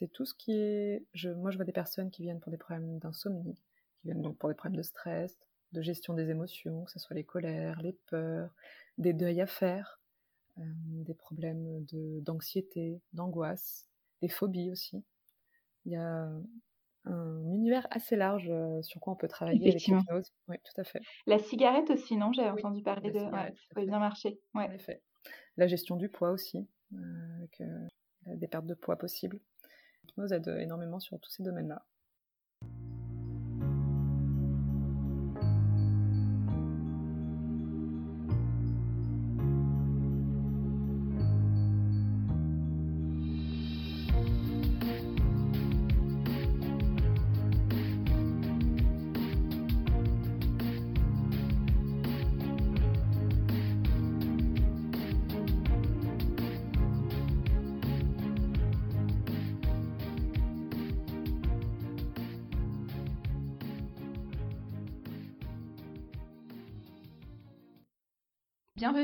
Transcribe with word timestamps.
c'est 0.00 0.08
tout 0.08 0.24
ce 0.24 0.32
qui 0.34 0.52
est. 0.52 1.04
Je, 1.12 1.28
moi, 1.28 1.50
je 1.50 1.56
vois 1.56 1.66
des 1.66 1.72
personnes 1.72 2.10
qui 2.10 2.22
viennent 2.22 2.40
pour 2.40 2.50
des 2.50 2.56
problèmes 2.56 2.98
d'insomnie, 2.98 3.54
qui 4.00 4.06
viennent 4.06 4.22
donc 4.22 4.38
pour 4.38 4.48
des 4.48 4.54
problèmes 4.54 4.78
de 4.78 4.82
stress, 4.82 5.38
de 5.72 5.82
gestion 5.82 6.14
des 6.14 6.30
émotions, 6.30 6.84
que 6.84 6.90
ce 6.90 6.98
soit 6.98 7.14
les 7.14 7.24
colères, 7.24 7.80
les 7.82 7.92
peurs, 8.06 8.54
des 8.96 9.12
deuils 9.12 9.42
à 9.42 9.46
faire, 9.46 10.00
euh, 10.58 10.62
des 11.04 11.12
problèmes 11.12 11.84
d'anxiété, 12.22 13.02
d'angoisse, 13.12 13.86
des 14.22 14.28
phobies 14.28 14.70
aussi. 14.70 15.04
Il 15.84 15.92
y 15.92 15.96
a 15.96 16.30
un 17.04 17.44
univers 17.52 17.86
assez 17.90 18.16
large 18.16 18.48
euh, 18.50 18.80
sur 18.80 19.00
quoi 19.00 19.12
on 19.12 19.16
peut 19.16 19.28
travailler 19.28 19.68
avec 19.68 19.82
l'hypnose. 19.82 20.32
Oui, 20.48 20.56
tout 20.64 20.80
à 20.80 20.84
fait. 20.84 21.00
La 21.26 21.38
cigarette 21.38 21.90
aussi, 21.90 22.16
non? 22.16 22.32
J'avais 22.32 22.50
entendu 22.50 22.82
parler 22.82 23.10
de. 23.10 23.20
Ouais, 23.20 23.50
ça 23.50 23.52
pourrait 23.70 23.86
bien 23.86 23.98
marcher. 23.98 24.40
Ouais. 24.54 24.64
En 24.64 24.72
effet. 24.72 25.02
La 25.58 25.66
gestion 25.66 25.96
du 25.96 26.08
poids 26.08 26.30
aussi, 26.30 26.66
euh, 26.94 27.36
avec 27.36 27.62
des 28.38 28.48
pertes 28.48 28.66
de 28.66 28.74
poids 28.74 28.96
possibles. 28.96 29.38
L'hypnose 30.10 30.32
aide 30.32 30.48
énormément 30.58 30.98
sur 30.98 31.20
tous 31.20 31.30
ces 31.30 31.44
domaines-là. 31.44 31.84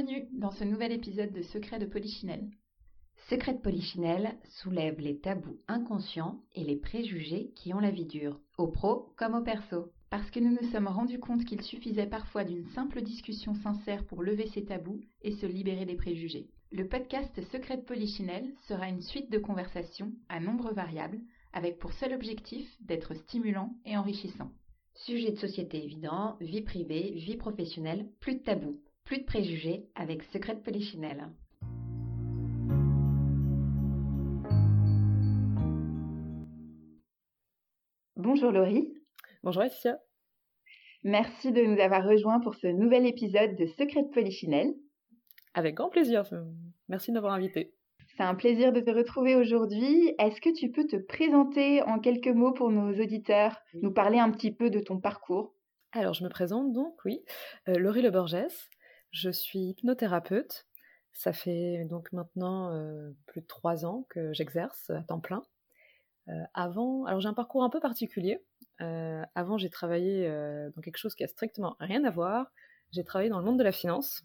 Bienvenue 0.07 0.29
dans 0.39 0.53
ce 0.53 0.63
nouvel 0.63 0.93
épisode 0.93 1.33
de 1.33 1.43
Secret 1.43 1.81
de 1.81 1.87
Polichinelle. 1.87 2.49
Secret 3.29 3.55
de 3.55 3.59
Polichinelle 3.59 4.37
soulève 4.61 5.01
les 5.01 5.19
tabous 5.19 5.59
inconscients 5.67 6.43
et 6.55 6.63
les 6.63 6.77
préjugés 6.77 7.51
qui 7.57 7.75
ont 7.75 7.81
la 7.81 7.91
vie 7.91 8.07
dure, 8.07 8.39
au 8.57 8.69
pro 8.69 9.13
comme 9.17 9.35
au 9.35 9.43
perso. 9.43 9.91
Parce 10.11 10.31
que 10.31 10.39
nous 10.39 10.53
nous 10.53 10.71
sommes 10.71 10.87
rendus 10.87 11.19
compte 11.19 11.45
qu'il 11.45 11.61
suffisait 11.63 12.07
parfois 12.07 12.45
d'une 12.45 12.67
simple 12.67 13.03
discussion 13.03 13.55
sincère 13.55 14.05
pour 14.05 14.23
lever 14.23 14.47
ces 14.55 14.65
tabous 14.65 15.01
et 15.23 15.33
se 15.33 15.47
libérer 15.47 15.87
des 15.87 15.97
préjugés. 15.97 16.47
Le 16.71 16.87
podcast 16.87 17.43
Secret 17.51 17.79
de 17.79 17.83
Polichinelle 17.83 18.53
sera 18.69 18.89
une 18.89 19.03
suite 19.03 19.31
de 19.33 19.39
conversations 19.39 20.13
à 20.29 20.39
nombre 20.39 20.73
variables 20.73 21.19
avec 21.53 21.79
pour 21.79 21.93
seul 21.95 22.13
objectif 22.13 22.69
d'être 22.81 23.15
stimulant 23.15 23.75
et 23.85 23.97
enrichissant. 23.97 24.53
Sujet 24.95 25.33
de 25.33 25.39
société 25.39 25.83
évident, 25.83 26.37
vie 26.41 26.63
privée, 26.63 27.11
vie 27.17 27.37
professionnelle, 27.37 28.09
plus 28.21 28.37
de 28.37 28.43
tabous. 28.43 28.81
Plus 29.07 29.19
de 29.19 29.25
préjugés 29.25 29.87
avec 29.95 30.25
Secret 30.25 30.57
de 30.57 30.61
Polichinelle. 30.63 31.29
Bonjour 38.17 38.51
Laurie. 38.51 38.93
Bonjour 39.45 39.63
Alicia. 39.63 40.01
Merci 41.05 41.53
de 41.53 41.63
nous 41.63 41.81
avoir 41.81 42.05
rejoints 42.05 42.41
pour 42.41 42.57
ce 42.57 42.67
nouvel 42.67 43.07
épisode 43.07 43.55
de 43.55 43.67
Secret 43.67 44.03
de 44.03 44.09
Polichinelle. 44.09 44.75
Avec 45.55 45.77
grand 45.77 45.89
plaisir. 45.89 46.25
Merci 46.89 47.13
de 47.13 47.15
m'avoir 47.15 47.35
invité. 47.35 47.75
C'est 48.17 48.25
un 48.25 48.35
plaisir 48.35 48.73
de 48.73 48.81
te 48.81 48.91
retrouver 48.91 49.37
aujourd'hui. 49.37 50.17
Est-ce 50.19 50.41
que 50.41 50.53
tu 50.53 50.73
peux 50.73 50.85
te 50.85 50.97
présenter 50.97 51.81
en 51.83 52.01
quelques 52.01 52.27
mots 52.27 52.53
pour 52.53 52.73
nos 52.73 52.93
auditeurs, 53.01 53.57
nous 53.83 53.93
parler 53.93 54.19
un 54.19 54.33
petit 54.33 54.53
peu 54.53 54.69
de 54.69 54.81
ton 54.81 54.99
parcours? 54.99 55.55
Alors, 55.93 56.13
je 56.13 56.25
me 56.25 56.29
présente 56.29 56.73
donc, 56.73 56.97
oui, 57.05 57.21
euh, 57.69 57.79
Laurie 57.79 58.03
Le 58.03 58.11
Borges. 58.11 58.35
Je 59.11 59.31
suis 59.31 59.61
hypnothérapeute. 59.61 60.67
Ça 61.17 61.33
fait 61.33 61.87
donc 61.87 62.13
maintenant 62.13 62.73
euh, 62.73 63.11
plus 63.25 63.41
de 63.41 63.47
trois 63.47 63.87
ans 63.87 64.07
que 64.11 64.35
j'exerce 64.35 64.91
à 64.91 65.03
temps 65.03 65.21
plein. 65.21 65.43
Euh, 66.29 66.33
avant, 66.53 67.07
alors 67.07 67.21
j'ai 67.21 67.29
un 67.29 67.35
parcours 67.35 67.65
un 67.65 67.71
peu 67.71 67.81
particulier. 67.81 68.45
Euh, 68.83 69.25
avant, 69.35 69.57
j'ai 69.57 69.71
travaillé 69.71 70.29
dans 70.75 70.83
quelque 70.83 70.99
chose 70.99 71.15
qui 71.15 71.25
a 71.25 71.29
strictement 71.29 71.77
rien 71.81 72.05
à 72.05 72.11
voir. 72.11 72.53
J'ai 72.93 73.03
travaillé 73.03 73.31
dans 73.31 73.39
le 73.39 73.45
monde 73.45 73.59
de 73.59 73.65
la 73.65 73.73
finance 73.73 74.25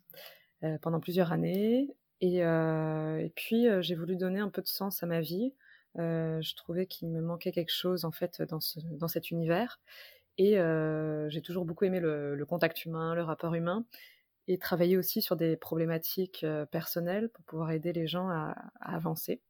pendant 0.81 0.99
plusieurs 0.99 1.31
années. 1.31 1.95
Et, 2.19 2.43
puis, 3.35 3.67
j'ai 3.79 3.95
voulu 3.95 4.15
donner 4.17 4.39
un 4.39 4.49
peu 4.49 4.61
de 4.61 4.67
sens 4.67 5.01
à 5.01 5.05
ma 5.05 5.21
vie. 5.21 5.53
je 5.95 6.55
trouvais 6.55 6.85
qu'il 6.85 7.09
me 7.09 7.21
manquait 7.21 7.51
quelque 7.51 7.71
chose 7.71 8.03
en 8.03 8.11
fait 8.11 8.41
dans, 8.41 8.59
ce, 8.59 8.79
dans 8.79 9.07
cet 9.07 9.31
univers. 9.31 9.79
Et 10.37 10.57
j'ai 11.29 11.41
toujours 11.41 11.63
beaucoup 11.63 11.85
aimé 11.85 12.01
le, 12.01 12.45
contact 12.45 12.83
humain, 12.85 13.15
le 13.15 13.23
rapport 13.23 13.55
humain 13.55 13.85
et 14.51 14.57
travailler 14.57 14.97
aussi 14.97 15.21
sur 15.21 15.37
des 15.37 15.55
problématiques 15.55 16.45
personnelles 16.71 17.29
pour 17.29 17.43
pouvoir 17.45 17.71
aider 17.71 17.93
les 17.93 18.05
gens 18.05 18.29
à, 18.29 18.55
avancer. 18.81 19.41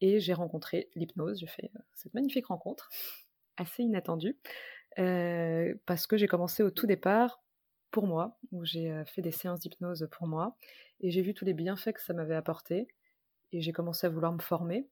Et 0.00 0.18
j'ai 0.18 0.32
rencontré 0.32 0.88
l'hypnose, 0.94 1.40
j'ai 1.40 1.46
fait 1.46 1.70
cette 1.94 2.14
magnifique 2.14 2.46
rencontre, 2.46 2.88
assez 3.58 3.82
inattendue, 3.82 4.38
parce 4.96 6.06
que 6.06 6.16
j'ai 6.16 6.26
commencé 6.26 6.62
au 6.62 6.70
tout 6.70 6.86
départ 6.86 7.42
pour 7.90 8.06
moi, 8.06 8.38
où 8.50 8.64
j'ai 8.64 9.02
fait 9.06 9.20
des 9.20 9.32
séances 9.32 9.60
d'hypnose 9.60 10.08
pour 10.10 10.26
moi, 10.26 10.56
et 11.00 11.10
j'ai 11.10 11.20
vu 11.20 11.34
tous 11.34 11.44
les 11.44 11.54
bienfaits 11.54 11.92
que 11.92 12.02
ça 12.02 12.14
m'avait 12.14 12.36
apporté, 12.36 12.88
et 13.52 13.60
j'ai 13.60 13.72
commencé 13.72 14.06
à 14.06 14.10
vouloir 14.10 14.32
me 14.32 14.40
former, 14.40 14.88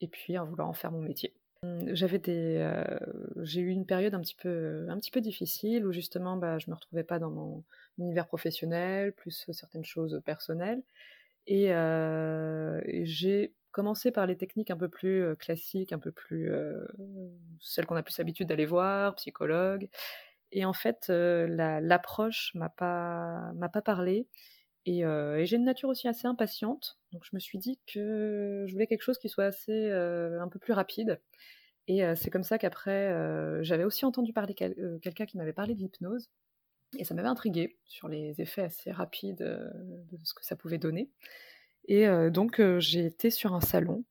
et 0.00 0.08
puis 0.08 0.36
à 0.36 0.42
vouloir 0.42 0.68
en 0.68 0.72
faire 0.72 0.90
mon 0.90 1.02
métier. 1.02 1.39
Mmh, 1.62 1.94
j'avais 1.94 2.18
des, 2.18 2.56
euh, 2.58 2.82
j'ai 3.42 3.60
eu 3.60 3.68
une 3.68 3.84
période 3.84 4.14
un 4.14 4.20
petit 4.20 4.34
peu, 4.34 4.86
un 4.88 4.98
petit 4.98 5.10
peu 5.10 5.20
difficile 5.20 5.86
où 5.86 5.92
justement, 5.92 6.36
bah, 6.38 6.58
je 6.58 6.70
me 6.70 6.74
retrouvais 6.74 7.04
pas 7.04 7.18
dans 7.18 7.30
mon 7.30 7.64
univers 7.98 8.26
professionnel, 8.26 9.12
plus 9.12 9.46
certaines 9.52 9.84
choses 9.84 10.22
personnelles, 10.24 10.82
et, 11.46 11.72
euh, 11.74 12.80
j'ai 13.04 13.54
commencé 13.72 14.12
par 14.12 14.26
les 14.26 14.36
techniques 14.36 14.70
un 14.72 14.76
peu 14.78 14.88
plus 14.88 15.22
euh, 15.22 15.36
classiques, 15.36 15.92
un 15.92 15.98
peu 16.00 16.12
plus 16.12 16.50
celles 17.60 17.86
qu'on 17.86 17.96
a 17.96 18.02
plus 18.02 18.18
l'habitude 18.18 18.48
d'aller 18.48 18.66
voir, 18.66 19.14
psychologue, 19.16 19.88
et 20.52 20.64
en 20.64 20.72
fait, 20.74 21.08
l'approche 21.08 22.52
m'a 22.54 22.68
pas, 22.70 23.52
m'a 23.54 23.68
pas 23.68 23.82
parlé. 23.82 24.28
Et, 24.86 25.02
j'ai 25.44 25.56
une 25.56 25.64
nature 25.64 25.88
aussi 25.88 26.08
assez 26.08 26.26
impatiente, 26.26 26.98
donc 27.12 27.24
je 27.24 27.30
me 27.34 27.40
suis 27.40 27.58
dit 27.58 27.78
que 27.86 28.64
je 28.66 28.72
voulais 28.72 28.86
quelque 28.86 29.02
chose 29.02 29.18
qui 29.18 29.28
soit 29.28 29.44
assez 29.44 29.90
un 29.90 30.48
peu 30.48 30.58
plus 30.58 30.72
rapide. 30.72 31.20
Et 31.86 32.02
c'est 32.16 32.30
comme 32.30 32.44
ça 32.44 32.58
qu'après, 32.58 33.12
j'avais 33.62 33.84
aussi 33.84 34.04
entendu 34.04 34.32
parler 34.32 34.54
quelqu'un 34.54 35.26
qui 35.26 35.36
m'avait 35.36 35.52
parlé 35.52 35.74
d'hypnose, 35.74 36.30
et 36.98 37.04
ça 37.04 37.14
m'avait 37.14 37.28
intrigué 37.28 37.78
sur 37.84 38.08
les 38.08 38.40
effets 38.40 38.62
assez 38.62 38.90
rapides 38.90 39.38
de 39.42 40.18
ce 40.24 40.34
que 40.34 40.44
ça 40.44 40.56
pouvait 40.56 40.78
donner. 40.78 41.10
Et 41.86 42.06
donc 42.30 42.60
j'ai 42.78 43.06
été 43.06 43.30
sur 43.30 43.54
un 43.54 43.60
salon, 43.60 44.04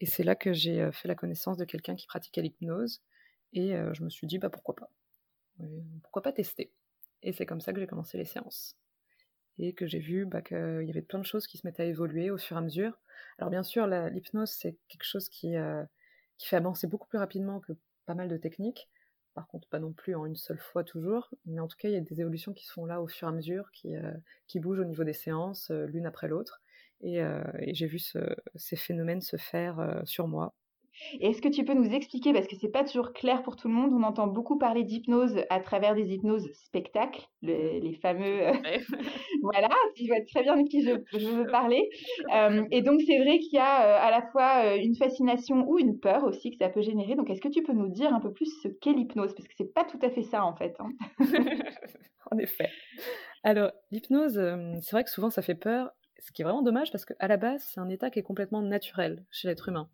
et 0.00 0.06
c'est 0.06 0.24
là 0.24 0.34
que 0.34 0.52
j'ai 0.52 0.90
fait 0.92 1.08
la 1.08 1.14
connaissance 1.14 1.56
de 1.56 1.64
quelqu'un 1.64 1.94
qui 1.94 2.06
pratiquait 2.06 2.42
l'hypnose, 2.42 3.00
et 3.52 3.74
je 3.92 4.02
me 4.02 4.10
suis 4.10 4.26
dit 4.26 4.38
bah 4.38 4.50
pourquoi 4.50 4.74
pas, 4.74 4.90
pourquoi 6.02 6.22
pas 6.22 6.32
tester? 6.32 6.72
Et 7.22 7.32
c'est 7.32 7.46
comme 7.46 7.60
ça 7.60 7.72
que 7.72 7.80
j'ai 7.80 7.86
commencé 7.86 8.18
les 8.18 8.24
séances 8.24 8.76
et 9.58 9.74
que 9.74 9.86
j'ai 9.86 9.98
vu 9.98 10.26
bah, 10.26 10.42
qu'il 10.42 10.84
y 10.84 10.90
avait 10.90 11.02
plein 11.02 11.18
de 11.18 11.26
choses 11.26 11.46
qui 11.46 11.58
se 11.58 11.66
mettaient 11.66 11.84
à 11.84 11.86
évoluer 11.86 12.30
au 12.30 12.38
fur 12.38 12.56
et 12.56 12.60
à 12.60 12.62
mesure. 12.62 12.98
Alors 13.38 13.50
bien 13.50 13.62
sûr, 13.62 13.86
l'hypnose, 13.86 14.50
c'est 14.50 14.76
quelque 14.88 15.04
chose 15.04 15.28
qui, 15.28 15.56
euh, 15.56 15.82
qui 16.38 16.48
fait 16.48 16.56
avancer 16.56 16.86
beaucoup 16.86 17.08
plus 17.08 17.18
rapidement 17.18 17.60
que 17.60 17.72
pas 18.06 18.14
mal 18.14 18.28
de 18.28 18.36
techniques. 18.36 18.88
Par 19.34 19.46
contre, 19.48 19.68
pas 19.68 19.78
non 19.78 19.92
plus 19.92 20.14
en 20.14 20.24
une 20.24 20.36
seule 20.36 20.58
fois 20.58 20.82
toujours, 20.82 21.30
mais 21.44 21.60
en 21.60 21.68
tout 21.68 21.76
cas, 21.76 21.88
il 21.88 21.94
y 21.94 21.98
a 21.98 22.00
des 22.00 22.20
évolutions 22.20 22.54
qui 22.54 22.64
se 22.64 22.86
là 22.86 23.02
au 23.02 23.06
fur 23.06 23.28
et 23.28 23.30
à 23.30 23.34
mesure, 23.34 23.70
qui, 23.72 23.94
euh, 23.94 24.12
bougent 24.56 24.80
au 24.80 24.84
niveau 24.84 25.04
des 25.04 25.12
séances, 25.12 25.70
euh, 25.70 25.86
l'une 25.86 26.06
après 26.06 26.28
l'autre. 26.28 26.62
Et, 27.02 27.20
j'ai 27.74 27.86
vu 27.86 27.98
ce, 27.98 28.18
ces 28.54 28.76
phénomènes 28.76 29.20
se 29.20 29.36
faire 29.36 30.00
sur 30.06 30.28
moi 30.28 30.54
est-ce 31.20 31.42
que 31.42 31.48
tu 31.48 31.64
peux 31.64 31.74
nous 31.74 31.92
expliquer, 31.92 32.32
parce 32.32 32.46
que 32.46 32.56
c'est 32.56 32.70
pas 32.70 32.84
toujours 32.84 33.12
clair 33.12 33.42
pour 33.42 33.56
tout 33.56 33.68
le 33.68 33.74
monde, 33.74 33.92
on 33.92 34.02
entend 34.02 34.26
beaucoup 34.26 34.58
parler 34.58 34.84
d'hypnose 34.84 35.40
à 35.50 35.60
travers 35.60 35.94
des 35.94 36.12
hypnoses 36.12 36.50
spectacles, 36.52 37.26
les 37.42 37.98
fameux. 38.02 38.48
Euh, 38.48 38.52
voilà, 39.42 39.68
tu 39.94 40.06
vois 40.06 40.20
très 40.26 40.42
bien 40.42 40.56
de 40.56 40.68
qui 40.68 40.82
je, 40.82 40.90
veux 40.90 41.46
parler. 41.50 41.88
Euh, 42.34 42.64
et 42.70 42.82
donc, 42.82 43.00
c'est 43.06 43.18
vrai 43.18 43.38
qu'il 43.38 43.54
y 43.54 43.58
a 43.58 43.86
euh, 43.86 44.06
à 44.06 44.10
la 44.10 44.22
fois 44.30 44.76
une 44.76 44.96
fascination 44.96 45.64
ou 45.68 45.78
une 45.78 45.98
peur 45.98 46.24
aussi 46.24 46.50
que 46.50 46.56
ça 46.56 46.68
peut 46.68 46.82
générer. 46.82 47.14
Donc, 47.14 47.30
est-ce 47.30 47.40
que 47.40 47.48
tu 47.48 47.62
peux 47.62 47.72
nous 47.72 47.88
dire 47.88 48.14
un 48.14 48.20
peu 48.20 48.32
plus 48.32 48.50
ce 48.62 48.68
qu'est 48.68 48.92
l'hypnose? 48.92 49.34
Parce 49.34 49.48
que 49.48 49.54
c'est 49.56 49.72
pas 49.72 49.84
tout 49.84 49.98
à 50.02 50.10
fait 50.10 50.22
ça, 50.22 50.44
en 50.44 50.54
fait. 50.56 50.74
Hein. 50.78 50.90
en 52.30 52.38
effet. 52.38 52.68
Alors, 53.42 53.70
l'hypnose, 53.90 54.40
c'est 54.80 54.92
vrai 54.92 55.04
que 55.04 55.10
souvent 55.10 55.30
ça 55.30 55.42
fait 55.42 55.54
peur 55.54 55.90
ce 56.18 56.32
qui 56.32 56.42
est 56.42 56.44
vraiment 56.44 56.62
dommage 56.62 56.90
parce 56.90 57.04
qu'à 57.04 57.28
la 57.28 57.36
base, 57.36 57.62
c'est 57.62 57.80
un 57.80 57.88
état 57.88 58.10
qui 58.10 58.18
est 58.18 58.22
complètement 58.22 58.62
naturel 58.62 59.24
chez 59.30 59.48
l'être 59.48 59.68
humain. 59.68 59.88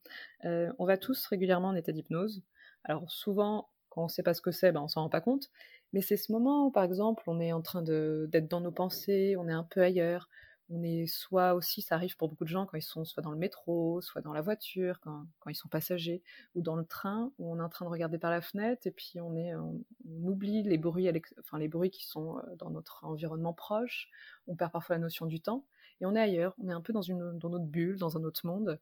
Euh, 0.45 0.73
on 0.79 0.87
va 0.87 0.97
tous 0.97 1.27
régulièrement 1.27 1.69
en 1.69 1.75
état 1.75 1.93
d'hypnose. 1.93 2.43
Alors 2.85 3.11
souvent, 3.11 3.69
quand 3.89 4.03
on 4.03 4.07
ne 4.07 4.11
sait 4.11 4.23
pas 4.23 4.35
ce 4.35 4.41
que 4.41 4.51
c'est, 4.51 4.73
ben, 4.73 4.81
on 4.81 4.89
s'en 4.89 5.03
rend 5.03 5.09
pas 5.11 5.21
compte. 5.21 5.51
Mais 5.93 6.01
c'est 6.01 6.17
ce 6.17 6.33
moment 6.33 6.67
où, 6.67 6.71
par 6.71 6.85
exemple, 6.85 7.23
on 7.27 7.41
est 7.41 7.53
en 7.53 7.61
train 7.61 7.83
d'être 7.83 8.49
dans 8.49 8.61
nos 8.61 8.73
pensées, 8.73 9.37
on 9.39 9.49
est 9.49 9.53
un 9.53 9.65
peu 9.65 9.83
ailleurs, 9.83 10.29
on 10.71 10.83
est 10.83 11.07
soit 11.07 11.55
aussi, 11.55 11.83
ça 11.83 11.97
arrive 11.97 12.17
pour 12.17 12.29
beaucoup 12.31 12.45
de 12.45 12.49
gens 12.49 12.65
quand 12.65 12.79
ils 12.79 12.83
sont 12.83 13.05
soit 13.05 13.23
dans 13.23 13.31
le 13.31 13.37
métro, 13.37 14.01
soit 14.01 14.23
dans 14.23 14.33
la 14.33 14.41
voiture, 14.41 15.01
quand, 15.01 15.27
ils 15.51 15.55
sont 15.55 15.69
passagers, 15.69 16.23
ou 16.55 16.63
dans 16.63 16.77
le 16.77 16.87
train, 16.87 17.31
où 17.39 17.53
on 17.53 17.59
est 17.59 17.63
en 17.63 17.69
train 17.69 17.85
de 17.85 17.91
regarder 17.91 18.17
par 18.17 18.31
la 18.31 18.41
fenêtre 18.41 18.87
et 18.87 18.91
puis 18.91 19.21
on, 19.21 19.37
on, 19.37 19.83
oublie 20.25 20.63
les 20.63 20.79
bruits, 20.79 21.11
enfin, 21.41 21.59
les 21.59 21.69
bruits 21.69 21.91
qui 21.91 22.07
sont 22.07 22.39
euh, 22.39 22.57
dans 22.57 22.71
notre 22.71 23.05
environnement 23.05 23.53
proche, 23.53 24.09
on 24.47 24.57
perd 24.57 24.73
parfois 24.73 24.97
la 24.97 25.01
notion 25.01 25.27
du 25.27 25.41
temps, 25.41 25.67
et 26.03 26.07
on 26.07 26.17
est 26.17 26.21
ailleurs, 26.21 26.55
on 26.59 26.69
est 26.69 26.73
un 26.73 26.81
peu 26.81 26.93
dans, 26.93 27.03
une, 27.03 27.39
dans 27.39 27.49
notre 27.49 27.65
bulle, 27.67 27.97
dans 27.97 28.19
un 28.19 28.25
autre 28.25 28.45
monde, 28.45 28.81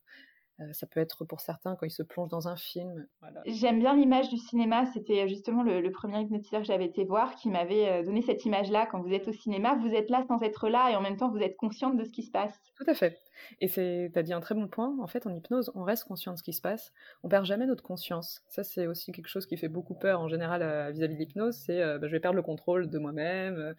ça 0.73 0.87
peut 0.87 1.01
être 1.01 1.25
pour 1.25 1.41
certains 1.41 1.77
quand 1.77 1.87
ils 1.87 1.91
se 1.91 2.03
plongent 2.03 2.29
dans 2.29 2.49
un 2.49 2.57
film. 2.57 3.07
J'aime 3.47 3.79
bien 3.79 3.95
l'image 3.95 4.29
du 4.29 4.37
cinéma. 4.37 4.87
C'était 4.93 5.29
justement 5.29 5.63
le, 5.63 5.91
premier 5.91 6.21
hypnotiseur 6.21 6.61
que 6.61 6.67
j'avais 6.67 6.87
été 6.87 7.05
voir 7.05 7.35
qui 7.35 7.49
m'avait 7.49 7.89
euh, 7.89 8.03
donné 8.05 8.23
cette 8.23 8.45
image-là. 8.45 8.87
Quand 8.87 9.01
vous 9.01 9.13
êtes 9.13 9.27
au 9.29 9.33
cinéma, 9.33 9.75
vous 9.77 9.93
êtes 9.93 10.09
là 10.09 10.25
sans 10.29 10.41
être 10.43 10.69
là 10.69 10.91
et 10.91 10.97
en 10.97 11.01
même 11.01 11.17
temps 11.17 11.31
vous 11.31 11.41
êtes 11.41 11.57
consciente 11.57 11.97
de 11.97 12.05
ce 12.05 12.11
qui 12.11 12.23
se 12.23 12.31
passe. 12.31 12.59
Tout 12.77 12.85
à 12.87 12.95
fait. 12.95 13.21
Et 13.61 13.69
tu 13.69 14.13
as 14.15 14.23
dit 14.23 14.33
un 14.33 14.41
très 14.41 14.55
bon 14.55 14.69
point. 14.69 14.95
En 15.01 15.07
fait, 15.07 15.27
en 15.27 15.35
hypnose, 15.35 15.73
on 15.75 15.83
reste 15.83 16.05
conscient 16.05 16.33
de 16.33 16.39
ce 16.39 16.43
qui 16.43 16.53
se 16.53 16.61
passe. 16.61 16.93
On 17.23 17.29
perd 17.29 17.45
jamais 17.45 17.67
notre 17.67 17.83
conscience. 17.83 18.43
Ça, 18.49 18.63
c'est 18.63 18.87
aussi 18.87 19.13
quelque 19.13 19.29
chose 19.29 19.47
qui 19.47 19.57
fait 19.57 19.69
beaucoup 19.69 19.95
peur 19.95 20.21
en 20.21 20.29
général 20.29 20.63
euh, 20.63 20.91
vis-à-vis 20.91 21.15
de 21.15 21.21
l'hypnose. 21.21 21.57
C'est 21.57 21.81
bah, 21.99 22.07
je 22.07 22.13
vais 22.13 22.21
perdre 22.21 22.37
le 22.37 22.43
contrôle 22.43 22.89
de 22.89 22.99
moi-même. 22.99 23.75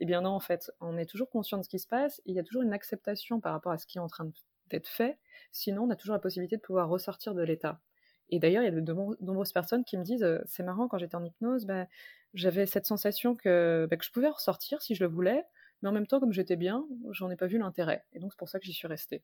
Eh 0.00 0.04
bien 0.04 0.20
non, 0.20 0.30
en 0.30 0.40
fait, 0.40 0.70
on 0.80 0.96
est 0.98 1.06
toujours 1.06 1.30
conscient 1.30 1.58
de 1.58 1.62
ce 1.62 1.68
qui 1.68 1.78
se 1.78 1.88
passe. 1.88 2.20
il 2.26 2.34
y 2.34 2.38
a 2.38 2.42
toujours 2.42 2.62
une 2.62 2.72
acceptation 2.72 3.40
par 3.40 3.52
rapport 3.52 3.72
à 3.72 3.78
ce 3.78 3.86
qui 3.86 3.98
est 3.98 4.00
en 4.00 4.08
train 4.08 4.24
de 4.24 4.32
d'être 4.70 4.88
fait. 4.88 5.18
Sinon, 5.52 5.84
on 5.84 5.90
a 5.90 5.96
toujours 5.96 6.14
la 6.14 6.20
possibilité 6.20 6.56
de 6.56 6.62
pouvoir 6.62 6.88
ressortir 6.88 7.34
de 7.34 7.42
l'état. 7.42 7.80
Et 8.28 8.38
d'ailleurs, 8.38 8.62
il 8.62 8.66
y 8.66 8.68
a 8.68 8.80
de 8.80 8.92
nombreuses 9.20 9.52
personnes 9.52 9.84
qui 9.84 9.96
me 9.96 10.02
disent 10.02 10.24
euh, 10.24 10.38
c'est 10.46 10.62
marrant, 10.62 10.88
quand 10.88 10.98
j'étais 10.98 11.14
en 11.14 11.24
hypnose, 11.24 11.64
bah, 11.64 11.86
j'avais 12.34 12.66
cette 12.66 12.86
sensation 12.86 13.32
bah, 13.32 13.38
que, 13.42 13.88
je 14.02 14.10
pouvais 14.10 14.28
ressortir 14.28 14.82
si 14.82 14.94
je 14.94 15.04
le 15.04 15.10
voulais, 15.10 15.44
mais 15.82 15.88
en 15.88 15.92
même 15.92 16.06
temps, 16.06 16.20
comme 16.20 16.32
j'étais 16.32 16.56
bien, 16.56 16.86
j'en 17.10 17.30
ai 17.30 17.36
pas 17.36 17.46
vu 17.46 17.58
l'intérêt. 17.58 18.04
Et 18.12 18.18
donc, 18.18 18.32
c'est 18.32 18.38
pour 18.38 18.48
ça 18.48 18.58
que 18.58 18.66
j'y 18.66 18.72
suis 18.72 18.88
restée. 18.88 19.22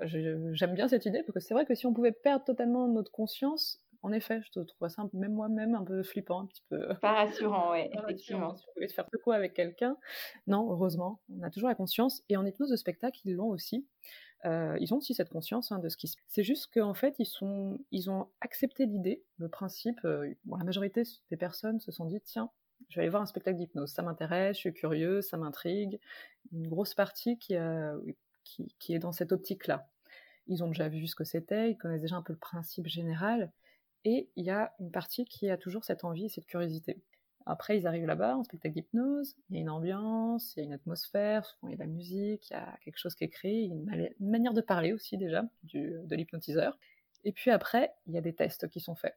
J'aime 0.00 0.74
bien 0.74 0.88
cette 0.88 1.06
idée, 1.06 1.22
parce 1.22 1.34
que 1.34 1.40
c'est 1.40 1.54
vrai 1.54 1.66
que 1.66 1.74
si 1.74 1.86
on 1.86 1.92
pouvait 1.92 2.12
perdre 2.12 2.44
totalement 2.44 2.88
notre 2.88 3.12
conscience, 3.12 3.84
en 4.02 4.12
effet, 4.12 4.40
je 4.42 4.60
trouve 4.60 4.88
ça 4.88 5.06
même 5.12 5.34
moi-même 5.34 5.74
un 5.74 5.84
peu 5.84 6.02
flippant, 6.02 6.40
un 6.40 6.46
petit 6.46 6.62
peu. 6.70 6.94
Pas 7.02 7.12
rassurant, 7.12 7.72
oui, 7.72 7.90
effectivement. 7.92 8.56
Si 8.56 8.64
on 8.68 8.72
pouvait 8.72 8.88
faire 8.88 9.06
quoi 9.22 9.34
avec 9.34 9.52
quelqu'un. 9.52 9.96
Non, 10.46 10.70
heureusement, 10.70 11.20
on 11.28 11.42
a 11.42 11.50
toujours 11.50 11.68
la 11.68 11.74
conscience. 11.74 12.22
Et 12.30 12.36
en 12.38 12.46
hypnose 12.46 12.70
de 12.70 12.76
spectacle, 12.76 13.20
ils 13.24 13.34
l'ont 13.34 13.48
aussi. 13.48 13.86
Euh, 14.44 14.76
ils 14.80 14.94
ont 14.94 14.98
aussi 14.98 15.14
cette 15.14 15.28
conscience 15.28 15.70
hein, 15.72 15.78
de 15.78 15.88
ce 15.88 15.96
qui 15.96 16.08
se 16.08 16.16
passe. 16.16 16.24
C'est 16.28 16.42
juste 16.42 16.72
qu'en 16.72 16.94
fait, 16.94 17.16
ils, 17.18 17.26
sont, 17.26 17.78
ils 17.90 18.10
ont 18.10 18.28
accepté 18.40 18.86
l'idée, 18.86 19.22
le 19.36 19.48
principe. 19.48 20.00
Euh, 20.04 20.32
la 20.48 20.64
majorité 20.64 21.02
des 21.30 21.36
personnes 21.36 21.80
se 21.80 21.92
sont 21.92 22.06
dit 22.06 22.20
tiens, 22.22 22.50
je 22.88 22.96
vais 22.96 23.02
aller 23.02 23.10
voir 23.10 23.22
un 23.22 23.26
spectacle 23.26 23.58
d'hypnose, 23.58 23.90
ça 23.90 24.02
m'intéresse, 24.02 24.56
je 24.56 24.60
suis 24.60 24.72
curieux, 24.72 25.20
ça 25.20 25.36
m'intrigue. 25.36 26.00
Une 26.52 26.68
grosse 26.68 26.94
partie 26.94 27.38
qui, 27.38 27.54
qui, 28.44 28.74
qui 28.78 28.94
est 28.94 28.98
dans 28.98 29.12
cette 29.12 29.32
optique-là. 29.32 29.88
Ils 30.46 30.64
ont 30.64 30.68
déjà 30.68 30.88
vu 30.88 31.06
ce 31.06 31.14
que 31.14 31.24
c'était, 31.24 31.70
ils 31.70 31.76
connaissent 31.76 32.00
déjà 32.00 32.16
un 32.16 32.22
peu 32.22 32.32
le 32.32 32.38
principe 32.38 32.86
général, 32.86 33.52
et 34.04 34.30
il 34.36 34.44
y 34.44 34.50
a 34.50 34.74
une 34.80 34.90
partie 34.90 35.24
qui 35.24 35.50
a 35.50 35.56
toujours 35.56 35.84
cette 35.84 36.04
envie 36.04 36.24
et 36.24 36.28
cette 36.28 36.46
curiosité. 36.46 37.02
Après, 37.50 37.76
ils 37.76 37.86
arrivent 37.86 38.06
là-bas, 38.06 38.36
en 38.36 38.44
spectacle 38.44 38.74
d'hypnose, 38.74 39.34
il 39.48 39.56
y 39.56 39.58
a 39.58 39.62
une 39.62 39.70
ambiance, 39.70 40.54
il 40.54 40.60
y 40.60 40.62
a 40.62 40.64
une 40.66 40.72
atmosphère, 40.72 41.44
souvent 41.44 41.68
il 41.68 41.72
y 41.72 41.74
a 41.74 41.76
de 41.78 41.82
la 41.82 41.88
musique, 41.88 42.48
il 42.50 42.52
y 42.52 42.56
a 42.56 42.78
quelque 42.84 42.98
chose 42.98 43.14
qui 43.16 43.24
est 43.24 43.28
créé, 43.28 43.64
une, 43.64 43.86
manière 44.20 44.52
de 44.52 44.60
parler 44.60 44.92
aussi 44.92 45.16
déjà 45.16 45.44
de 45.64 46.14
l'hypnotiseur. 46.14 46.78
Et 47.24 47.32
puis 47.32 47.50
après, 47.50 47.92
il 48.06 48.14
y 48.14 48.18
a 48.18 48.20
des 48.20 48.34
tests 48.34 48.68
qui 48.68 48.80
sont 48.80 48.94
faits. 48.94 49.16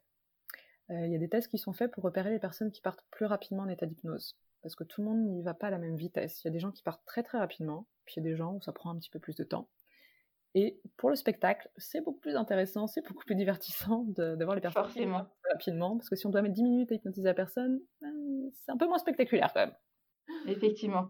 Euh, 0.89 1.05
il 1.05 1.11
y 1.11 1.15
a 1.15 1.19
des 1.19 1.29
tests 1.29 1.49
qui 1.49 1.57
sont 1.57 1.73
faits 1.73 1.91
pour 1.91 2.03
repérer 2.03 2.31
les 2.31 2.39
personnes 2.39 2.71
qui 2.71 2.81
partent 2.81 3.05
plus 3.11 3.25
rapidement 3.25 3.63
en 3.63 3.69
état 3.69 3.85
d'hypnose. 3.85 4.35
Parce 4.61 4.75
que 4.75 4.83
tout 4.83 5.01
le 5.01 5.07
monde 5.07 5.29
n'y 5.29 5.43
va 5.43 5.53
pas 5.53 5.67
à 5.67 5.71
la 5.71 5.77
même 5.77 5.95
vitesse. 5.95 6.43
Il 6.43 6.47
y 6.47 6.49
a 6.49 6.51
des 6.51 6.59
gens 6.59 6.71
qui 6.71 6.83
partent 6.83 7.05
très 7.05 7.23
très 7.23 7.37
rapidement, 7.37 7.87
puis 8.05 8.15
il 8.17 8.23
y 8.23 8.27
a 8.27 8.31
des 8.31 8.35
gens 8.35 8.55
où 8.55 8.61
ça 8.61 8.73
prend 8.73 8.89
un 8.89 8.97
petit 8.97 9.09
peu 9.09 9.19
plus 9.19 9.35
de 9.35 9.43
temps. 9.43 9.69
Et 10.55 10.79
pour 10.97 11.09
le 11.09 11.15
spectacle, 11.15 11.67
c'est 11.77 12.01
beaucoup 12.01 12.19
plus 12.19 12.35
intéressant, 12.35 12.85
c'est 12.85 13.01
beaucoup 13.07 13.25
plus 13.25 13.35
divertissant 13.35 14.05
de, 14.09 14.41
voir 14.43 14.55
les 14.55 14.61
personnes 14.61 14.83
Forcément. 14.83 15.25
rapidement, 15.51 15.97
parce 15.97 16.09
que 16.09 16.15
si 16.15 16.27
on 16.27 16.29
doit 16.29 16.43
mettre 16.43 16.53
10 16.53 16.63
minutes 16.63 16.91
à 16.91 16.95
hypnotiser 16.95 17.25
la 17.25 17.33
personne, 17.33 17.81
ben, 18.01 18.12
c'est 18.51 18.71
un 18.71 18.77
peu 18.77 18.87
moins 18.87 18.97
spectaculaire 18.97 19.51
quand 19.53 19.61
même. 19.61 19.75
Effectivement. 20.47 21.09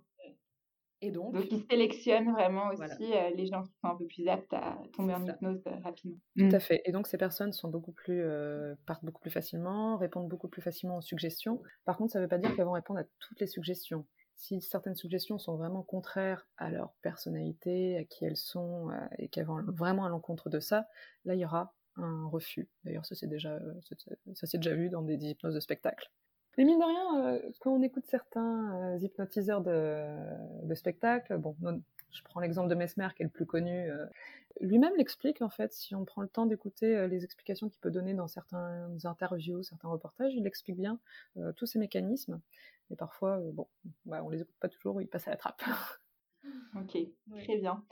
Et 1.02 1.12
donc, 1.12 1.34
donc 1.34 1.52
ils 1.52 1.66
sélectionnent 1.70 2.32
vraiment 2.32 2.70
aussi 2.70 3.14
euh, 3.14 3.30
les 3.36 3.46
gens 3.46 3.64
qui 3.64 3.74
sont 3.82 3.90
un 3.90 3.96
peu 3.98 4.06
plus 4.06 4.26
aptes 4.30 4.54
à 4.54 4.78
tomber 4.94 5.14
en 5.14 5.26
hypnose 5.26 5.62
euh, 5.68 5.72
rapidement. 5.84 6.16
Tout 6.38 6.46
à 6.46 6.58
mm. 6.58 6.62
fait. 6.62 6.82
Et 6.86 6.94
donc 6.94 7.08
ces 7.08 7.18
personnes 7.18 7.52
sont 7.52 7.68
beaucoup 7.68 7.92
plus 7.92 8.22
euh, 8.24 8.74
partent 8.86 9.04
beaucoup 9.04 9.20
plus 9.20 9.30
facilement, 9.30 9.98
répondent 9.98 10.30
beaucoup 10.30 10.48
plus 10.48 10.62
facilement 10.62 10.98
aux 10.98 11.02
suggestions. 11.02 11.62
Par 11.84 11.98
contre, 11.98 12.14
ça 12.14 12.20
ne 12.20 12.24
veut 12.24 12.30
pas 12.30 12.38
dire 12.38 12.56
qu'elles 12.56 12.64
vont 12.64 12.72
répondre 12.72 13.02
à 13.02 13.04
toutes 13.20 13.42
les 13.42 13.48
suggestions 13.48 14.06
si 14.36 14.62
certaines 14.62 14.96
suggestions 14.96 15.38
sont 15.38 15.56
vraiment 15.56 15.84
contraires 15.84 16.48
à 16.58 16.70
leur 16.70 16.94
personnalité, 17.02 17.98
à 17.98 18.04
qui 18.04 18.26
elles 18.26 18.38
sont, 18.38 18.90
euh, 18.90 18.96
et 19.18 19.30
qu'elles 19.30 19.46
vont 19.46 19.64
vraiment 19.68 20.06
à 20.06 20.10
l'encontre 20.10 20.50
de 20.50 20.60
ça, 20.60 20.88
là 21.26 21.36
il 21.36 21.40
y 21.40 21.46
aura 21.46 21.74
un 21.96 22.28
refus. 22.28 22.68
D'ailleurs, 22.84 23.06
ça 23.06 23.16
c'est 23.16 23.28
déjà, 23.28 23.60
ça 24.34 24.48
s'est 24.48 24.58
déjà 24.58 24.76
vu 24.76 24.90
dans 24.90 25.02
des, 25.02 25.16
hypnoses 25.16 25.54
de 25.54 25.60
spectacle. 25.60 26.12
Mais 26.58 26.66
mine 26.66 26.80
de 26.80 26.84
rien, 26.84 27.26
euh, 27.26 27.40
quand 27.60 27.72
on 27.72 27.82
écoute 27.82 28.06
certains 28.08 28.96
euh, 28.96 28.98
hypnotiseurs 29.00 29.62
de, 29.62 30.06
de 30.64 30.76
spectacle, 30.76 31.38
bon, 31.38 31.56
je 32.12 32.22
prends 32.24 32.40
l'exemple 32.40 32.70
de 32.70 32.76
Mesmer 32.76 33.08
qui 33.16 33.24
est 33.24 33.26
le 33.26 33.32
plus 33.32 33.46
connu, 33.48 33.90
lui-même 34.62 34.94
l'explique 34.98 35.42
en 35.42 35.50
fait, 35.50 35.74
si 35.74 35.96
on 35.96 36.06
prend 36.06 36.22
le 36.22 36.28
temps 36.28 36.46
d'écouter 36.46 37.08
les 37.08 37.24
explications 37.24 37.70
qu'il 37.70 37.80
peut 37.82 37.90
donner 37.90 38.14
dans 38.14 38.28
certaines 38.28 39.00
interviews, 39.04 39.64
certains 39.64 39.88
reportages, 39.88 40.36
il 40.36 40.46
explique 40.46 40.78
bien 40.78 41.00
tous 41.56 41.66
ces 41.66 41.80
mécanismes. 41.80 42.40
Et 42.94 42.96
parfois, 42.96 43.40
euh, 43.40 43.52
bon, 43.52 43.68
bah, 44.06 44.24
on 44.24 44.30
les 44.30 44.42
écoute 44.42 44.56
pas 44.60 44.70
toujours, 44.70 45.02
ils 45.02 45.08
passent 45.08 45.28
à 45.28 45.32
la 45.32 45.38
trappe. 45.38 45.64
Ok, 46.76 46.98
très 47.40 47.58
bien. 47.58 47.84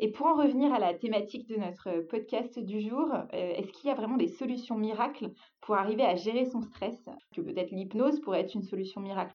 Et 0.00 0.10
pour 0.10 0.26
en 0.26 0.36
revenir 0.36 0.72
à 0.72 0.78
la 0.78 0.94
thématique 0.94 1.48
de 1.48 1.56
notre 1.56 2.00
podcast 2.02 2.58
du 2.58 2.80
jour, 2.80 3.12
euh, 3.12 3.26
est-ce 3.32 3.72
qu'il 3.72 3.88
y 3.88 3.92
a 3.92 3.96
vraiment 3.96 4.16
des 4.16 4.28
solutions 4.28 4.76
miracles 4.76 5.32
pour 5.60 5.74
arriver 5.74 6.04
à 6.04 6.14
gérer 6.14 6.44
son 6.46 6.62
stress? 6.62 7.08
Que 7.34 7.40
peut-être 7.40 7.70
l'hypnose 7.70 8.20
pourrait 8.20 8.40
être 8.40 8.54
une 8.54 8.62
solution 8.62 9.00
miracle 9.00 9.34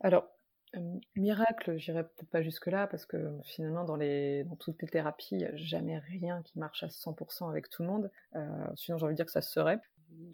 Alors, 0.00 0.24
euh, 0.76 0.98
miracle, 1.16 1.76
j'irai 1.78 2.02
peut-être 2.02 2.30
pas 2.30 2.42
jusque-là 2.42 2.88
parce 2.88 3.06
que 3.06 3.38
finalement, 3.44 3.84
dans, 3.84 3.96
les, 3.96 4.44
dans 4.44 4.56
toutes 4.56 4.82
les 4.82 4.88
thérapies, 4.88 5.36
il 5.36 5.38
n'y 5.38 5.44
a 5.44 5.56
jamais 5.56 5.98
rien 5.98 6.42
qui 6.42 6.58
marche 6.58 6.82
à 6.82 6.88
100% 6.88 7.48
avec 7.48 7.70
tout 7.70 7.82
le 7.82 7.88
monde. 7.88 8.10
sinon, 8.74 8.98
j'ai 8.98 9.04
envie 9.04 9.14
de 9.14 9.16
dire 9.16 9.26
que 9.26 9.32
ça 9.32 9.42
serait 9.42 9.80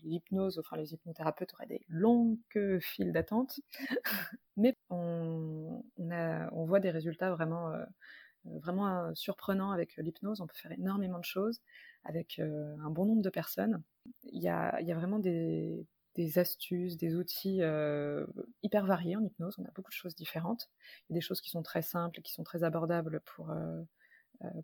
l'hypnose, 0.03 0.59
enfin 0.59 0.77
les 0.77 0.93
hypnothérapeutes 0.95 1.53
auraient 1.55 1.67
des 1.67 1.85
longues 1.89 2.39
files 2.81 3.13
d'attente, 3.13 3.61
mais 4.57 4.77
on, 4.91 5.83
voit 6.67 6.81
des 6.81 6.91
résultats 6.91 7.31
vraiment, 7.31 7.71
euh, 7.73 7.85
vraiment 8.45 8.89
euh, 8.89 9.15
surprenants 9.15 9.71
avec 9.71 9.97
l'hypnose. 9.97 10.41
On 10.41 10.47
peut 10.47 10.57
faire 10.57 10.73
énormément 10.73 11.19
de 11.19 11.25
choses 11.25 11.61
avec 12.05 12.39
euh, 12.39 12.77
un 12.81 12.91
bon 12.91 13.07
nombre 13.07 13.23
de 13.23 13.31
personnes. 13.31 13.83
Il 14.25 14.43
y 14.43 14.49
a, 14.49 14.81
vraiment 14.95 15.19
des, 15.19 15.87
astuces, 16.37 16.97
des 16.97 17.15
outils 17.15 17.61
hyper 18.63 18.87
variés 18.87 19.17
en 19.17 19.25
hypnose. 19.25 19.57
On 19.59 19.65
a 19.65 19.71
beaucoup 19.75 19.91
de 19.91 19.97
choses 19.97 20.15
différentes. 20.15 20.69
Il 21.09 21.13
y 21.13 21.15
a 21.15 21.19
des 21.19 21.21
choses 21.21 21.41
qui 21.41 21.51
sont 21.51 21.63
très 21.63 21.83
simples, 21.83 22.21
qui 22.23 22.33
sont 22.33 22.45
très 22.45 22.65
abordables 22.65 23.21
pour, 23.25 23.51
euh, 23.51 23.83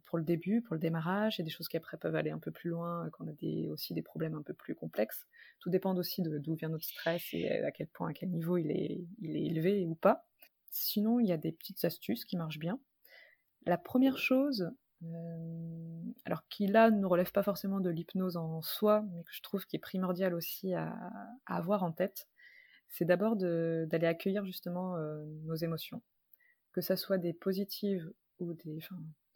pour 0.05 0.19
le 0.19 0.25
début, 0.25 0.63
pour 0.63 0.75
le 0.75 0.81
démarrage, 0.81 1.41
et 1.41 1.43
des 1.43 1.51
choses 1.51 1.69
qui 1.69 1.77
après 1.77 1.97
peuvent 1.97 2.15
aller 2.15 2.31
un 2.31 2.39
peu 2.39 2.51
plus 2.51 2.71
loin, 2.71 3.09
quand 3.13 3.25
on 3.25 3.29
a 3.29 3.73
aussi 3.73 3.95
des 3.95 4.03
problèmes 4.03 4.35
un 4.35 4.43
peu 4.43 4.55
plus 4.55 4.75
complexes. 4.75 5.27
Tout 5.61 5.71
dépend 5.71 5.97
aussi 5.97 6.23
d'où 6.23 6.55
vient 6.55 6.69
notre 6.69 6.85
stress 6.85 7.23
et 7.33 7.51
à 7.51 7.71
quel 7.71 7.89
point, 7.89 8.11
à 8.11 8.13
quel 8.13 8.31
niveau 8.31 8.57
il 8.57 8.71
est, 8.71 9.05
élevé 9.23 9.87
ou 9.87 9.95
pas. 9.95 10.27
Sinon, 10.71 11.21
il 11.21 11.27
y 11.27 11.33
a 11.33 11.37
des 11.37 11.53
petites 11.53 11.85
astuces 11.85 12.25
qui 12.25 12.37
marchent 12.37 12.59
bien. 12.59 12.81
La 13.67 13.79
première 13.79 14.19
chose, 14.19 14.73
euh, 15.05 16.03
alors 16.25 16.47
qui 16.49 16.67
là 16.67 16.91
ne 16.91 17.07
relève 17.07 17.33
pas 17.33 17.43
forcément 17.43 17.81
de 17.81 17.91
l'hypnose 17.91 18.37
en 18.37 18.63
soi, 18.63 19.05
mais 19.13 19.23
que 19.25 19.33
je 19.33 19.43
trouve 19.43 19.67
qui 19.67 19.77
est 19.77 19.81
primordial 19.81 20.35
aussi 20.35 20.75
à, 20.75 20.97
avoir 21.47 21.83
en 21.83 21.93
tête, 21.93 22.29
c'est 22.89 23.05
d'abord 23.05 23.37
d'aller 23.37 24.07
accueillir 24.07 24.45
justement 24.45 24.97
euh, 24.97 25.25
nos 25.45 25.55
émotions, 25.55 26.03
que 26.73 26.81
ça 26.81 26.97
soit 26.97 27.19
des 27.19 27.33
positives 27.33 28.13
ou 28.39 28.55
des, 28.55 28.81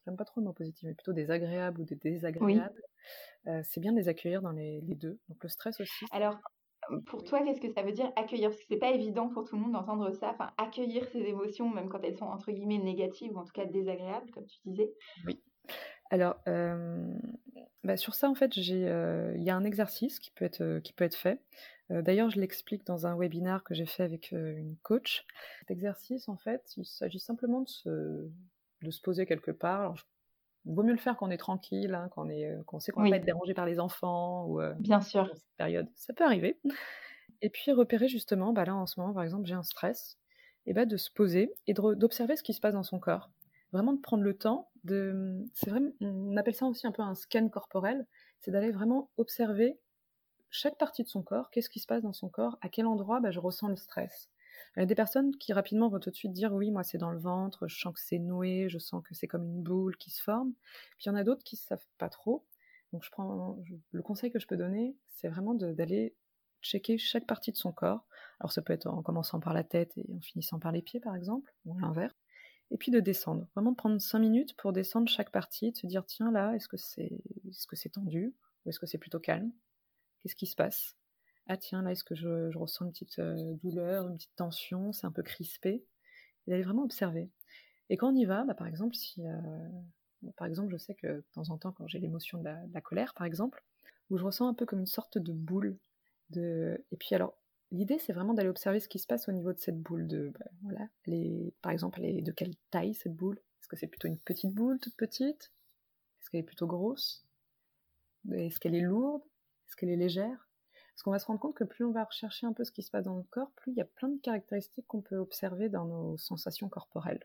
j'aime 0.07 0.17
pas 0.17 0.25
trop 0.25 0.41
le 0.41 0.47
mot 0.47 0.53
positif, 0.53 0.85
mais 0.85 0.95
plutôt 0.95 1.13
des 1.13 1.31
agréables 1.31 1.81
ou 1.81 1.85
des 1.85 1.97
désagréables, 1.97 2.83
euh, 3.49 3.61
c'est 3.65 3.81
bien 3.81 3.93
de 3.93 3.99
les 3.99 4.09
accueillir 4.09 4.41
dans 4.41 4.53
les, 4.53 4.81
deux. 4.83 5.19
Donc 5.29 5.43
le 5.43 5.49
stress 5.49 5.81
aussi. 5.81 6.07
Alors, 6.13 6.39
pour 7.07 7.25
toi, 7.25 7.43
qu'est-ce 7.43 7.61
que 7.61 7.73
ça 7.73 7.83
veut 7.83 7.93
dire 7.93 8.11
accueillir? 8.15 8.51
Parce 8.51 8.61
que 8.61 8.67
c'est 8.69 8.79
pas 8.79 8.93
évident 8.93 9.29
pour 9.29 9.45
tout 9.45 9.57
le 9.57 9.63
monde 9.63 9.73
d'entendre 9.73 10.13
ça. 10.13 10.31
Enfin, 10.31 10.53
accueillir 10.57 11.05
ses 11.09 11.21
émotions, 11.21 11.69
même 11.69 11.89
quand 11.89 12.01
elles 12.05 12.17
sont 12.17 12.27
entre 12.27 12.53
guillemets 12.53 12.79
négatives 12.79 13.33
ou 13.33 13.39
en 13.39 13.45
tout 13.45 13.53
cas 13.53 13.67
désagréables, 13.67 14.31
comme 14.31 14.47
tu 14.47 14.59
disais. 14.65 14.93
Oui. 15.27 15.43
Alors, 16.11 16.41
euh, 16.47 17.13
bah, 17.83 17.97
sur 17.97 18.15
ça, 18.15 18.31
en 18.31 18.37
fait, 18.37 18.53
euh, 18.57 19.35
il 19.37 19.43
y 19.43 19.51
a 19.51 19.57
un 19.57 19.65
exercice 19.65 20.21
qui 20.21 20.31
peut 20.31 20.45
être, 20.45 20.79
qui 20.85 20.93
peut 20.93 21.05
être 21.05 21.17
fait. 21.17 21.41
D'ailleurs, 21.89 22.31
je 22.31 22.41
l'explique 22.41 22.85
dans 22.85 23.07
un 23.07 23.17
webinar 23.17 23.63
que 23.63 23.73
j'ai 23.73 23.87
fait 23.87 24.03
avec 24.03 24.33
une 24.33 24.77
coach. 24.83 25.25
Cet 25.61 25.71
exercice, 25.71 26.29
en 26.29 26.37
fait, 26.37 26.73
il 26.77 26.85
s'agit 26.85 27.21
simplement 27.21 27.61
de 27.61 27.69
se, 27.69 28.29
de 28.83 28.91
se 28.91 29.01
poser 29.01 29.27
quelque 29.27 29.51
part. 29.51 29.95
il 30.65 30.75
vaut 30.75 30.83
mieux 30.83 30.93
le 30.93 30.99
faire 30.99 31.17
quand 31.17 31.27
on 31.27 31.31
est 31.31 31.37
tranquille, 31.39 31.95
hein, 31.95 32.09
quand 32.13 32.27
on, 32.27 32.29
est, 32.29 32.51
euh, 32.51 32.79
sait 32.79 32.93
qu'on 32.93 33.03
ne 33.03 33.07
va 33.07 33.11
pas 33.11 33.17
être 33.17 33.25
dérangé 33.25 33.55
par 33.55 33.67
les 33.67 33.81
enfants 33.81 34.47
ou 34.47 34.61
euh, 34.61 34.75
bien 34.79 35.01
sûr 35.01 35.31
cette 35.35 35.57
période. 35.57 35.89
Ça 35.95 36.13
peut 36.13 36.25
arriver. 36.25 36.59
Et 37.43 37.51
puis 37.51 37.73
repérer 37.73 38.09
justement, 38.09 38.53
bah 38.53 38.65
là 38.65 38.75
en 38.75 38.87
ce 38.87 38.99
moment 38.99 39.13
par 39.13 39.23
exemple 39.23 39.47
j'ai 39.47 39.55
un 39.55 39.63
stress, 39.63 40.19
et 40.65 40.73
bah 40.73 40.87
de 40.87 40.97
se 40.97 41.11
poser 41.11 41.53
et 41.67 41.75
d'observer 41.75 42.35
ce 42.37 42.43
qui 42.43 42.55
se 42.55 42.61
passe 42.61 42.75
dans 42.75 42.83
son 42.83 42.99
corps. 42.99 43.31
vraiment 43.73 43.93
de 43.93 44.01
prendre 44.01 44.23
le 44.23 44.35
temps 44.35 44.71
de. 44.85 45.45
C'est 45.53 45.69
vraiment, 45.69 45.91
on 46.01 46.37
appelle 46.37 46.55
ça 46.55 46.65
aussi 46.65 46.87
un 46.87 46.93
peu 46.93 47.03
un 47.03 47.15
scan 47.15 47.49
corporel, 47.51 48.07
c'est 48.41 48.51
d'aller 48.53 48.71
vraiment 48.71 49.11
observer 49.19 49.79
chaque 50.51 50.79
partie 50.79 51.03
de 51.03 51.09
son 51.09 51.23
corps, 51.23 51.51
qu'est-ce 51.51 51.69
qui 51.69 51.81
se 51.81 51.87
passe 51.87 52.03
dans 52.03 52.13
son 52.13 52.29
corps, 52.29 52.57
à 52.63 52.69
quel 52.69 52.87
endroit 52.87 53.21
bah, 53.21 53.31
je 53.31 53.41
ressens 53.41 53.69
le 53.69 53.77
stress. 53.77 54.31
Il 54.77 54.81
y 54.81 54.83
a 54.83 54.87
des 54.87 54.95
personnes 54.95 55.35
qui 55.37 55.53
rapidement 55.53 55.89
vont 55.89 55.99
tout 56.01 56.11
de 56.11 56.17
suite 56.17 56.33
dire 56.33 56.53
oui, 56.53 56.71
moi 56.71 56.83
c'est 56.83 56.99
dans 56.99 57.11
le 57.11 57.19
ventre, 57.19 57.67
je 57.69 57.79
sens 57.79 57.95
que 57.95 58.01
c'est 58.01 58.19
noué, 58.19 58.69
je 58.69 58.79
sens 58.79 59.03
que 59.03 59.15
c'est 59.15 59.27
comme 59.27 59.45
une 59.45 59.63
boule 59.63 59.97
qui 59.97 60.11
se 60.11 60.23
forme. 60.23 60.53
Puis 60.99 61.07
il 61.07 61.09
y 61.09 61.11
en 61.11 61.15
a 61.15 61.25
d'autres 61.25 61.45
qui 61.45 61.57
ne 61.57 61.61
savent 61.61 61.87
pas 61.99 62.09
trop. 62.09 62.45
Donc 62.93 63.05
je 63.05 63.11
prends 63.11 63.59
le 63.91 64.03
conseil 64.03 64.31
que 64.31 64.39
je 64.39 64.47
peux 64.47 64.57
donner, 64.57 64.97
c'est 65.09 65.29
vraiment 65.29 65.55
d'aller 65.55 66.15
checker 66.63 66.99
chaque 66.99 67.27
partie 67.27 67.53
de 67.53 67.57
son 67.57 67.73
corps. 67.73 68.07
Alors 68.41 68.53
ça 68.53 68.63
peut 68.63 68.73
être 68.73 68.87
en 68.87 69.03
commençant 69.03 69.41
par 69.41 69.55
la 69.55 69.65
tête 69.65 69.97
et 69.97 70.07
en 70.15 70.21
finissant 70.21 70.59
par 70.59 70.73
les 70.73 70.83
pieds 70.83 71.01
par 71.01 71.17
exemple, 71.17 71.53
ou 71.65 71.79
l'inverse. 71.79 72.17
Et 72.71 72.79
puis 72.79 72.91
de 72.91 73.01
descendre, 73.01 73.47
vraiment 73.55 73.71
de 73.71 73.77
prendre 73.77 74.01
5 74.01 74.19
minutes 74.19 74.57
pour 74.57 74.73
descendre 74.73 75.09
chaque 75.09 75.31
partie, 75.31 75.71
de 75.73 75.77
se 75.77 75.87
dire 75.87 76.05
tiens 76.05 76.33
là, 76.33 76.55
est-ce 76.55 76.69
que 76.69 76.77
c'est 76.77 77.23
est 77.47 77.51
-ce 77.51 77.75
c'est 77.75 77.91
tendu 77.91 78.35
ou 78.65 78.71
est-ce 78.71 78.81
que 78.81 78.87
c'est 78.87 78.99
plutôt 78.99 79.21
calme? 79.21 79.53
Qu'est-ce 80.21 80.37
qui 80.37 80.47
se 80.47 80.57
passe? 80.57 80.97
Ah 81.49 81.57
tiens, 81.57 81.83
là, 81.83 81.93
est-ce 81.93 82.05
que 82.05 82.15
je, 82.15 82.57
ressens 82.57 82.87
une 82.87 82.93
petite 82.93 83.19
euh, 83.21 83.55
douleur, 83.63 84.09
une 84.09 84.17
petite 84.17 84.35
tension, 84.35 84.93
c'est 84.93 85.07
un 85.07 85.13
peu 85.13 85.23
crispé 85.23 85.85
Et 86.47 86.51
d'aller 86.51 86.65
vraiment 86.65 86.83
observer. 86.83 87.31
Et 87.89 87.97
quand 87.97 88.13
on 88.13 88.17
y 88.17 88.25
va, 88.25 88.45
bah, 88.45 88.55
par 88.55 88.67
exemple, 88.67 88.97
si, 88.97 89.25
euh, 89.27 89.69
par 90.37 90.49
exemple, 90.49 90.73
je 90.73 90.77
sais 90.77 90.95
que 90.95 91.07
de 91.07 91.25
temps 91.33 91.51
en 91.51 91.59
temps, 91.59 91.73
quand 91.73 91.87
j'ai 91.87 92.01
l'émotion 92.01 92.39
de, 92.39 92.45
la, 92.45 92.81
colère, 92.81 93.15
par 93.15 93.27
exemple, 93.27 93.65
où 94.11 94.19
je 94.19 94.25
ressens 94.25 94.49
un 94.49 94.55
peu 94.55 94.67
comme 94.67 94.81
une 94.81 94.87
sorte 94.87 95.19
de 95.19 95.33
boule. 95.33 95.79
De... 96.31 96.85
Et 96.91 96.97
puis 96.97 97.15
alors, 97.15 97.39
l'idée, 97.71 97.99
c'est 97.99 98.13
vraiment 98.13 98.35
d'aller 98.35 98.49
observer 98.49 98.81
ce 98.81 98.89
qui 98.89 98.99
se 98.99 99.07
passe 99.07 99.29
au 99.29 99.33
niveau 99.33 99.53
de 99.53 99.61
cette 99.61 99.81
boule. 99.81 100.09
De, 100.09 100.33
bah, 100.37 100.47
voilà, 100.63 100.89
les, 101.07 101.55
par 101.63 101.71
exemple, 101.71 102.01
elle 102.03 102.19
est 102.19 102.23
de 102.23 102.33
quelle 102.33 102.57
taille 102.71 102.95
cette 102.95 103.15
boule? 103.15 103.39
Est-ce 103.61 103.69
que 103.69 103.77
c'est 103.77 103.87
plutôt 103.87 104.09
une 104.09 104.19
petite 104.19 104.53
boule, 104.53 104.81
toute 104.81 104.97
petite? 104.97 105.53
Est-ce 106.19 106.31
qu'elle 106.31 106.41
est 106.41 106.45
plutôt 106.45 106.67
grosse? 106.67 107.25
Est-ce 108.33 108.59
qu'elle 108.59 108.75
est 108.75 108.81
lourde? 108.81 109.23
Est-ce 109.69 109.77
qu'elle 109.77 109.91
est 109.91 109.97
légère? 109.97 110.46
Parce 110.97 111.03
qu'on 111.03 111.11
va 111.11 111.19
se 111.19 111.27
rendre 111.27 111.41
compte 111.41 111.55
que 111.55 111.65
plus 111.65 111.85
on 111.85 111.93
va 111.93 112.05
rechercher 112.05 112.47
un 112.47 112.55
peu 112.55 112.65
ce 112.65 112.73
qui 112.73 112.83
se 112.83 112.91
passe 112.91 113.05
dans 113.05 113.19
le 113.19 113.23
corps, 113.25 113.51
plus 113.51 113.71
il 113.71 113.77
y 113.77 113.83
a 113.83 113.85
plein 113.85 114.09
de 114.09 114.19
caractéristiques 114.19 114.87
qu'on 114.87 115.03
peut 115.03 115.19
observer 115.19 115.69
dans 115.69 115.85
nos 115.85 116.17
sensations 116.17 116.71
corporelles. 116.71 117.23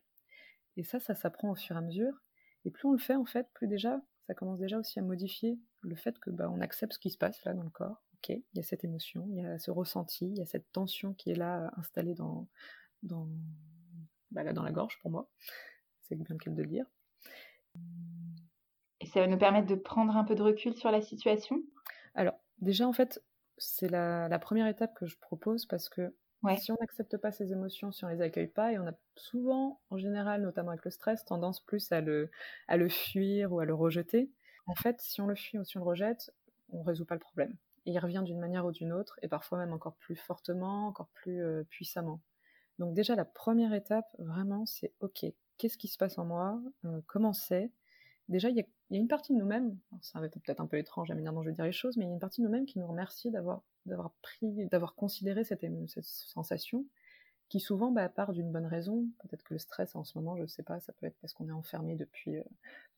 Et 0.75 0.83
ça, 0.83 0.99
ça 0.99 1.15
s'apprend 1.15 1.51
au 1.51 1.55
fur 1.55 1.77
et 1.77 1.79
à 1.79 1.81
mesure. 1.81 2.21
Et 2.65 2.69
plus 2.69 2.85
on 2.85 2.91
le 2.91 2.97
fait, 2.97 3.15
en 3.15 3.23
fait, 3.23 3.47
plus 3.53 3.69
déjà, 3.69 4.01
ça 4.27 4.33
commence 4.33 4.59
déjà 4.59 4.77
aussi 4.77 4.99
à 4.99 5.01
modifier 5.01 5.57
le 5.83 5.95
fait 5.95 6.19
que 6.19 6.31
bah, 6.31 6.49
on 6.51 6.59
accepte 6.59 6.91
ce 6.91 6.99
qui 6.99 7.11
se 7.11 7.17
passe 7.17 7.41
là 7.45 7.53
dans 7.53 7.63
le 7.63 7.69
corps. 7.69 8.03
Ok, 8.15 8.27
il 8.31 8.43
y 8.55 8.59
a 8.59 8.63
cette 8.63 8.83
émotion, 8.83 9.25
il 9.29 9.37
y 9.37 9.45
a 9.45 9.57
ce 9.57 9.71
ressenti, 9.71 10.25
il 10.25 10.37
y 10.37 10.41
a 10.41 10.45
cette 10.45 10.69
tension 10.73 11.13
qui 11.13 11.31
est 11.31 11.35
là 11.35 11.71
installée 11.77 12.13
dans, 12.13 12.49
dans, 13.03 13.29
bah, 14.31 14.43
là, 14.43 14.51
dans 14.51 14.63
la 14.63 14.73
gorge 14.73 14.99
pour 15.01 15.11
moi. 15.11 15.29
C'est 16.01 16.15
bien 16.15 16.25
le 16.27 16.37
cas 16.39 16.51
de 16.51 16.61
le 16.61 16.67
dire. 16.67 16.85
Et 18.99 19.05
ça 19.05 19.21
va 19.21 19.27
nous 19.27 19.37
permettre 19.37 19.67
de 19.67 19.75
prendre 19.75 20.17
un 20.17 20.25
peu 20.25 20.35
de 20.35 20.43
recul 20.43 20.75
sur 20.75 20.91
la 20.91 21.01
situation? 21.01 21.63
Alors, 22.15 22.35
déjà, 22.59 22.85
en 22.85 22.91
fait, 22.91 23.23
c'est 23.58 23.89
la, 23.89 24.39
première 24.39 24.67
étape 24.67 24.93
que 24.96 25.05
je 25.05 25.17
propose 25.17 25.65
parce 25.65 25.89
que 25.89 26.13
si 26.58 26.72
on 26.72 26.77
n'accepte 26.79 27.17
pas 27.17 27.31
ces 27.31 27.51
émotions, 27.51 27.91
si 27.91 28.03
on 28.03 28.08
les 28.08 28.22
accueille 28.22 28.48
pas, 28.48 28.72
et 28.72 28.79
on 28.79 28.88
a 28.88 28.93
souvent, 29.15 29.79
en 29.91 29.98
général, 29.98 30.41
notamment 30.41 30.72
avec 30.72 30.84
le 30.84 30.91
stress, 30.91 31.24
tendance 31.24 31.60
plus 31.60 31.91
à 31.91 32.01
le, 32.01 32.31
à 32.67 32.77
le 32.77 32.89
fuir 32.89 33.53
ou 33.53 33.60
à 33.60 33.65
le 33.65 33.75
rejeter. 33.75 34.31
En 34.65 34.75
fait, 34.75 35.00
si 35.01 35.22
on 35.22 35.27
le 35.27 35.36
fuit 35.36 35.60
ou 35.60 35.63
si 35.63 35.77
on 35.77 35.81
le 35.81 35.86
rejette, 35.86 36.34
on 36.70 36.79
ne 36.79 36.84
résout 36.86 37.05
pas 37.05 37.15
le 37.15 37.20
problème. 37.20 37.55
Et 37.86 37.91
il 37.91 38.00
revient 38.00 38.22
d'une 38.24 38.39
manière 38.39 38.65
ou 38.65 38.72
d'une 38.72 38.91
autre, 38.91 39.20
et 39.22 39.27
parfois 39.27 39.58
même 39.58 39.74
encore 39.74 39.96
plus 39.96 40.15
fortement, 40.15 40.88
encore 40.88 41.10
plus 41.13 41.43
euh, 41.43 41.63
puissamment. 41.70 42.22
Donc 42.79 42.93
déjà, 42.96 43.15
la 43.15 43.25
première 43.25 43.74
étape, 43.74 44.08
vraiment, 44.17 44.65
c'est 44.65 44.93
OK, 45.00 45.25
qu'est-ce 45.58 45.77
qui 45.77 45.88
se 45.88 45.98
passe 45.98 46.17
en 46.17 46.25
moi? 46.25 46.60
Euh, 46.86 47.01
Comment 47.05 47.34
c'est? 47.34 47.72
Déjà, 48.31 48.50
il 48.50 48.57
y, 48.57 48.61
a, 48.61 48.65
une 48.89 49.07
partie 49.07 49.33
de 49.33 49.38
nous-mêmes, 49.38 49.77
ça 50.01 50.19
va 50.19 50.25
être 50.25 50.39
peut-être 50.39 50.59
un 50.59 50.65
peu 50.65 50.77
étrange 50.77 51.09
la 51.09 51.15
manière 51.15 51.33
dont 51.33 51.43
je 51.43 51.50
vais 51.50 51.55
dire 51.55 51.65
les 51.65 51.71
choses, 51.71 51.97
mais 51.97 52.05
il 52.05 52.07
y 52.07 52.11
a 52.11 52.13
une 52.13 52.19
partie 52.19 52.41
de 52.41 52.45
nous-mêmes 52.47 52.65
qui 52.65 52.79
nous 52.79 52.88
remercie 52.88 53.31
d'avoir, 53.31 53.63
pris, 54.21 54.65
d'avoir 54.67 54.95
considéré 54.95 55.43
cette, 55.43 55.65
sensation, 56.01 56.85
qui 57.50 57.59
souvent 57.59 57.91
bah, 57.91 58.09
part 58.09 58.31
d'une 58.31 58.51
bonne 58.51 58.65
raison. 58.65 59.05
Peut-être 59.19 59.43
que 59.43 59.53
le 59.53 59.59
stress 59.59 59.95
en 59.95 60.03
ce 60.03 60.17
moment, 60.17 60.38
je 60.38 60.43
ne 60.43 60.47
sais 60.47 60.63
pas, 60.63 60.79
ça 60.79 60.93
peut 60.93 61.05
être 61.05 61.17
parce 61.21 61.33
qu'on 61.33 61.50
est 61.50 61.53
enfermé 61.53 61.95
depuis, 61.95 62.38
euh, 62.38 62.43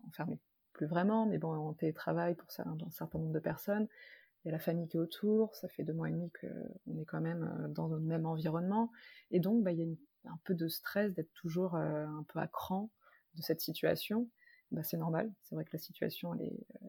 enfermé, 0.07 0.37
plus 0.73 0.85
vraiment, 0.85 1.25
mais 1.25 1.37
bon, 1.37 1.53
en 1.53 1.73
télétravail 1.73 2.35
pour 2.35 2.47
un, 2.59 2.77
un 2.85 2.91
certain 2.91 3.19
nombre 3.19 3.33
de 3.33 3.39
personnes. 3.39 3.87
Il 4.43 4.49
y 4.49 4.51
a 4.51 4.53
la 4.53 4.59
famille 4.59 4.87
qui 4.87 4.97
est 4.97 4.99
autour, 4.99 5.55
ça 5.55 5.69
fait 5.69 5.83
deux 5.83 5.93
mois 5.93 6.09
et 6.09 6.11
demi 6.11 6.29
qu'on 6.31 6.99
est 6.99 7.05
quand 7.05 7.21
même 7.21 7.43
euh, 7.43 7.67
dans 7.69 7.87
le 7.87 7.99
même 7.99 8.25
environnement, 8.25 8.91
et 9.31 9.39
donc 9.39 9.63
bah, 9.63 9.71
il 9.71 9.79
y 9.79 9.83
a 10.27 10.31
un 10.31 10.39
peu 10.43 10.53
de 10.53 10.67
stress 10.67 11.13
d'être 11.13 11.31
toujours 11.33 11.75
euh, 11.75 12.05
un 12.05 12.23
peu 12.27 12.39
à 12.39 12.47
cran 12.47 12.89
de 13.35 13.41
cette 13.41 13.61
situation. 13.61 14.29
Bah, 14.73 14.81
c'est 14.83 14.97
normal. 14.97 15.31
C'est 15.43 15.55
vrai 15.55 15.63
que 15.63 15.69
la 15.71 15.79
situation, 15.79 16.33
elle 16.33 16.47
est, 16.47 16.65
euh, 16.81 16.87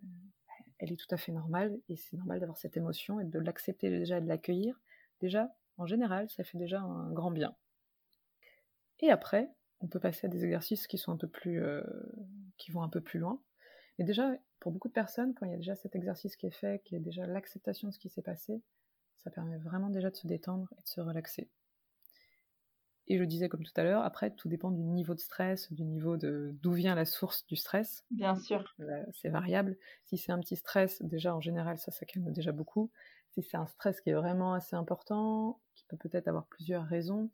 elle 0.79 0.93
est 0.93 0.97
tout 0.97 1.13
à 1.15 1.19
fait 1.19 1.33
normale 1.33 1.79
et 1.89 1.97
c'est 1.97 2.17
normal 2.17 2.41
d'avoir 2.41 2.57
cette 2.57 2.77
émotion 2.77 3.21
et 3.21 3.25
de 3.25 3.39
l'accepter 3.39 3.91
déjà 3.91 4.19
et 4.19 4.21
de 4.23 4.27
l'accueillir. 4.27 4.81
Déjà, 5.21 5.55
en 5.77 5.87
général, 5.87 6.29
ça 6.31 6.45
fait 6.45 6.59
déjà 6.59 6.81
un 6.81 7.13
grand 7.13 7.31
bien. 7.31 7.55
Et 9.01 9.11
après, 9.11 9.51
on 9.81 9.87
peut 9.87 10.01
passer 10.01 10.27
à 10.27 10.31
des 10.31 10.45
exercices 10.45 10.87
qui 10.87 10.97
sont 10.97 11.13
un 11.13 11.19
peu 11.19 11.29
plus, 11.29 11.63
euh, 11.63 11.83
qui 12.57 12.73
vont 12.73 12.83
un 12.83 12.89
peu 12.89 13.03
plus 13.03 13.19
loin. 13.19 13.43
Mais 13.99 14.05
déjà, 14.05 14.33
pour 14.61 14.73
beaucoup 14.73 14.89
de 14.89 14.95
personnes, 14.95 15.35
quand 15.35 15.45
il 15.45 15.53
y 15.53 15.55
a 15.55 15.59
déjà 15.59 15.77
cet 15.77 15.95
exercice 15.95 16.37
qui 16.37 16.47
est 16.47 16.51
fait, 16.59 16.83
qui 16.85 16.97
est 16.97 17.01
déjà 17.01 17.27
l'acceptation 17.27 17.89
de 17.89 17.93
ce 17.93 17.99
qui 17.99 18.09
s'est 18.09 18.23
passé, 18.23 18.63
ça 19.19 19.31
permet 19.31 19.59
vraiment 19.59 19.91
déjà 19.91 20.11
de 20.11 20.17
se 20.17 20.27
détendre 20.27 20.69
et 20.79 20.83
de 20.83 20.89
se 20.89 21.01
relaxer. 21.03 21.51
Et 23.07 23.19
je 23.19 23.25
disais 23.25 23.49
comme 23.49 23.63
tout 23.63 23.73
à 23.77 23.85
l'heure, 23.85 24.03
après, 24.03 24.31
tout 24.31 24.49
dépend 24.49 24.71
du 24.71 24.83
niveau 24.83 25.15
de 25.15 25.21
stress, 25.21 25.71
du 25.73 25.85
niveau 25.85 26.17
de 26.17 26.55
d'où 26.63 26.73
vient 26.73 26.95
la 26.95 27.05
source 27.05 27.47
du 27.47 27.57
stress. 27.57 28.05
Bien 28.11 28.35
sûr. 28.35 28.75
C'est 29.13 29.29
variable. 29.29 29.77
Si 30.05 30.17
c'est 30.17 30.33
un 30.33 30.41
petit 30.41 30.57
stress, 30.57 31.03
déjà 31.03 31.35
en 31.35 31.41
général, 31.41 31.79
ça, 31.79 31.91
ça 31.91 32.07
calme 32.07 32.33
déjà 32.33 32.53
beaucoup. 32.53 32.91
Si 33.33 33.43
c'est 33.43 33.57
un 33.57 33.67
stress 33.67 34.01
qui 34.01 34.11
est 34.11 34.15
vraiment 34.15 34.55
assez 34.55 34.77
important, 34.77 35.61
qui 35.75 35.85
peut 35.87 35.97
peut-être 35.97 36.29
avoir 36.29 36.47
plusieurs 36.47 36.85
raisons, 36.85 37.31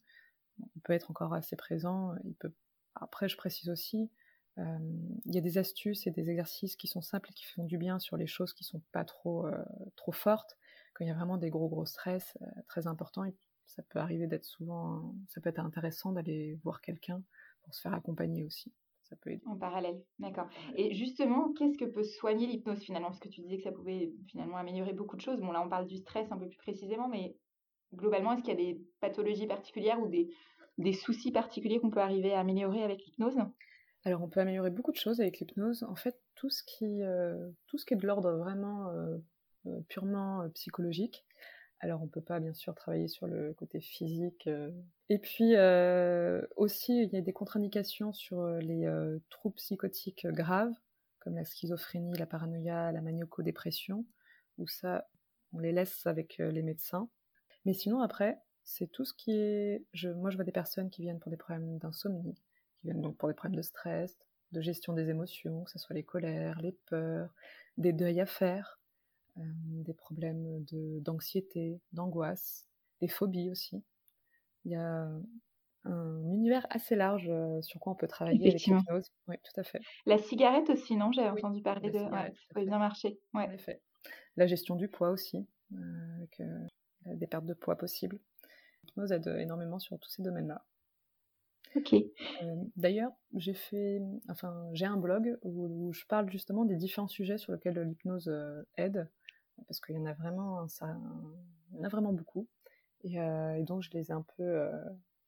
il 0.75 0.83
peut 0.83 0.93
être 0.93 1.11
encore 1.11 1.35
assez 1.35 1.57
présent. 1.57 2.15
Il 2.25 2.35
peut... 2.35 2.53
Après, 2.97 3.29
je 3.29 3.37
précise 3.37 3.71
aussi, 3.71 4.11
euh, 4.59 4.79
il 5.25 5.35
y 5.35 5.39
a 5.39 5.41
des 5.41 5.59
astuces 5.59 6.07
et 6.07 6.11
des 6.11 6.31
exercices 6.31 6.77
qui 6.77 6.89
sont 6.89 7.00
simples 7.00 7.31
et 7.31 7.35
qui 7.35 7.45
font 7.45 7.65
du 7.65 7.79
bien 7.79 7.99
sur 7.99 8.17
les 8.17 8.27
choses 8.27 8.53
qui 8.53 8.65
sont 8.65 8.83
pas 8.93 9.05
trop, 9.05 9.47
euh, 9.47 9.65
trop 9.97 10.12
fortes. 10.12 10.57
Quand 10.95 11.05
il 11.05 11.09
y 11.09 11.11
a 11.11 11.15
vraiment 11.15 11.39
des 11.39 11.50
gros 11.50 11.69
gros 11.69 11.87
stress 11.87 12.37
euh, 12.43 12.47
très 12.67 12.87
importants, 12.87 13.25
ça 13.75 13.83
peut 13.83 13.99
arriver 13.99 14.27
d'être 14.27 14.45
souvent, 14.45 15.15
ça 15.29 15.41
peut 15.41 15.49
être 15.49 15.61
intéressant 15.61 16.12
d'aller 16.12 16.59
voir 16.65 16.81
quelqu'un 16.81 17.23
pour 17.62 17.75
se 17.75 17.81
faire 17.81 17.95
accompagner 17.95 18.45
aussi. 18.45 18.73
Ça 19.05 19.17
peut 19.17 19.31
aider. 19.31 19.43
En 19.47 19.57
parallèle, 19.57 20.00
d'accord. 20.21 20.49
Et 20.77 20.95
justement, 20.95 21.53
qu'est-ce 21.55 21.77
que 21.77 21.85
peut 21.85 22.05
soigner 22.05 22.47
l'hypnose 22.47 22.81
finalement? 22.81 23.09
Parce 23.09 23.19
que 23.19 23.29
tu 23.29 23.41
disais 23.41 23.57
que 23.57 23.65
ça 23.65 23.73
pouvait 23.73 24.12
finalement 24.29 24.57
améliorer 24.57 24.93
beaucoup 24.93 25.17
de 25.17 25.21
choses. 25.21 25.41
Bon, 25.41 25.50
là, 25.50 25.62
on 25.65 25.69
parle 25.69 25.87
du 25.87 25.97
stress 25.97 26.31
un 26.31 26.39
peu 26.39 26.49
plus 26.49 26.59
précisément, 26.59 27.09
mais 27.09 27.37
globalement, 27.95 28.33
est-ce 28.33 28.43
qu'il 28.43 28.57
y 28.57 28.62
a 28.62 28.73
des 28.73 28.81
pathologies 29.00 29.49
particulières 29.49 30.00
ou 30.00 30.07
des, 30.07 30.33
des 30.79 30.93
soucis 30.93 31.33
particuliers 31.33 31.81
qu'on 31.81 31.91
peut 31.91 32.00
arriver 32.00 32.35
à 32.35 32.41
améliorer 32.41 32.85
avec 32.85 33.05
l'hypnose? 33.05 33.39
Alors, 34.05 34.23
on 34.23 34.29
peut 34.29 34.41
améliorer 34.41 34.71
beaucoup 34.71 34.93
de 34.93 34.97
choses 34.97 35.21
avec 35.21 35.41
l'hypnose. 35.41 35.83
En 35.83 35.97
fait, 35.97 36.17
tout 36.37 36.50
ce 36.50 36.62
qui, 36.65 37.03
euh, 37.03 37.50
tout 37.67 37.79
ce 37.79 37.85
qui 37.85 37.95
est 37.95 37.99
de 37.99 38.07
l'ordre 38.07 38.31
vraiment 38.33 38.89
euh, 38.91 39.19
euh, 39.67 39.81
purement 39.89 40.49
psychologique, 40.55 41.25
alors 41.81 42.03
on 42.03 42.09
peut 42.09 42.21
pas 42.21 42.41
bien 42.41 42.53
sûr 42.53 42.75
travailler 42.75 43.09
sur 43.09 43.27
le 43.27 43.55
côté 43.55 43.81
physique. 43.81 44.47
Euh. 44.47 44.71
Et 45.09 45.19
puis 45.19 45.57
euh, 45.57 46.43
aussi 46.57 47.03
il 47.03 47.13
y 47.13 47.17
a 47.17 47.23
des 47.23 47.33
contre-indications 47.33 48.13
sur 48.13 48.41
euh, 48.41 48.59
les 48.61 48.87
troubles 49.31 49.57
psychotiques 49.57 50.27
graves 50.27 50.75
comme 51.21 51.35
la 51.35 51.45
schizophrénie, 51.45 52.17
la 52.17 52.27
paranoïa, 52.27 52.93
la 52.93 53.03
maniaco-dépression, 53.03 54.07
où 54.57 54.67
ça 54.67 55.09
on 55.53 55.59
les 55.59 55.73
laisse 55.73 56.07
avec 56.07 56.39
les 56.39 56.63
médecins. 56.63 57.09
Mais 57.65 57.73
sinon 57.73 58.01
après 58.01 58.39
c'est 58.63 58.87
tout 58.87 59.05
ce 59.05 59.15
qui 59.15 59.33
est. 59.33 59.85
moi 60.17 60.31
je 60.31 60.37
vois 60.37 60.45
des 60.45 60.53
personnes 60.53 60.91
qui 60.91 61.03
viennent 61.03 61.19
pour 61.19 61.31
des 61.31 61.37
problèmes 61.37 61.79
d'insomnie, 61.79 62.35
qui 62.77 62.87
viennent 62.87 63.03
donc 63.03 63.17
pour 63.17 63.29
des 63.29 63.35
problèmes 63.35 63.57
de 63.57 63.63
stress, 63.63 64.17
de 64.53 64.61
gestion 64.61 64.93
des 64.93 65.09
émotions, 65.09 65.65
que 65.65 65.71
ce 65.71 65.79
soit 65.79 65.95
les 65.95 66.05
colères, 66.05 66.61
les 66.61 66.73
peurs, 66.87 67.35
des 67.79 67.93
deuils 67.93 68.21
à 68.21 68.27
faire 68.27 68.80
des 69.41 69.95
problèmes 69.95 70.65
d'anxiété, 71.01 71.81
d'angoisse, 71.93 72.69
des 73.01 73.09
phobies 73.09 73.51
aussi. 73.51 73.83
Il 74.65 74.73
y 74.73 74.77
a 74.77 75.09
un 75.85 76.25
univers 76.33 76.67
assez 76.71 76.95
large 76.95 77.29
euh, 77.29 77.63
sur 77.63 77.81
quoi 77.81 77.93
on 77.93 77.97
peut 77.97 78.07
travailler 78.07 78.49
avec 78.49 78.63
l'hypnose. 78.63 79.11
Oui, 79.29 79.37
tout 79.43 79.59
à 79.59 79.63
fait. 79.63 79.81
La 80.07 80.19
cigarette 80.19 80.69
aussi, 80.71 80.97
non? 80.97 81.13
J'avais 81.13 81.31
entendu 81.31 81.63
parler 81.63 81.91
de. 81.91 81.99
ça 81.99 82.31
peut 82.55 82.65
bien 82.65 82.79
marcher. 82.79 83.19
Ouais. 83.35 83.47
En 83.47 83.53
effet. 83.53 83.81
La 84.37 84.47
gestion 84.47 84.77
du 84.77 84.89
poids 84.89 85.11
aussi, 85.11 85.47
euh, 85.73 86.27
avec 87.07 87.19
des 87.19 87.27
pertes 87.27 87.47
de 87.47 87.55
poids 87.55 87.77
possibles. 87.77 88.19
L'hypnose 88.85 89.13
aide 89.13 89.27
énormément 89.39 89.79
sur 89.79 89.99
tous 89.99 90.11
ces 90.11 90.23
domaines-là. 90.23 90.65
Ok. 91.77 91.95
D'ailleurs, 92.77 93.13
j'ai 93.35 93.55
fait, 93.55 94.03
enfin, 94.29 94.69
j'ai 94.73 94.87
un 94.87 94.97
blog 94.97 95.39
où, 95.43 95.93
je 95.93 96.05
parle 96.07 96.29
justement 96.31 96.65
des 96.65 96.77
différents 96.77 97.09
sujets 97.09 97.39
sur 97.39 97.53
lesquels 97.53 97.79
l'hypnose 97.81 98.33
aide 98.77 99.09
parce 99.67 99.81
qu'il 99.81 99.97
y 99.97 99.99
en 99.99 100.07
a 100.07 100.12
vraiment, 100.12 100.67
ça, 100.69 100.97
il 101.71 101.79
y 101.79 101.81
en 101.81 101.85
a 101.85 101.88
vraiment 101.88 102.12
beaucoup. 102.12 102.49
Et, 103.02 103.21
euh, 103.21 103.62
donc 103.64 103.83
je 103.83 103.90
les 103.93 104.11
ai 104.11 104.12
un 104.12 104.25
peu 104.37 104.43
euh, 104.43 104.71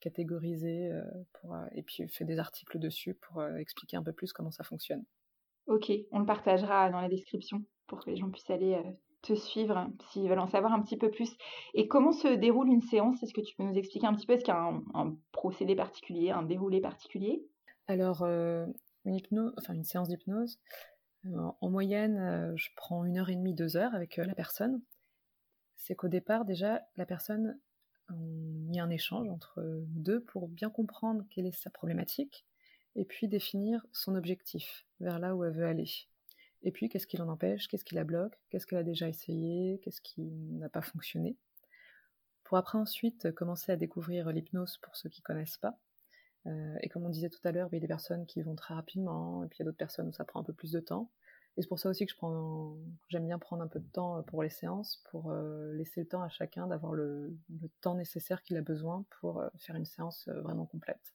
catégorisé 0.01 0.91
pour, 1.35 1.57
et 1.73 1.83
puis 1.83 2.09
fait 2.09 2.25
des 2.25 2.39
articles 2.39 2.79
dessus 2.79 3.15
pour 3.15 3.45
expliquer 3.45 3.97
un 3.97 4.03
peu 4.03 4.13
plus 4.13 4.33
comment 4.33 4.51
ça 4.51 4.65
fonctionne. 4.65 5.05
Ok, 5.67 5.93
on 6.11 6.21
le 6.21 6.27
partagera 6.27 6.91
dans 6.91 7.01
la 7.01 7.09
description 7.09 7.65
pour 7.87 8.01
que 8.01 8.11
les 8.11 8.17
gens 8.17 8.31
puissent 8.31 8.51
aller 8.51 8.81
te 9.23 9.35
suivre 9.35 9.89
s'ils 10.11 10.29
veulent 10.29 10.41
en 10.41 10.49
savoir 10.49 10.73
un 10.73 10.83
petit 10.83 10.97
peu 10.97 11.11
plus. 11.11 11.37
Et 11.75 11.87
comment 11.87 12.13
se 12.13 12.29
déroule 12.29 12.69
une 12.69 12.83
séance? 12.83 13.23
Est-ce 13.23 13.33
que 13.33 13.41
tu 13.41 13.55
peux 13.55 13.63
nous 13.63 13.79
expliquer 13.79 14.07
un 14.07 14.15
petit 14.15 14.27
peu? 14.27 14.33
Est-ce 14.33 14.45
qu'il 14.45 14.53
y 14.53 14.57
a 14.57 14.81
un, 14.95 15.17
procédé 15.31 15.77
particulier, 15.77 16.31
un 16.31 16.43
déroulé 16.43 16.81
particulier? 16.81 17.47
Alors, 17.87 18.25
une, 18.25 18.75
hypnose, 19.15 19.53
enfin, 19.59 19.75
une 19.75 19.85
séance 19.85 20.09
d'hypnose, 20.09 20.59
en 21.25 21.71
moyenne, 21.71 22.53
je 22.57 22.69
prends 22.77 23.05
une 23.05 23.19
heure 23.19 23.31
et 23.31 23.37
demie, 23.37 23.55
deux 23.55 23.77
heures 23.77 23.95
avec 23.95 24.17
la 24.17 24.35
personne. 24.35 24.81
C'est 25.77 25.95
qu'au 25.95 26.09
départ, 26.09 26.45
déjà, 26.45 26.83
la 26.97 27.07
personne, 27.07 27.59
il 28.11 28.75
y 28.75 28.81
a 28.81 28.85
un 28.85 28.91
échange 28.91 29.29
entre 29.29 29.63
deux 29.87 30.21
pour 30.21 30.49
bien 30.49 30.71
comprendre 30.71 31.25
quelle 31.31 31.47
est 31.47 31.53
sa 31.53 31.71
problématique 31.71 32.47
et 32.95 33.05
puis 33.05 33.29
définir 33.29 33.87
son 33.93 34.15
objectif 34.15 34.85
vers 35.01 35.19
là 35.19 35.35
où 35.35 35.45
elle 35.45 35.53
veut 35.53 35.67
aller. 35.67 35.89
Et 36.63 36.71
puis, 36.71 36.89
qu'est-ce 36.89 37.07
qui 37.07 37.17
l'en 37.17 37.29
empêche 37.29 37.69
Qu'est-ce 37.69 37.85
qui 37.85 37.95
la 37.95 38.05
bloque 38.05 38.39
Qu'est-ce 38.51 38.67
qu'elle 38.67 38.79
a 38.79 38.85
déjà 38.85 39.09
essayé 39.09 39.81
Qu'est-ce 39.83 40.01
qui 40.01 40.23
n'a 40.23 40.69
pas 40.69 40.83
fonctionné 40.83 41.37
Pour 42.45 42.59
après 42.59 42.79
ensuite 42.79 43.33
commencer 43.33 43.73
à 43.73 43.77
découvrir 43.77 44.31
l'hypnose 44.31 44.79
pour 44.79 44.95
ceux 44.97 45.09
qui 45.09 45.21
ne 45.23 45.25
connaissent 45.25 45.59
pas. 45.59 45.79
Euh, 46.47 46.77
et 46.81 46.89
comme 46.89 47.05
on 47.05 47.09
disait 47.09 47.29
tout 47.29 47.41
à 47.45 47.53
l'heure, 47.53 47.69
il 47.71 47.75
y 47.75 47.79
a 47.79 47.81
des 47.81 47.89
personnes 47.89 48.27
qui 48.27 48.43
vont 48.43 48.55
très 48.55 48.75
rapidement, 48.75 49.45
et 49.45 49.49
puis 49.49 49.59
il 49.59 49.61
y 49.61 49.63
a 49.63 49.67
d'autres 49.67 49.79
personnes 49.79 50.09
où 50.09 50.13
ça 50.13 50.25
prend 50.25 50.41
un 50.41 50.45
peu 50.45 50.53
plus 50.53 50.73
de 50.73 50.81
temps. 50.81 51.11
Et 51.57 51.63
c'est 51.63 51.69
pour 51.69 51.79
ça 51.79 51.91
aussi 51.91 52.07
que 52.07 52.15
j'aime 53.09 53.27
bien 53.27 53.39
prendre 53.39 53.63
un 53.63 53.69
peu 53.69 53.79
de 53.79 53.89
temps 53.89 54.23
pour 54.23 54.43
les 54.43 54.49
séances, 54.49 55.03
pour 55.11 55.31
euh, 55.31 55.73
laisser 55.75 56.01
le 56.01 56.09
temps 56.09 56.23
à 56.23 56.31
chacun 56.31 56.67
d'avoir 56.67 56.95
le, 56.95 57.37
temps 57.83 57.95
nécessaire 57.95 58.43
qu'il 58.43 58.57
a 58.57 58.63
besoin 58.63 59.05
pour 59.21 59.41
euh, 59.41 59.49
faire 59.59 59.77
une 59.77 59.85
séance 59.85 60.29
vraiment 60.29 60.65
complète. 60.67 61.15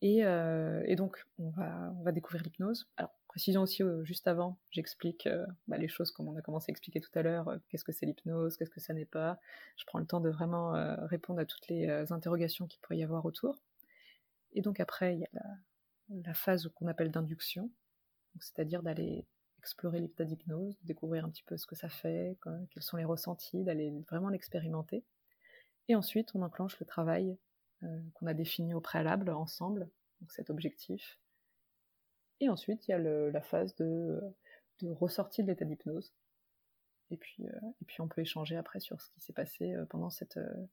Et, 0.00 0.96
donc, 0.96 1.24
on 1.38 1.48
va, 1.48 2.12
découvrir 2.12 2.42
l'hypnose. 2.42 2.90
Alors, 2.98 3.14
Précision 3.34 3.62
aussi, 3.62 3.82
euh, 3.82 4.04
juste 4.04 4.28
avant, 4.28 4.60
j'explique 4.70 5.26
euh, 5.26 5.44
bah, 5.66 5.76
les 5.76 5.88
choses 5.88 6.12
comme 6.12 6.28
on 6.28 6.36
a 6.36 6.40
commencé 6.40 6.70
à 6.70 6.72
expliquer 6.72 7.00
tout 7.00 7.10
à 7.16 7.22
l'heure, 7.22 7.48
euh, 7.48 7.56
qu'est-ce 7.68 7.82
que 7.82 7.90
c'est 7.90 8.06
l'hypnose, 8.06 8.56
qu'est-ce 8.56 8.70
que 8.70 8.78
ça 8.78 8.94
n'est 8.94 9.04
pas. 9.04 9.40
Je 9.76 9.84
prends 9.86 9.98
le 9.98 10.06
temps 10.06 10.20
de 10.20 10.30
vraiment 10.30 10.70
répondre 11.06 11.40
à 11.40 11.44
toutes 11.44 11.66
les 11.66 11.88
interrogations 12.12 12.68
qu'il 12.68 12.80
pourrait 12.80 12.98
y 12.98 13.02
avoir 13.02 13.24
autour. 13.26 13.56
Et 14.54 14.62
donc 14.62 14.80
après, 14.80 15.14
il 15.14 15.20
y 15.20 15.24
a 15.24 15.28
la, 16.24 16.34
phase 16.34 16.68
qu'on 16.74 16.86
appelle 16.86 17.10
d'induction, 17.10 17.70
c'est-à-dire 18.40 18.82
d'aller 18.82 19.26
explorer 19.58 20.00
l'état 20.00 20.24
d'hypnose, 20.24 20.76
découvrir 20.82 21.24
un 21.24 21.30
petit 21.30 21.42
peu 21.42 21.56
ce 21.56 21.66
que 21.66 21.74
ça 21.74 21.88
fait, 21.88 22.38
quels 22.70 22.82
sont 22.82 22.96
les 22.96 23.04
ressentis, 23.04 23.64
d'aller 23.64 23.92
vraiment 24.10 24.28
l'expérimenter. 24.28 25.04
Et 25.88 25.94
ensuite, 25.94 26.34
on 26.34 26.42
enclenche 26.42 26.78
le 26.78 26.86
travail 26.86 27.38
qu'on 28.14 28.26
a 28.26 28.34
défini 28.34 28.74
au 28.74 28.80
préalable 28.80 29.30
ensemble, 29.30 29.88
cet 30.28 30.50
objectif, 30.50 31.18
et 32.40 32.48
ensuite, 32.48 32.86
il 32.88 32.90
y 32.90 32.94
a 32.94 32.98
la 32.98 33.40
phase 33.40 33.74
de, 33.76 34.20
ressortie 34.82 35.42
de 35.42 35.48
l'état 35.48 35.64
d'hypnose. 35.64 36.12
Et 37.10 37.16
puis, 37.16 37.46
euh, 37.46 37.70
et 37.80 37.84
puis, 37.84 38.00
on 38.00 38.08
peut 38.08 38.22
échanger 38.22 38.56
après 38.56 38.80
sur 38.80 39.00
ce 39.00 39.10
qui 39.10 39.20
s'est 39.20 39.32
passé 39.32 39.74
euh, 39.74 39.84
pendant 39.86 40.10
cette, 40.10 40.36
euh, 40.36 40.66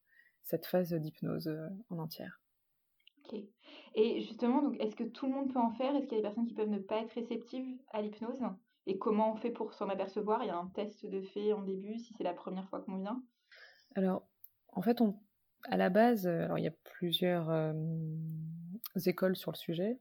cette 0.44 0.66
phase 0.66 0.94
d'hypnose 0.94 1.50
en 1.90 2.00
entière. 2.00 2.42
Et 3.96 4.22
justement, 4.22 4.62
donc, 4.62 4.80
est-ce 4.80 4.96
que 4.96 5.04
tout 5.04 5.28
le 5.28 5.34
monde 5.34 5.54
peut 5.54 5.60
en 5.60 5.72
faire? 5.72 5.96
Est-ce 5.96 6.08
qu'il 6.08 6.18
y 6.18 6.20
a 6.20 6.22
des 6.22 6.28
personnes 6.28 6.48
qui 6.48 6.54
peuvent 6.54 6.70
ne 6.70 6.80
pas 6.80 7.02
être 7.02 7.14
réceptives 7.14 7.78
à 7.92 8.02
l'hypnose? 8.02 8.42
Et 8.88 8.98
comment 8.98 9.32
on 9.34 9.36
fait 9.36 9.52
pour 9.52 9.74
s'en 9.74 9.90
apercevoir? 9.90 10.44
Il 10.44 10.48
y 10.48 10.52
a 10.52 10.58
un 10.58 10.68
test 10.68 11.06
de 11.06 11.22
fait 11.22 11.54
en 11.54 11.62
début, 11.62 11.98
si 12.00 12.14
c'est 12.14 12.24
la 12.24 12.34
première 12.34 12.68
fois 12.70 12.82
qu'on 12.82 12.98
vient. 12.98 13.22
Alors, 13.96 14.28
en 14.70 14.82
fait, 14.82 15.02
on, 15.02 15.16
à 15.66 15.78
la 15.78 15.90
base, 15.90 16.26
alors 16.28 16.58
il 16.58 16.64
y 16.64 16.68
a 16.68 16.74
plusieurs 16.84 17.52
écoles 19.06 19.36
sur 19.36 19.52
le 19.52 19.58
sujet. 19.58 20.00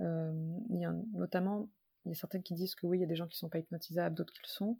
Euh, 0.00 0.32
il 0.70 0.80
y 0.80 0.84
a 0.84 0.92
notamment, 1.12 1.68
il 2.04 2.10
y 2.10 2.12
a 2.12 2.14
certains 2.14 2.40
qui 2.40 2.54
disent 2.54 2.74
que 2.74 2.86
oui, 2.86 2.98
il 2.98 3.00
y 3.00 3.04
a 3.04 3.08
des 3.08 3.16
gens 3.16 3.26
qui 3.26 3.36
ne 3.36 3.38
sont 3.38 3.48
pas 3.48 3.58
hypnotisables, 3.58 4.14
d'autres 4.14 4.32
qui 4.32 4.42
le 4.42 4.48
sont. 4.48 4.78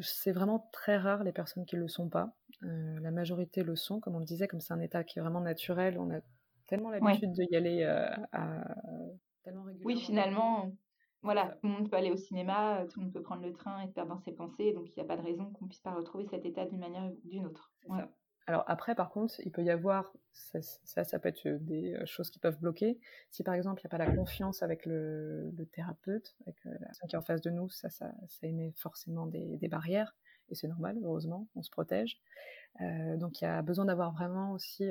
C'est 0.00 0.32
vraiment 0.32 0.68
très 0.72 0.96
rare 0.96 1.22
les 1.24 1.32
personnes 1.32 1.66
qui 1.66 1.76
ne 1.76 1.80
le 1.80 1.88
sont 1.88 2.08
pas. 2.08 2.34
Euh, 2.62 2.98
la 3.00 3.10
majorité 3.10 3.62
le 3.62 3.76
sont, 3.76 4.00
comme 4.00 4.16
on 4.16 4.20
le 4.20 4.24
disait, 4.24 4.48
comme 4.48 4.60
c'est 4.60 4.72
un 4.72 4.80
état 4.80 5.04
qui 5.04 5.18
est 5.18 5.22
vraiment 5.22 5.40
naturel, 5.40 5.98
on 5.98 6.10
a 6.10 6.20
tellement 6.66 6.90
l'habitude 6.90 7.32
d'y 7.32 7.56
aller 7.56 7.82
euh, 7.82 8.08
à, 8.32 8.64
tellement 9.42 9.62
régulièrement. 9.62 9.94
Oui, 9.94 10.00
finalement, 10.00 10.72
voilà, 11.22 11.56
tout 11.60 11.66
le 11.66 11.72
monde 11.72 11.90
peut 11.90 11.96
aller 11.96 12.10
au 12.10 12.16
cinéma, 12.16 12.84
tout 12.90 13.00
le 13.00 13.04
monde 13.06 13.14
peut 13.14 13.22
prendre 13.22 13.42
le 13.42 13.52
train 13.52 13.82
et 13.82 13.88
se 13.88 13.92
perdre 13.92 14.14
dans 14.14 14.20
ses 14.20 14.32
pensées, 14.32 14.72
donc 14.72 14.88
il 14.88 14.94
n'y 14.96 15.02
a 15.02 15.06
pas 15.06 15.16
de 15.16 15.22
raison 15.22 15.50
qu'on 15.52 15.66
ne 15.66 15.68
puisse 15.68 15.82
pas 15.82 15.92
retrouver 15.92 16.26
cet 16.26 16.44
état 16.44 16.64
d'une 16.66 16.80
manière 16.80 17.04
ou 17.04 17.28
d'une 17.28 17.46
autre. 17.46 17.72
Alors 18.46 18.64
après, 18.66 18.94
par 18.94 19.10
contre, 19.10 19.34
il 19.44 19.52
peut 19.52 19.62
y 19.62 19.70
avoir, 19.70 20.12
ça, 20.32 20.60
ça, 21.04 21.18
peut 21.18 21.28
être 21.28 21.48
des 21.48 21.94
euh, 21.94 22.06
choses 22.06 22.30
qui 22.30 22.38
peuvent 22.38 22.58
bloquer. 22.58 22.98
Si 23.30 23.42
par 23.44 23.54
exemple, 23.54 23.80
il 23.80 23.86
n'y 23.86 23.88
a 23.88 23.96
pas 23.96 24.04
la 24.04 24.14
confiance 24.14 24.62
avec 24.62 24.84
le, 24.84 25.52
thérapeute, 25.72 26.34
avec 26.46 26.56
euh, 26.66 26.72
la 26.72 26.86
personne 26.86 27.08
qui 27.08 27.14
est 27.14 27.18
en 27.18 27.22
face 27.22 27.40
de 27.40 27.50
nous, 27.50 27.70
ça, 27.70 27.88
ça, 27.90 28.12
ça 28.28 28.46
émet 28.46 28.72
forcément 28.76 29.26
des, 29.26 29.68
barrières. 29.68 30.14
Et 30.48 30.54
c'est 30.54 30.68
normal, 30.68 30.98
heureusement, 31.02 31.48
on 31.54 31.62
se 31.62 31.70
protège. 31.70 32.20
Euh, 32.80 33.16
donc 33.16 33.40
il 33.40 33.44
y 33.44 33.46
a 33.46 33.62
besoin 33.62 33.84
d'avoir 33.84 34.12
vraiment 34.12 34.52
aussi 34.52 34.90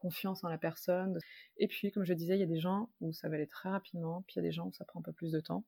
confiance 0.00 0.42
en 0.44 0.48
la 0.48 0.58
personne. 0.58 1.18
Et 1.58 1.68
puis, 1.68 1.92
comme 1.92 2.04
je 2.04 2.14
disais, 2.14 2.36
il 2.36 2.40
y 2.40 2.44
a 2.44 2.46
des 2.46 2.60
gens 2.60 2.88
où 3.00 3.12
ça 3.12 3.28
va 3.28 3.34
aller 3.34 3.46
très 3.46 3.68
rapidement, 3.68 4.22
puis 4.26 4.34
il 4.36 4.38
y 4.38 4.40
a 4.40 4.48
des 4.48 4.52
gens 4.52 4.66
où 4.66 4.72
ça 4.72 4.84
prend 4.84 5.00
un 5.00 5.02
peu 5.02 5.12
plus 5.12 5.32
de 5.32 5.40
temps. 5.40 5.64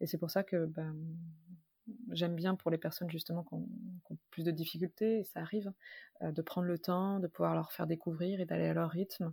Et 0.00 0.06
c'est 0.06 0.18
pour 0.18 0.30
ça 0.30 0.42
que 0.42 0.66
ben, 0.66 0.96
j'aime 2.10 2.34
bien 2.34 2.54
pour 2.54 2.70
les 2.70 2.78
personnes 2.78 3.10
justement 3.10 3.44
qui 3.44 3.54
ont, 3.54 3.68
plus 4.30 4.44
de 4.44 4.50
difficultés, 4.50 5.20
et 5.20 5.24
ça 5.24 5.40
arrive, 5.40 5.72
euh, 6.22 6.32
de 6.32 6.42
prendre 6.42 6.66
le 6.66 6.78
temps, 6.78 7.20
de 7.20 7.26
pouvoir 7.26 7.54
leur 7.54 7.72
faire 7.72 7.86
découvrir 7.86 8.40
et 8.40 8.44
d'aller 8.44 8.66
à 8.66 8.74
leur 8.74 8.90
rythme. 8.90 9.32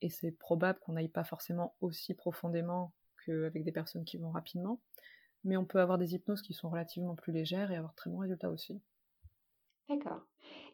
Et 0.00 0.10
c'est 0.10 0.32
probable 0.32 0.80
qu'on 0.80 0.92
n'aille 0.92 1.08
pas 1.08 1.24
forcément 1.24 1.74
aussi 1.80 2.14
profondément 2.14 2.92
qu'avec 3.24 3.64
des 3.64 3.72
personnes 3.72 4.04
qui 4.04 4.16
vont 4.16 4.30
rapidement, 4.30 4.80
mais 5.44 5.56
on 5.56 5.64
peut 5.64 5.80
avoir 5.80 5.98
des 5.98 6.14
hypnoses 6.14 6.42
qui 6.42 6.54
sont 6.54 6.70
relativement 6.70 7.14
plus 7.14 7.32
légères 7.32 7.70
et 7.70 7.76
avoir 7.76 7.94
très 7.94 8.10
bons 8.10 8.18
résultats 8.18 8.50
aussi. 8.50 8.80
D'accord. 9.88 10.22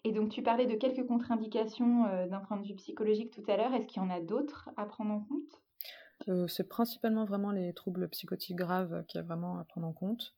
Et 0.04 0.12
donc 0.12 0.30
tu 0.30 0.42
parlais 0.42 0.66
de 0.66 0.76
quelques 0.76 1.06
contre-indications 1.06 2.06
euh, 2.06 2.26
d'un 2.26 2.40
point 2.40 2.56
de 2.56 2.66
vue 2.66 2.74
psychologique 2.74 3.32
tout 3.32 3.44
à 3.50 3.56
l'heure. 3.56 3.74
Est-ce 3.74 3.86
qu'il 3.86 4.02
y 4.02 4.04
en 4.04 4.10
a 4.10 4.20
d'autres 4.20 4.70
à 4.76 4.86
prendre 4.86 5.12
en 5.12 5.20
compte? 5.20 5.62
Euh, 6.28 6.46
C'est 6.46 6.68
principalement 6.68 7.24
vraiment 7.24 7.50
les 7.50 7.72
troubles 7.74 8.08
psychotiques 8.08 8.56
graves 8.56 9.04
qu'il 9.06 9.18
y 9.18 9.22
a 9.22 9.26
vraiment 9.26 9.58
à 9.58 9.64
prendre 9.64 9.86
en 9.86 9.92
compte. 9.92 10.34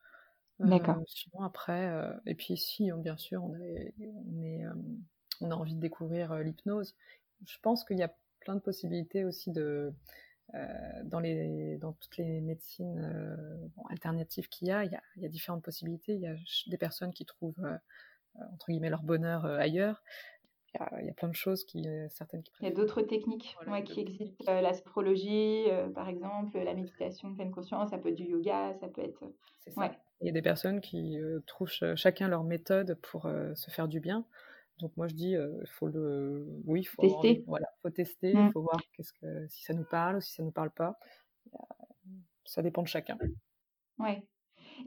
D'accord. 0.68 0.98
Euh, 0.98 1.04
sinon, 1.06 1.42
après, 1.42 1.88
euh, 1.88 2.12
et 2.26 2.34
puis 2.34 2.56
si, 2.56 2.90
bien 2.92 3.16
sûr, 3.16 3.42
on, 3.42 3.52
on, 3.52 4.42
est, 4.42 4.64
euh, 4.64 4.74
on 5.40 5.50
a 5.50 5.54
envie 5.54 5.74
de 5.74 5.80
découvrir 5.80 6.34
l'hypnose, 6.38 6.94
je 7.46 7.58
pense 7.62 7.84
qu'il 7.84 7.98
y 7.98 8.02
a 8.02 8.14
plein 8.40 8.54
de 8.54 8.60
possibilités 8.60 9.24
aussi 9.24 9.50
de, 9.50 9.92
dans, 11.04 11.20
les, 11.20 11.78
dans 11.78 11.92
toutes 11.92 12.16
les 12.18 12.40
médecines 12.40 13.70
alternatives 13.88 14.48
qu'il 14.48 14.68
y 14.68 14.70
a, 14.70 14.84
il 14.84 14.92
y 14.92 14.96
a, 14.96 15.02
il 15.16 15.22
y 15.22 15.26
a 15.26 15.28
différentes 15.28 15.62
possibilités. 15.62 16.14
Il 16.14 16.20
y 16.20 16.26
a 16.26 16.34
des 16.66 16.78
personnes 16.78 17.12
qui 17.12 17.24
trouvent, 17.24 17.66
entre 18.52 18.66
guillemets, 18.68 18.90
leur 18.90 19.02
bonheur 19.02 19.46
ailleurs. 19.46 20.02
Il 20.74 20.80
y, 20.80 20.82
a, 20.82 21.00
il 21.00 21.06
y, 21.06 21.10
a, 21.10 21.14
plein 21.14 21.28
de 21.28 21.34
choses 21.34 21.64
qui, 21.64 21.86
certaines 22.10 22.42
qui 22.42 22.52
Il 22.60 22.68
y 22.68 22.70
a 22.70 22.74
d'autres 22.74 23.02
techniques 23.02 23.56
qui 23.86 24.00
existent, 24.00 24.44
l'astrologie, 24.60 25.66
par 25.94 26.08
exemple, 26.08 26.58
la 26.58 26.74
méditation 26.74 27.34
pleine 27.34 27.50
conscience, 27.50 27.90
ça 27.90 27.98
peut 27.98 28.10
être 28.10 28.14
du 28.14 28.24
yoga, 28.24 28.74
ça 28.80 28.88
peut 28.88 29.02
être. 29.02 29.24
C'est 29.60 29.70
ça. 29.70 29.90
Il 30.20 30.26
y 30.26 30.30
a 30.30 30.32
des 30.32 30.42
personnes 30.42 30.80
qui 30.80 31.18
euh, 31.18 31.40
trouvent 31.46 31.70
chacun 31.96 32.28
leur 32.28 32.44
méthode 32.44 32.98
pour 33.02 33.26
euh, 33.26 33.54
se 33.54 33.70
faire 33.70 33.88
du 33.88 34.00
bien. 34.00 34.26
Donc 34.78 34.96
moi 34.96 35.08
je 35.08 35.14
dis, 35.14 35.30
il 35.30 35.36
euh, 35.36 35.62
faut 35.66 35.88
le, 35.88 36.46
oui, 36.66 36.84
faut 36.84 37.02
tester. 37.02 37.44
voilà, 37.46 37.68
faut 37.82 37.90
tester, 37.90 38.30
il 38.30 38.38
mmh. 38.38 38.52
faut 38.52 38.62
voir 38.62 38.80
qu'est-ce 38.92 39.12
que 39.14 39.46
si 39.48 39.62
ça 39.62 39.74
nous 39.74 39.84
parle 39.84 40.16
ou 40.16 40.20
si 40.20 40.32
ça 40.32 40.42
nous 40.42 40.52
parle 40.52 40.70
pas. 40.70 40.98
Ça 42.44 42.62
dépend 42.62 42.82
de 42.82 42.88
chacun. 42.88 43.18
Ouais. 43.98 44.26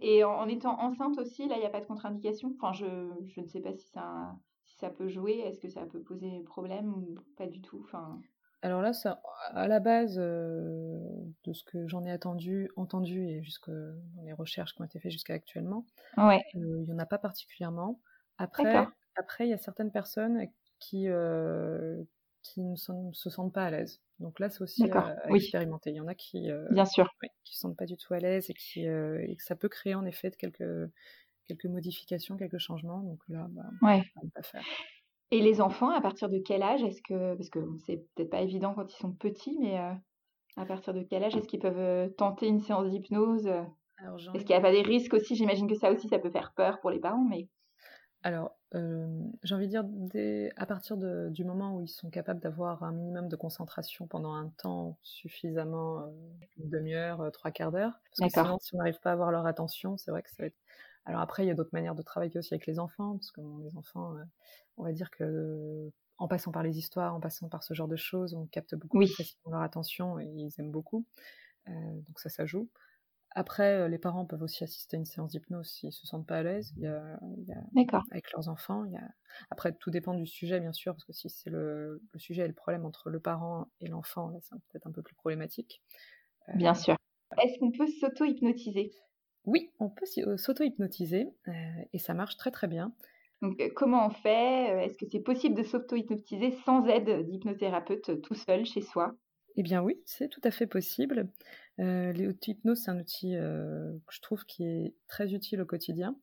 Et 0.02 0.24
en, 0.24 0.48
étant 0.48 0.80
enceinte 0.80 1.18
aussi, 1.20 1.48
là, 1.48 1.56
il 1.56 1.60
n'y 1.60 1.66
a 1.66 1.70
pas 1.70 1.80
de 1.80 1.86
contre-indication? 1.86 2.52
Enfin, 2.56 2.74
je, 2.74 2.86
je, 3.28 3.42
ne 3.42 3.48
sais 3.48 3.62
pas 3.62 3.74
si 3.74 3.88
ça, 3.90 4.36
si 4.64 4.76
ça 4.78 4.90
peut 4.90 5.08
jouer. 5.08 5.40
Est-ce 5.40 5.60
que 5.60 5.70
ça 5.70 5.86
peut 5.86 6.02
poser 6.02 6.42
problème 6.44 6.94
ou 6.94 7.16
pas 7.38 7.48
du 7.48 7.62
tout? 7.62 7.82
Enfin. 7.84 8.20
Alors 8.64 8.82
là, 8.82 8.94
ça, 8.94 9.22
à 9.52 9.68
la 9.68 9.82
base 9.82 10.16
euh, 10.18 10.98
de 11.44 11.52
ce 11.52 11.66
que 11.66 11.86
j'en 11.90 12.06
ai 12.06 12.12
attendu, 12.12 12.72
entendu 12.78 13.28
et 13.28 13.44
jusque 13.44 13.70
dans 13.70 14.24
les 14.24 14.32
recherches 14.32 14.74
qui 14.74 14.82
ont 14.82 14.86
été 14.86 15.00
faites 15.00 15.12
jusqu'à 15.12 15.34
actuellement, 15.34 15.86
euh, 16.18 16.38
il 16.54 16.84
n'y 16.84 16.94
en 16.94 16.98
a 16.98 17.06
pas 17.06 17.18
particulièrement. 17.18 18.00
Après, 18.38 18.88
après, 19.18 19.48
il 19.48 19.50
y 19.50 19.54
a 19.54 19.58
certaines 19.58 19.92
personnes 19.92 20.48
qui, 20.80 21.10
euh, 21.10 22.02
qui 22.42 22.64
ne 22.64 22.78
se 22.78 23.30
sentent 23.30 23.54
pas 23.54 23.66
à 23.66 23.70
l'aise. 23.70 24.02
Donc 24.20 24.40
là, 24.40 24.50
c'est 24.50 24.62
aussi 24.62 24.90
à, 24.92 25.18
expérimenter. 25.36 25.90
Il 25.90 25.98
y 25.98 26.02
en 26.02 26.08
a 26.08 26.16
qui 26.16 26.50
Bien 26.72 26.86
sûr. 26.86 27.14
ne 27.22 27.28
se 27.44 27.60
sentent 27.60 27.78
pas 27.78 27.86
du 27.86 27.98
tout 27.98 28.14
à 28.14 28.20
l'aise 28.20 28.50
et, 28.50 28.54
qui, 28.54 28.86
et 28.86 29.36
que 29.36 29.44
ça 29.44 29.58
peut 29.58 29.70
créer 29.70 29.94
en 29.94 30.06
effet 30.06 30.32
quelques, 30.32 30.90
quelques 31.48 31.66
modifications, 31.66 32.38
quelques 32.38 32.60
changements. 32.60 33.02
Donc 33.02 33.20
là, 33.28 33.46
bah, 33.50 33.70
ouais. 33.82 34.04
on 34.22 34.30
pas 34.30 34.42
faire. 34.42 34.64
Et 35.34 35.42
les 35.42 35.62
enfants, 35.62 35.90
à 35.90 36.00
partir 36.00 36.30
de 36.30 36.38
quel 36.38 36.62
âge 36.62 36.84
est-ce 36.84 37.02
que, 37.02 37.34
parce 37.34 37.50
que 37.50 37.60
c'est 37.88 38.06
peut-être 38.14 38.30
pas 38.30 38.42
évident 38.42 38.76
quand 38.76 38.94
ils 38.94 39.00
sont 39.00 39.12
petits, 39.12 39.58
mais 39.60 39.80
euh, 39.80 39.92
à 40.58 40.66
partir 40.68 40.94
de 40.94 41.02
quel 41.02 41.24
âge 41.24 41.36
est-ce 41.36 41.48
qu'ils 41.48 41.60
peuvent 41.60 41.76
euh, 41.76 42.08
tenter 42.08 42.46
une 42.46 42.60
séance 42.60 42.88
d'hypnose 42.88 43.48
Est-ce 43.48 44.46
qu'il 44.46 44.50
n'y 44.50 44.54
a 44.54 44.62
pas 44.62 44.72
des 44.72 44.84
risques 44.84 45.16
aussi? 45.16 45.36
J'imagine 45.36 45.68
que 45.68 45.74
ça 45.74 45.92
aussi, 45.92 46.08
ça 46.08 46.20
peut 46.20 46.30
faire 46.30 46.54
peur 46.56 46.80
pour 46.82 46.92
les 46.92 47.00
parents, 47.00 47.26
mais. 47.28 47.48
alors, 48.22 48.56
j'ai 48.74 49.56
envie 49.56 49.68
de 49.68 49.72
dire, 49.72 50.54
à 50.56 50.68
partir 50.68 50.98
du 50.98 51.44
moment 51.44 51.78
où 51.78 51.82
ils 51.82 51.90
sont 51.90 52.12
capables 52.12 52.40
d'avoir 52.40 52.84
un 52.84 52.92
minimum 52.92 53.28
de 53.28 53.36
concentration 53.36 54.06
pendant 54.06 54.36
un 54.36 54.50
temps 54.50 55.00
suffisamment, 55.02 56.14
une 56.58 56.70
demi-heure, 56.70 57.32
trois 57.34 57.50
quarts 57.50 57.72
d'heure, 57.72 58.00
parce 58.16 58.32
que 58.32 58.40
sinon, 58.40 58.60
si 58.60 58.76
on 58.76 58.78
n'arrive 58.78 59.00
pas 59.00 59.10
à 59.10 59.14
avoir 59.14 59.32
leur 59.32 59.48
attention, 59.48 59.98
c'est 59.98 60.12
vrai 60.12 60.22
que 60.22 60.30
ça 60.30 60.44
va 60.44 60.46
être... 60.46 60.60
Alors 61.06 61.22
après, 61.22 61.44
il 61.44 61.48
y 61.48 61.52
a 61.52 61.54
d'autres 61.54 61.74
manières 61.74 61.96
de 61.96 62.02
travailler 62.02 62.38
aussi 62.38 62.54
avec 62.54 62.66
les 62.66 62.80
enfants, 62.80 63.18
parce 63.18 63.32
que 63.32 63.42
les 63.64 63.76
enfants, 63.76 64.14
on 64.78 64.84
va 64.84 64.92
dire 64.94 65.10
que 65.12 65.92
en 66.18 66.28
passant 66.28 66.52
par 66.52 66.64
les 66.64 66.78
histoires, 66.78 67.16
en 67.16 67.20
passant 67.20 67.50
par 67.50 67.64
ce 67.64 67.74
genre 67.74 67.88
de 67.88 67.96
choses, 67.96 68.34
on 68.34 68.46
capte 68.48 68.76
beaucoup 68.76 68.98
plus 68.98 69.14
facilement 69.14 69.52
leur 69.52 69.62
attention 69.62 70.20
et 70.20 70.26
ils 70.26 70.54
aiment 70.60 70.72
beaucoup. 70.72 71.06
donc 71.68 72.20
ça, 72.20 72.30
ça 72.30 72.46
joue. 72.46 72.70
Après, 73.36 73.80
euh, 73.80 73.88
les 73.88 73.98
parents 73.98 74.26
peuvent 74.26 74.44
aussi 74.44 74.64
assister 74.64 74.96
à 74.96 75.00
une 75.00 75.06
séance 75.06 75.32
d'hypnose 75.32 75.68
s'ils 75.68 75.92
se 75.92 76.06
sentent 76.06 76.28
pas 76.28 76.38
à 76.38 76.44
l'aise. 76.44 76.72
Il 76.78 76.84
y 76.84 76.88
a, 76.88 77.20
avec 78.12 78.32
leurs 78.32 78.48
enfants. 78.48 78.86
Il 78.86 78.94
y 78.94 78.98
a... 78.98 79.10
Après, 79.50 79.74
tout 79.74 79.90
dépend 79.90 80.14
du 80.14 80.28
sujet, 80.28 80.60
bien 80.60 80.72
sûr, 80.72 80.94
parce 80.94 81.04
que 81.04 81.14
si 81.14 81.30
c'est 81.30 81.50
le, 81.50 82.02
sujet 82.18 82.44
et 82.44 82.48
le 82.48 82.54
problème 82.54 82.86
entre 82.86 83.10
le 83.10 83.20
parent 83.20 83.68
et 83.82 83.88
l'enfant, 83.88 84.30
là, 84.30 84.38
c'est 84.42 84.56
peut-être 84.70 84.86
un 84.86 84.92
peu 84.92 85.02
plus 85.02 85.16
problématique. 85.16 85.82
Euh, 86.50 86.54
bien 86.56 86.76
sûr. 86.76 86.96
Est-ce 87.42 87.58
qu'on 87.60 87.72
peut 87.72 87.88
s'auto-hypnotiser? 87.88 88.92
Oui, 89.46 89.72
on 89.80 89.90
peut 89.90 90.06
euh, 90.20 90.38
s'auto-hypnotiser 90.38 91.28
et 91.92 92.00
ça 92.00 92.14
marche 92.14 92.38
très 92.38 92.52
très 92.52 92.68
bien. 92.68 92.94
Donc, 93.42 93.62
comment 93.76 94.08
on 94.08 94.10
fait 94.10 94.86
Est-ce 94.86 94.98
que 94.98 95.06
c'est 95.12 95.20
possible 95.20 95.56
de 95.56 95.64
s'auto-hypnotiser 95.64 96.52
sans 96.66 96.86
aide 96.88 97.28
d'hypnothérapeute 97.28 98.22
tout 98.22 98.36
seul 98.36 98.66
chez 98.66 98.82
soi? 98.82 99.16
Eh 99.56 99.64
bien 99.64 99.84
oui, 99.84 100.02
c'est 100.06 100.30
tout 100.30 100.42
à 100.44 100.52
fait 100.52 100.66
possible. 100.66 101.30
Euh, 101.80 102.12
L'auto-hypnose, 102.14 102.82
c'est 102.84 102.92
un 102.92 103.00
outil 103.00 103.36
euh, 103.36 103.94
que 104.08 104.14
je 104.14 104.22
trouve 104.22 104.46
qui 104.46 104.66
est 104.66 104.96
très 105.08 105.34
utile 105.34 105.62
au 105.62 105.66
quotidien. 105.66 106.16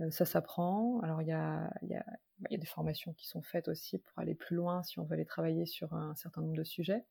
Euh, 0.00 0.10
ça 0.10 0.24
s'apprend. 0.24 1.00
Alors, 1.00 1.22
il 1.22 1.28
y 1.28 1.32
a, 1.32 1.70
y, 1.82 1.94
a, 1.94 2.04
bah, 2.38 2.48
y 2.50 2.54
a, 2.54 2.58
des 2.58 2.66
formations 2.66 3.12
qui 3.14 3.26
sont 3.26 3.42
faites 3.42 3.68
aussi 3.68 3.98
pour 3.98 4.18
aller 4.18 4.34
plus 4.34 4.56
loin 4.56 4.82
si 4.82 4.98
on 5.00 5.04
veut 5.04 5.14
aller 5.14 5.24
travailler 5.24 5.66
sur 5.66 5.94
un 5.94 6.14
certain 6.14 6.42
nombre 6.42 6.56
de 6.56 6.64
sujets. 6.64 7.04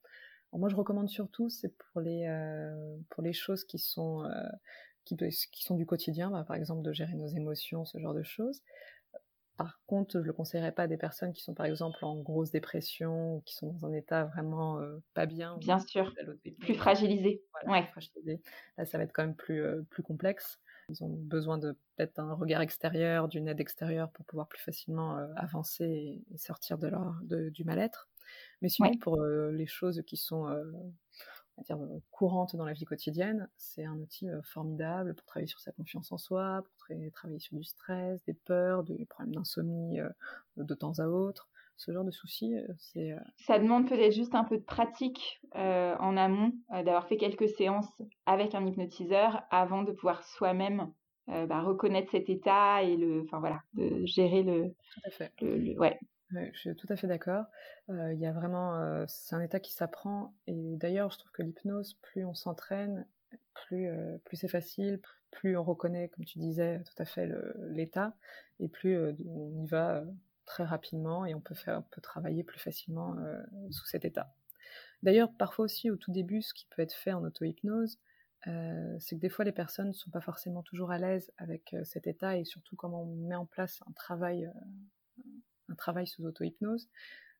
moi, 0.53 0.69
je 0.69 0.75
recommande 0.75 1.09
surtout, 1.09 1.49
c'est 1.49 1.75
pour 1.77 2.01
les, 2.01 2.25
euh, 2.27 2.97
pour 3.09 3.23
les 3.23 3.33
choses 3.33 3.65
qui 3.65 3.79
sont, 3.79 4.23
euh, 4.23 4.49
qui, 5.05 5.15
qui, 5.15 5.63
sont 5.63 5.75
du 5.75 5.85
quotidien, 5.85 6.29
bah, 6.29 6.43
par 6.43 6.55
exemple 6.55 6.81
de 6.81 6.91
gérer 6.91 7.13
nos 7.13 7.27
émotions, 7.27 7.85
ce 7.85 7.97
genre 7.99 8.13
de 8.13 8.23
choses. 8.23 8.61
Par 9.57 9.79
contre, 9.87 10.13
je 10.13 10.17
ne 10.17 10.23
le 10.23 10.33
conseillerais 10.33 10.73
pas 10.73 10.83
à 10.83 10.87
des 10.87 10.97
personnes 10.97 11.31
qui 11.31 11.41
sont 11.41 11.53
par 11.53 11.65
exemple 11.65 12.03
en 12.03 12.17
grosse 12.17 12.51
dépression 12.51 13.37
ou 13.37 13.41
qui 13.41 13.55
sont 13.55 13.71
dans 13.71 13.87
un 13.87 13.93
état 13.93 14.25
vraiment 14.25 14.81
euh, 14.81 14.97
pas 15.13 15.25
bien. 15.25 15.57
Bien 15.59 15.79
sûr, 15.79 16.13
plus 16.59 16.73
fragilisé. 16.75 17.41
ouais. 17.67 17.87
Là, 18.77 18.85
ça 18.85 18.97
va 18.97 19.05
être 19.05 19.13
quand 19.13 19.23
même 19.23 19.35
plus, 19.35 19.63
euh, 19.63 19.81
plus 19.89 20.03
complexe. 20.03 20.59
Ils 20.89 21.03
ont 21.03 21.09
besoin 21.09 21.57
de 21.57 21.71
peut-être 21.95 22.19
un 22.19 22.33
regard 22.33 22.61
extérieur, 22.61 23.29
d'une 23.29 23.47
aide 23.47 23.61
extérieure 23.61 24.11
pour 24.11 24.25
pouvoir 24.25 24.47
plus 24.47 24.61
facilement 24.61 25.17
euh, 25.17 25.27
avancer 25.37 26.21
et, 26.31 26.37
sortir 26.37 26.77
de 26.77 26.87
leur, 26.87 27.15
de, 27.23 27.49
du 27.49 27.63
mal-être. 27.63 28.09
Mais 28.61 28.69
sinon, 28.69 28.91
pour 28.97 29.23
les 29.23 29.67
choses 29.67 30.01
qui 30.05 30.17
sont 30.17 30.47
dire, 31.63 31.77
euh, 31.77 32.01
courante 32.11 32.55
dans 32.55 32.65
la 32.65 32.73
vie 32.73 32.85
quotidienne, 32.85 33.49
c'est 33.57 33.85
un 33.85 33.97
outil 33.97 34.29
euh, 34.29 34.41
formidable 34.43 35.13
pour 35.15 35.25
travailler 35.25 35.47
sur 35.47 35.59
sa 35.59 35.71
confiance 35.71 36.11
en 36.11 36.17
soi, 36.17 36.63
pour 36.63 36.97
travailler 37.13 37.39
sur 37.39 37.55
du 37.55 37.63
stress, 37.63 38.23
des 38.25 38.33
peurs, 38.33 38.83
des 38.83 39.05
problèmes 39.05 39.35
d'insomnie 39.35 39.99
euh, 39.99 40.09
de 40.57 40.73
temps 40.75 40.99
à 40.99 41.07
autre. 41.07 41.49
Ce 41.77 41.91
genre 41.91 42.05
de 42.05 42.11
soucis, 42.11 42.55
c'est... 42.77 43.13
Ça 43.35 43.59
demande 43.59 43.89
peut-être 43.89 44.13
juste 44.13 44.33
un 44.33 44.45
peu 44.45 44.57
de 44.57 44.63
pratique 44.63 45.41
en 45.53 46.15
amont, 46.15 46.53
d'avoir 46.69 47.05
fait 47.05 47.17
quelques 47.17 47.49
séances 47.49 48.01
avec 48.25 48.55
un 48.55 48.65
hypnotiseur 48.65 49.43
avant 49.51 49.83
de 49.83 49.91
pouvoir 49.91 50.23
soi-même 50.23 50.89
bah, 51.27 51.59
reconnaître 51.63 52.11
cet 52.11 52.29
état 52.29 52.81
et 52.81 52.95
le, 52.95 53.23
enfin 53.23 53.39
voilà, 53.39 53.61
de 53.73 54.05
gérer 54.05 54.43
le, 54.43 54.73
Tout 54.93 55.01
à 55.03 55.09
fait. 55.09 55.33
le 55.41 55.77
ouais, 55.77 55.99
je 56.31 56.57
suis 56.57 56.75
tout 56.75 56.87
à 56.89 56.95
fait 56.95 57.07
d'accord. 57.07 57.45
Il 57.89 58.17
y 58.17 58.25
a 58.25 58.31
vraiment, 58.31 59.05
c'est 59.07 59.35
un 59.35 59.41
état 59.41 59.59
qui 59.59 59.73
s'apprend. 59.73 60.35
Et 60.47 60.75
d'ailleurs, 60.77 61.11
je 61.11 61.19
trouve 61.19 61.31
que 61.31 61.43
l'hypnose, 61.43 61.93
plus 62.01 62.25
on 62.25 62.33
s'entraîne, 62.33 63.05
plus, 63.53 63.89
c'est 64.33 64.47
facile, 64.47 64.99
plus 65.31 65.57
on 65.57 65.63
reconnaît, 65.63 66.09
comme 66.09 66.25
tu 66.25 66.39
disais, 66.39 66.81
tout 66.83 67.01
à 67.01 67.05
fait 67.05 67.29
l'état, 67.69 68.15
et 68.59 68.67
plus 68.67 68.97
on 69.27 69.63
y 69.63 69.65
va 69.67 70.03
très 70.45 70.63
rapidement 70.63 71.25
et 71.25 71.33
on 71.33 71.41
peut 71.41 71.55
faire, 71.55 71.83
travailler 72.03 72.43
plus 72.43 72.59
facilement 72.59 73.15
sous 73.71 73.85
cet 73.85 74.05
état. 74.05 74.33
D'ailleurs, 75.03 75.31
parfois 75.37 75.65
aussi, 75.65 75.89
au 75.91 75.95
tout 75.95 76.11
début, 76.11 76.41
ce 76.41 76.53
qui 76.53 76.67
peut 76.67 76.81
être 76.81 76.93
fait 76.93 77.13
en 77.13 77.23
auto-hypnose, 77.23 77.99
c'est 78.99 79.15
que 79.15 79.21
des 79.21 79.29
fois 79.29 79.43
les 79.45 79.51
personnes 79.51 79.87
ne 79.87 79.93
sont 79.93 80.11
pas 80.11 80.21
forcément 80.21 80.61
toujours 80.63 80.91
à 80.91 80.97
l'aise 80.97 81.31
avec 81.37 81.75
cet 81.83 82.07
état 82.07 82.37
et 82.37 82.45
surtout 82.45 82.75
comment 82.75 83.03
on 83.03 83.15
met 83.27 83.35
en 83.35 83.45
place 83.45 83.81
un 83.87 83.91
travail 83.93 84.51
un 85.69 85.75
travail 85.75 86.07
sous 86.07 86.23
auto-hypnose. 86.25 86.89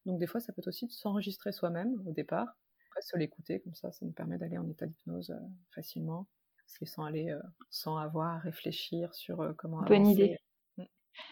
Donc 0.06 0.20
des 0.20 0.28
fois, 0.28 0.40
ça 0.40 0.54
peut 0.54 0.62
aussi 0.66 0.88
s'enregistrer 0.90 1.52
soi-même 1.52 2.02
au 2.06 2.12
départ, 2.12 2.56
après 2.90 3.02
se 3.02 3.18
l'écouter, 3.18 3.60
comme 3.60 3.76
ça, 3.76 3.92
ça 3.92 4.06
nous 4.06 4.14
permet 4.14 4.38
d'aller 4.38 4.58
en 4.58 4.70
état 4.70 4.86
d'hypnose 4.86 5.32
euh, 5.32 5.48
facilement, 5.74 6.28
sans 6.66 7.04
aller, 7.04 7.30
euh, 7.30 7.42
sans 7.70 7.98
avoir 7.98 8.36
à 8.36 8.40
réfléchir 8.40 9.14
sur 9.14 9.42
euh, 9.42 9.54
comment 9.58 9.82
Bonne 9.84 10.08
idée. 10.08 10.38
Mm. 10.78 10.84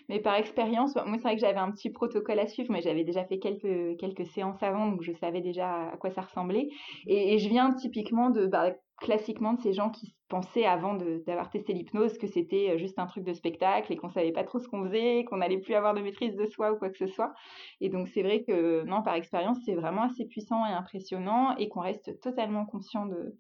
Mais 0.09 0.19
par 0.19 0.35
expérience, 0.35 0.95
moi 0.95 1.15
c'est 1.15 1.23
vrai 1.23 1.35
que 1.35 1.41
j'avais 1.41 1.59
un 1.59 1.71
petit 1.71 1.89
protocole 1.89 2.39
à 2.39 2.47
suivre, 2.47 2.71
mais 2.71 2.81
j'avais 2.81 3.03
déjà 3.03 3.25
fait 3.25 3.39
quelques, 3.39 3.97
quelques 3.99 4.25
séances 4.27 4.61
avant, 4.61 4.87
donc 4.87 5.03
je 5.03 5.13
savais 5.13 5.41
déjà 5.41 5.89
à 5.89 5.97
quoi 5.97 6.11
ça 6.11 6.21
ressemblait. 6.21 6.69
Et, 7.05 7.37
je 7.37 7.49
viens 7.49 7.73
typiquement 7.73 8.29
de, 8.29 8.45
bah, 8.45 8.73
classiquement 9.03 9.53
de 9.53 9.61
ces 9.61 9.73
gens 9.73 9.89
qui 9.89 10.15
pensaient 10.29 10.65
avant 10.65 10.95
d'avoir 10.95 11.49
testé 11.49 11.73
l'hypnose 11.73 12.17
que 12.17 12.25
c'était 12.25 12.71
euh, 12.71 12.77
juste 12.77 12.97
un 12.97 13.05
truc 13.05 13.25
de 13.25 13.33
spectacle 13.33 13.91
et 13.91 13.97
qu'on 13.97 14.09
savait 14.09 14.31
pas 14.31 14.45
trop 14.45 14.59
ce 14.59 14.67
qu'on 14.67 14.83
faisait, 14.85 15.25
qu'on 15.25 15.37
n'allait 15.37 15.59
plus 15.59 15.75
avoir 15.75 15.93
de 15.93 16.01
maîtrise 16.01 16.35
de 16.35 16.45
soi 16.45 16.71
ou 16.71 16.77
quoi 16.77 16.89
que 16.89 16.97
ce 16.97 17.07
soit. 17.07 17.33
Et 17.81 17.89
donc 17.89 18.07
c'est 18.07 18.23
vrai 18.23 18.43
que 18.43 18.83
non, 18.85 19.03
par 19.03 19.15
expérience, 19.15 19.57
c'est 19.65 19.75
vraiment 19.75 20.03
assez 20.03 20.25
puissant 20.25 20.65
et 20.65 20.71
impressionnant 20.71 21.55
et 21.57 21.67
qu'on 21.67 21.81
reste 21.81 22.19
totalement 22.21 22.65
conscient 22.65 23.05
de, 23.05 23.35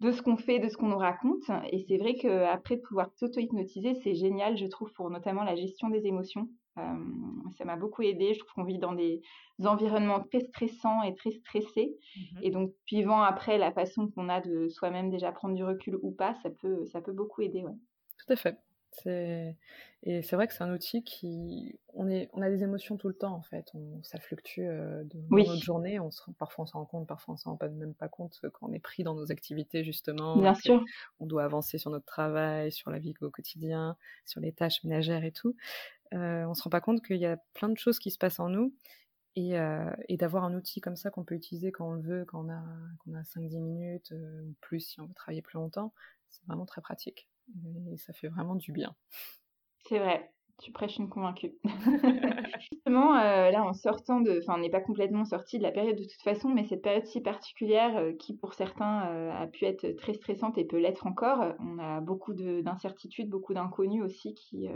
de 0.00 0.10
ce 0.10 0.22
qu'on 0.22 0.38
fait, 0.38 0.58
de 0.58 0.68
ce 0.68 0.78
qu'on 0.78 0.88
nous 0.88 0.98
raconte. 0.98 1.44
Et 1.70 1.84
c'est 1.86 1.98
vrai 1.98 2.14
qu'après 2.14 2.76
de 2.76 2.82
pouvoir 2.82 3.10
s'auto-hypnotiser, 3.12 3.94
c'est 4.02 4.14
génial, 4.14 4.56
je 4.56 4.66
trouve, 4.66 4.92
pour 4.94 5.10
notamment 5.10 5.44
la 5.44 5.56
gestion 5.56 5.90
des 5.90 6.06
émotions. 6.06 6.48
Euh, 6.78 6.82
ça 7.56 7.64
m'a 7.64 7.76
beaucoup 7.76 8.02
aidé. 8.02 8.34
Je 8.34 8.38
trouve 8.40 8.52
qu'on 8.54 8.64
vit 8.64 8.78
dans 8.78 8.92
des 8.92 9.22
environnements 9.64 10.20
très 10.20 10.40
stressants 10.40 11.02
et 11.02 11.14
très 11.14 11.30
stressés. 11.30 11.96
Mmh 12.16 12.38
et 12.42 12.50
donc, 12.50 12.72
suivant 12.86 13.22
après 13.22 13.58
la 13.58 13.72
façon 13.72 14.08
qu'on 14.08 14.28
a 14.28 14.40
de 14.40 14.68
soi-même 14.68 15.10
déjà 15.10 15.32
prendre 15.32 15.54
du 15.54 15.64
recul 15.64 15.96
ou 16.02 16.12
pas, 16.12 16.34
ça 16.42 16.50
peut, 16.50 16.84
ça 16.86 17.00
peut 17.00 17.12
beaucoup 17.12 17.42
aider. 17.42 17.62
Ouais. 17.62 17.76
Tout 18.18 18.32
à 18.32 18.36
fait. 18.36 18.65
Et 19.04 20.22
c'est 20.22 20.36
vrai 20.36 20.46
que 20.46 20.54
c'est 20.54 20.62
un 20.62 20.72
outil 20.72 21.02
qui. 21.02 21.80
On, 21.92 22.08
est... 22.08 22.30
on 22.32 22.40
a 22.40 22.48
des 22.48 22.62
émotions 22.62 22.96
tout 22.96 23.08
le 23.08 23.14
temps, 23.14 23.34
en 23.34 23.42
fait. 23.42 23.68
On... 23.74 24.00
Ça 24.04 24.20
fluctue 24.20 24.60
euh, 24.60 25.02
de... 25.02 25.18
dans 25.28 25.36
notre 25.36 25.64
journée. 25.64 25.98
On 25.98 26.12
se... 26.12 26.22
Parfois, 26.38 26.62
on 26.62 26.66
s'en 26.66 26.78
rend 26.78 26.84
compte, 26.84 27.08
parfois, 27.08 27.34
on 27.34 27.36
s'en 27.36 27.56
rend 27.56 27.68
même 27.70 27.94
pas 27.94 28.08
compte 28.08 28.38
quand 28.52 28.68
on 28.68 28.72
est 28.72 28.78
pris 28.78 29.02
dans 29.02 29.14
nos 29.14 29.32
activités, 29.32 29.82
justement. 29.82 30.36
Bien 30.36 30.54
sûr. 30.54 30.84
On 31.18 31.26
doit 31.26 31.42
avancer 31.42 31.78
sur 31.78 31.90
notre 31.90 32.06
travail, 32.06 32.70
sur 32.70 32.90
la 32.90 33.00
vie 33.00 33.14
au 33.20 33.30
quotidien, 33.30 33.96
sur 34.24 34.40
les 34.40 34.52
tâches 34.52 34.84
ménagères 34.84 35.24
et 35.24 35.32
tout. 35.32 35.56
Euh, 36.14 36.44
on 36.44 36.54
se 36.54 36.62
rend 36.62 36.70
pas 36.70 36.80
compte 36.80 37.04
qu'il 37.04 37.18
y 37.18 37.26
a 37.26 37.36
plein 37.54 37.68
de 37.68 37.76
choses 37.76 37.98
qui 37.98 38.12
se 38.12 38.18
passent 38.18 38.38
en 38.38 38.48
nous. 38.48 38.72
Et, 39.34 39.58
euh, 39.58 39.90
et 40.08 40.16
d'avoir 40.16 40.44
un 40.44 40.54
outil 40.54 40.80
comme 40.80 40.96
ça 40.96 41.10
qu'on 41.10 41.22
peut 41.24 41.34
utiliser 41.34 41.70
quand 41.70 41.88
on 41.88 41.92
le 41.92 42.00
veut, 42.00 42.24
quand 42.24 42.46
on 42.46 42.48
a, 42.48 42.62
qu'on 43.00 43.14
a 43.14 43.22
5-10 43.22 43.60
minutes, 43.60 44.12
euh, 44.12 44.42
ou 44.42 44.54
plus 44.62 44.80
si 44.80 45.00
on 45.00 45.06
veut 45.06 45.14
travailler 45.14 45.42
plus 45.42 45.56
longtemps, 45.56 45.92
c'est 46.30 46.42
vraiment 46.46 46.64
très 46.64 46.80
pratique 46.80 47.28
et 47.92 47.96
ça 47.96 48.12
fait 48.12 48.28
vraiment 48.28 48.56
du 48.56 48.72
bien. 48.72 48.94
C'est 49.88 49.98
vrai, 49.98 50.32
tu 50.62 50.72
prêches 50.72 50.96
une 50.98 51.08
convaincue. 51.08 51.54
Justement, 52.72 53.16
euh, 53.16 53.50
là, 53.50 53.62
en 53.62 53.74
sortant 53.74 54.20
de. 54.20 54.40
Enfin, 54.42 54.54
on 54.56 54.60
n'est 54.60 54.70
pas 54.70 54.80
complètement 54.80 55.24
sorti 55.24 55.58
de 55.58 55.62
la 55.62 55.70
période 55.70 55.96
de 55.96 56.02
toute 56.02 56.22
façon, 56.22 56.48
mais 56.48 56.64
cette 56.64 56.82
période 56.82 57.04
si 57.04 57.20
particulière 57.20 57.96
euh, 57.96 58.12
qui, 58.12 58.36
pour 58.36 58.54
certains, 58.54 59.06
euh, 59.10 59.30
a 59.32 59.46
pu 59.46 59.64
être 59.64 59.94
très 59.96 60.14
stressante 60.14 60.56
et 60.58 60.64
peut 60.64 60.78
l'être 60.78 61.06
encore, 61.06 61.54
on 61.60 61.78
a 61.78 62.00
beaucoup 62.00 62.32
d'incertitudes, 62.34 63.28
beaucoup 63.28 63.54
d'inconnus 63.54 64.02
aussi 64.02 64.34
qui, 64.34 64.68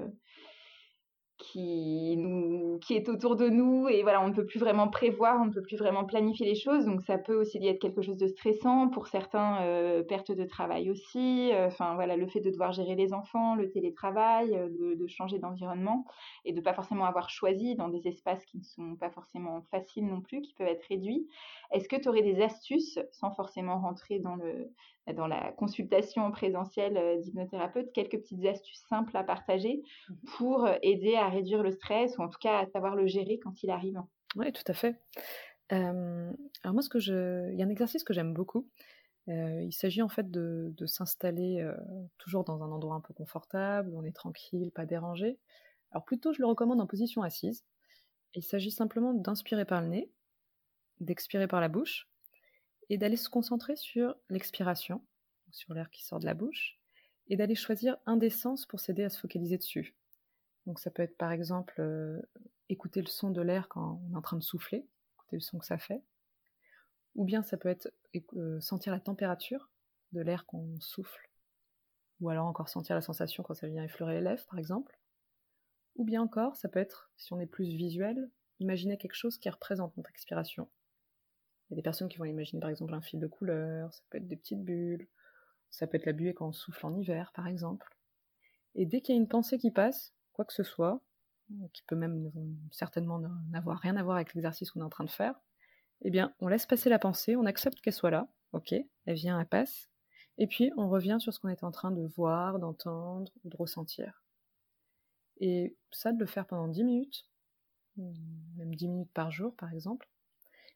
qui, 1.40 2.16
nous, 2.18 2.78
qui 2.80 2.94
est 2.94 3.08
autour 3.08 3.34
de 3.34 3.48
nous 3.48 3.88
et 3.88 4.02
voilà, 4.02 4.22
on 4.22 4.28
ne 4.28 4.34
peut 4.34 4.44
plus 4.44 4.60
vraiment 4.60 4.88
prévoir, 4.88 5.40
on 5.40 5.46
ne 5.46 5.52
peut 5.52 5.62
plus 5.62 5.76
vraiment 5.76 6.04
planifier 6.04 6.46
les 6.46 6.54
choses. 6.54 6.84
Donc 6.84 7.00
ça 7.02 7.18
peut 7.18 7.34
aussi 7.34 7.58
être 7.66 7.80
quelque 7.80 8.02
chose 8.02 8.18
de 8.18 8.28
stressant. 8.28 8.88
Pour 8.88 9.08
certains, 9.08 9.62
euh, 9.62 10.02
perte 10.02 10.30
de 10.30 10.44
travail 10.44 10.90
aussi. 10.90 11.50
Euh, 11.52 11.66
enfin 11.66 11.94
voilà, 11.94 12.16
le 12.16 12.26
fait 12.26 12.40
de 12.40 12.50
devoir 12.50 12.72
gérer 12.72 12.94
les 12.94 13.12
enfants, 13.12 13.54
le 13.54 13.70
télétravail, 13.70 14.54
euh, 14.54 14.68
de, 14.68 14.94
de, 14.94 15.06
changer 15.06 15.38
d'environnement 15.38 16.04
et 16.44 16.52
de 16.52 16.60
pas 16.60 16.74
forcément 16.74 17.04
avoir 17.04 17.30
choisi 17.30 17.74
dans 17.74 17.88
des 17.88 18.06
espaces 18.06 18.44
qui 18.44 18.58
ne 18.58 18.62
sont 18.62 18.96
pas 18.96 19.10
forcément 19.10 19.62
faciles 19.70 20.06
non 20.06 20.20
plus, 20.20 20.42
qui 20.42 20.54
peuvent 20.54 20.68
être 20.68 20.84
réduits. 20.88 21.26
Est-ce 21.72 21.88
que 21.88 21.96
tu 21.96 22.08
aurais 22.08 22.22
des 22.22 22.42
astuces, 22.42 22.98
sans 23.12 23.30
forcément 23.32 23.80
rentrer 23.80 24.18
dans 24.18 24.36
le, 24.36 24.70
dans 25.12 25.26
la 25.26 25.52
consultation 25.52 26.30
présentielle 26.30 26.96
euh, 26.96 27.16
d'hypnothérapeute, 27.18 27.92
quelques 27.92 28.18
petites 28.18 28.44
astuces 28.44 28.84
simples 28.88 29.16
à 29.16 29.24
partager 29.24 29.82
mmh 30.08 30.14
pour 30.36 30.68
aider 30.82 31.16
à 31.16 31.28
réduire 31.30 31.62
le 31.62 31.70
stress 31.70 32.16
ou 32.18 32.22
en 32.22 32.28
tout 32.28 32.38
cas 32.38 32.58
à 32.58 32.66
savoir 32.66 32.94
le 32.94 33.06
gérer 33.06 33.38
quand 33.38 33.62
il 33.62 33.70
arrive. 33.70 34.00
Oui, 34.36 34.52
tout 34.52 34.64
à 34.66 34.74
fait. 34.74 35.00
alors 35.70 36.34
moi, 36.64 36.82
ce 36.82 36.88
que 36.88 36.98
je... 36.98 37.50
il 37.52 37.58
y 37.58 37.62
a 37.62 37.66
un 37.66 37.70
exercice 37.70 38.04
que 38.04 38.12
j'aime 38.12 38.34
beaucoup. 38.34 38.68
Euh, 39.28 39.62
il 39.62 39.72
s'agit 39.72 40.02
en 40.02 40.08
fait 40.08 40.30
de, 40.30 40.74
s'installer 40.86 41.66
toujours 42.18 42.44
dans 42.44 42.62
un 42.62 42.70
endroit 42.70 42.96
un 42.96 43.00
peu 43.00 43.14
confortable, 43.14 43.92
on 43.94 44.04
est 44.04 44.14
tranquille, 44.14 44.72
pas 44.72 44.86
dérangé, 44.86 45.38
Alors 45.92 46.04
plutôt, 46.04 46.32
je 46.32 46.40
le 46.40 46.46
recommande 46.46 46.80
en 46.80 46.86
position 46.86 47.22
assise. 47.22 47.64
Il 48.34 48.44
s'agit 48.44 48.70
simplement 48.70 49.12
d'inspirer 49.12 49.64
par 49.64 49.80
le 49.82 49.88
nez, 49.88 50.10
d'expirer 51.00 51.48
par 51.48 51.60
la 51.60 51.68
bouche, 51.68 52.08
et 52.88 52.98
d'aller 52.98 53.16
se 53.16 53.28
concentrer 53.28 53.76
sur 53.76 54.16
l'expiration, 54.28 55.02
sur 55.50 55.74
l'air 55.74 55.90
qui 55.90 56.04
sort 56.04 56.18
de 56.18 56.26
la 56.26 56.34
bouche, 56.34 56.78
et 57.28 57.36
d'aller 57.36 57.54
choisir 57.54 57.96
un 58.06 58.16
des 58.16 58.30
sens 58.30 58.66
pour 58.66 58.80
s'aider 58.80 59.04
à 59.04 59.08
se 59.08 59.18
focaliser 59.18 59.56
dessus. 59.56 59.94
Donc 60.66 60.78
ça 60.78 60.90
peut 60.90 61.02
être 61.02 61.16
par 61.16 61.32
exemple 61.32 61.80
euh, 61.80 62.20
écouter 62.68 63.00
le 63.00 63.08
son 63.08 63.30
de 63.30 63.40
l'air 63.40 63.68
quand 63.68 64.00
on 64.08 64.14
est 64.14 64.16
en 64.16 64.22
train 64.22 64.36
de 64.36 64.42
souffler, 64.42 64.86
écouter 65.14 65.36
le 65.36 65.40
son 65.40 65.58
que 65.58 65.66
ça 65.66 65.78
fait, 65.78 66.02
ou 67.14 67.24
bien 67.24 67.42
ça 67.42 67.56
peut 67.56 67.68
être 67.68 67.88
euh, 68.36 68.60
sentir 68.60 68.92
la 68.92 69.00
température 69.00 69.70
de 70.12 70.20
l'air 70.20 70.46
qu'on 70.46 70.78
souffle, 70.80 71.30
ou 72.20 72.30
alors 72.30 72.46
encore 72.46 72.68
sentir 72.68 72.94
la 72.94 73.00
sensation 73.00 73.42
quand 73.42 73.54
ça 73.54 73.68
vient 73.68 73.84
effleurer 73.84 74.14
les 74.14 74.20
lèvres 74.20 74.44
par 74.46 74.58
exemple, 74.58 74.98
ou 75.96 76.04
bien 76.04 76.22
encore 76.22 76.56
ça 76.56 76.68
peut 76.68 76.78
être, 76.78 77.10
si 77.16 77.32
on 77.32 77.40
est 77.40 77.46
plus 77.46 77.68
visuel, 77.74 78.30
imaginer 78.58 78.98
quelque 78.98 79.14
chose 79.14 79.38
qui 79.38 79.48
représente 79.48 79.96
notre 79.96 80.10
expiration. 80.10 80.68
Il 81.68 81.72
y 81.72 81.74
a 81.74 81.76
des 81.76 81.82
personnes 81.82 82.08
qui 82.08 82.18
vont 82.18 82.24
imaginer 82.24 82.60
par 82.60 82.70
exemple 82.70 82.94
un 82.94 83.00
fil 83.00 83.20
de 83.20 83.26
couleur, 83.26 83.94
ça 83.94 84.02
peut 84.10 84.18
être 84.18 84.28
des 84.28 84.36
petites 84.36 84.62
bulles, 84.62 85.06
ça 85.70 85.86
peut 85.86 85.96
être 85.96 86.06
la 86.06 86.12
buée 86.12 86.34
quand 86.34 86.48
on 86.48 86.52
souffle 86.52 86.84
en 86.84 86.94
hiver 86.94 87.32
par 87.34 87.46
exemple. 87.46 87.96
Et 88.74 88.86
dès 88.86 89.00
qu'il 89.00 89.14
y 89.14 89.18
a 89.18 89.20
une 89.20 89.28
pensée 89.28 89.58
qui 89.58 89.70
passe, 89.70 90.14
quoi 90.40 90.46
que 90.46 90.54
ce 90.54 90.62
soit, 90.62 91.02
qui 91.74 91.82
peut 91.82 91.96
même 91.96 92.32
certainement 92.70 93.20
n'avoir 93.50 93.78
rien 93.78 93.94
à 93.96 94.02
voir 94.02 94.16
avec 94.16 94.32
l'exercice 94.32 94.70
qu'on 94.70 94.80
est 94.80 94.84
en 94.84 94.88
train 94.88 95.04
de 95.04 95.10
faire, 95.10 95.38
eh 96.00 96.10
bien, 96.10 96.34
on 96.40 96.48
laisse 96.48 96.64
passer 96.64 96.88
la 96.88 96.98
pensée, 96.98 97.36
on 97.36 97.44
accepte 97.44 97.82
qu'elle 97.82 97.92
soit 97.92 98.10
là, 98.10 98.26
ok, 98.54 98.72
elle 99.04 99.14
vient, 99.14 99.38
elle 99.38 99.46
passe, 99.46 99.90
et 100.38 100.46
puis 100.46 100.72
on 100.78 100.88
revient 100.88 101.18
sur 101.20 101.34
ce 101.34 101.40
qu'on 101.40 101.50
est 101.50 101.62
en 101.62 101.70
train 101.70 101.90
de 101.90 102.06
voir, 102.06 102.58
d'entendre 102.58 103.30
de 103.44 103.54
ressentir. 103.54 104.24
Et 105.40 105.76
ça, 105.90 106.12
de 106.12 106.18
le 106.18 106.24
faire 106.24 106.46
pendant 106.46 106.68
10 106.68 106.84
minutes, 106.84 107.26
même 107.98 108.74
10 108.74 108.88
minutes 108.88 109.12
par 109.12 109.30
jour 109.30 109.54
par 109.56 109.74
exemple, 109.74 110.08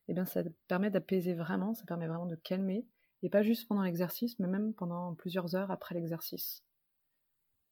eh 0.09 0.13
bien, 0.13 0.27
ça 0.27 0.43
permet 0.69 0.91
d'apaiser 0.91 1.33
vraiment, 1.33 1.73
ça 1.73 1.87
permet 1.87 2.07
vraiment 2.07 2.27
de 2.27 2.37
calmer, 2.37 2.87
et 3.23 3.31
pas 3.31 3.43
juste 3.43 3.67
pendant 3.67 3.83
l'exercice, 3.83 4.39
mais 4.39 4.47
même 4.47 4.75
pendant 4.75 5.15
plusieurs 5.15 5.57
heures 5.57 5.71
après 5.71 5.95
l'exercice. 5.95 6.63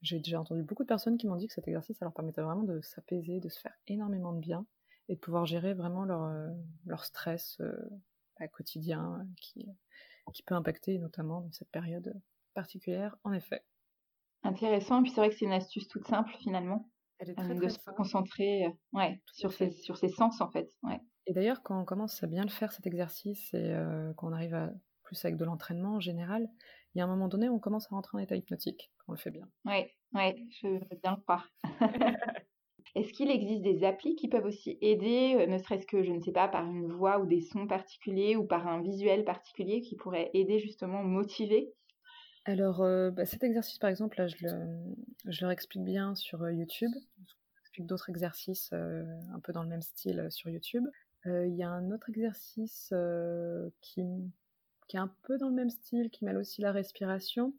J'ai 0.03 0.19
déjà 0.19 0.41
entendu 0.41 0.63
beaucoup 0.63 0.83
de 0.83 0.89
personnes 0.89 1.17
qui 1.17 1.27
m'ont 1.27 1.37
dit 1.37 1.47
que 1.47 1.55
cet 1.55 1.69
exercice 1.69 1.97
ça 1.97 2.05
leur 2.05 2.13
permettait 2.13 2.43
vraiment 2.43 2.65
de 2.65 2.81
s'apaiser, 2.81 3.41
de 3.41 3.49
se 3.49 3.61
faire 3.61 3.73
énormément 3.87 4.33
de 4.33 4.41
bien 4.41 4.67
et 5.09 5.15
de 5.15 5.21
pouvoir 5.21 5.47
gérer 5.47 5.75
vraiment 5.75 6.05
leur, 6.05 6.25
euh, 6.25 6.49
leur 6.87 7.05
stress 7.05 7.59
euh, 7.61 7.73
bah, 8.39 8.49
quotidien 8.49 9.27
qui, 9.41 9.69
qui 10.33 10.43
peut 10.43 10.55
impacter 10.55 10.99
notamment 10.99 11.41
dans 11.41 11.53
cette 11.53 11.71
période 11.71 12.21
particulière, 12.55 13.17
en 13.25 13.33
effet. 13.33 13.65
Intéressant, 14.43 15.01
et 15.01 15.03
puis 15.03 15.13
c'est 15.13 15.21
vrai 15.21 15.31
que 15.31 15.37
c'est 15.37 15.45
une 15.45 15.53
astuce 15.53 15.89
toute 15.89 16.07
simple 16.07 16.33
finalement. 16.41 16.91
Elle 17.19 17.31
est 17.31 17.35
très, 17.35 17.55
de 17.55 17.69
se 17.69 17.79
concentrer 17.97 18.67
ouais, 18.93 19.23
sur, 19.33 19.53
ses, 19.53 19.71
sur 19.71 19.97
ses 19.97 20.09
sens 20.09 20.41
en 20.41 20.51
fait. 20.51 20.69
Ouais. 20.83 21.01
Et 21.27 21.33
d'ailleurs, 21.33 21.63
quand 21.63 21.81
on 21.81 21.85
commence 21.85 22.23
à 22.23 22.27
bien 22.27 22.43
le 22.43 22.51
faire 22.51 22.73
cet 22.73 22.87
exercice 22.87 23.55
et 23.55 23.73
euh, 23.73 24.13
qu'on 24.15 24.33
arrive 24.33 24.55
à 24.55 24.73
plus 25.05 25.25
avec 25.25 25.37
de 25.37 25.45
l'entraînement 25.45 25.95
en 25.95 26.01
général, 26.01 26.49
il 26.95 26.99
y 26.99 27.01
a 27.01 27.05
un 27.05 27.09
moment 27.09 27.29
donné 27.29 27.49
on 27.49 27.59
commence 27.59 27.87
à 27.87 27.95
rentrer 27.95 28.19
en 28.19 28.21
état 28.21 28.37
hypnotique 28.37 28.91
quand 28.99 29.13
on 29.13 29.13
le 29.13 29.19
fait 29.19 29.31
bien. 29.31 29.49
Oui, 29.65 29.85
ouais, 30.15 30.47
je 30.61 30.69
veux 30.69 30.99
bien 31.03 31.17
le 31.17 31.23
croire. 31.23 31.49
Est-ce 32.95 33.13
qu'il 33.15 33.31
existe 33.31 33.63
des 33.63 33.85
applis 33.85 34.17
qui 34.17 34.29
peuvent 34.29 34.45
aussi 34.45 34.77
aider, 34.83 35.37
euh, 35.39 35.47
ne 35.47 35.57
serait-ce 35.57 35.87
que, 35.87 36.03
je 36.03 36.13
ne 36.13 36.21
sais 36.21 36.33
pas, 36.33 36.49
par 36.49 36.67
une 36.67 36.93
voix 36.93 37.19
ou 37.21 37.27
des 37.27 37.41
sons 37.41 37.67
particuliers 37.67 38.37
ou 38.37 38.45
par 38.45 38.67
un 38.67 38.83
visuel 38.83 39.25
particulier 39.25 39.81
qui 39.81 39.97
pourrait 39.97 40.31
aider 40.35 40.59
justement, 40.59 41.03
motiver? 41.03 41.73
Alors, 42.45 42.83
euh, 42.83 43.11
bah, 43.11 43.25
cet 43.25 43.45
exercice, 43.45 43.79
par 43.79 43.89
exemple, 43.89 44.19
là, 44.19 44.27
je 44.27 44.37
le, 44.41 44.95
je 45.27 45.41
leur 45.41 45.51
explique 45.51 45.85
bien 45.85 46.15
sur 46.15 46.43
euh, 46.43 46.53
YouTube. 46.53 46.91
J'explique 47.57 47.87
d'autres 47.87 48.11
exercices 48.11 48.73
un 48.73 49.41
peu 49.43 49.55
dans 49.55 49.63
le 49.63 49.69
même 49.71 49.81
style 49.81 50.27
sur 50.29 50.51
YouTube. 50.51 50.85
Il 51.25 51.55
y 51.55 51.63
a 51.63 51.71
un 51.71 51.91
autre 51.93 52.11
exercice 52.11 52.93
qui 53.81 54.03
qui 54.93 54.99
est 54.99 55.01
un 55.01 55.15
peu 55.23 55.39
dans 55.39 55.49
le 55.49 55.55
même 55.55 55.71
style, 55.71 56.11
qui 56.11 56.27
mêle 56.27 56.37
aussi 56.37 56.61
la 56.61 56.71
respiration. 56.71 57.55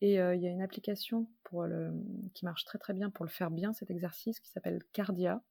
Et 0.00 0.18
euh, 0.18 0.34
il 0.34 0.40
y 0.40 0.46
a 0.46 0.50
une 0.50 0.62
application 0.62 1.28
pour 1.44 1.66
le, 1.66 1.92
qui 2.32 2.46
marche 2.46 2.64
très 2.64 2.78
très 2.78 2.94
bien 2.94 3.10
pour 3.10 3.26
le 3.26 3.30
faire 3.30 3.50
bien, 3.50 3.74
cet 3.74 3.90
exercice, 3.90 4.40
qui 4.40 4.48
s'appelle 4.48 4.82
Cardia, 4.94 5.42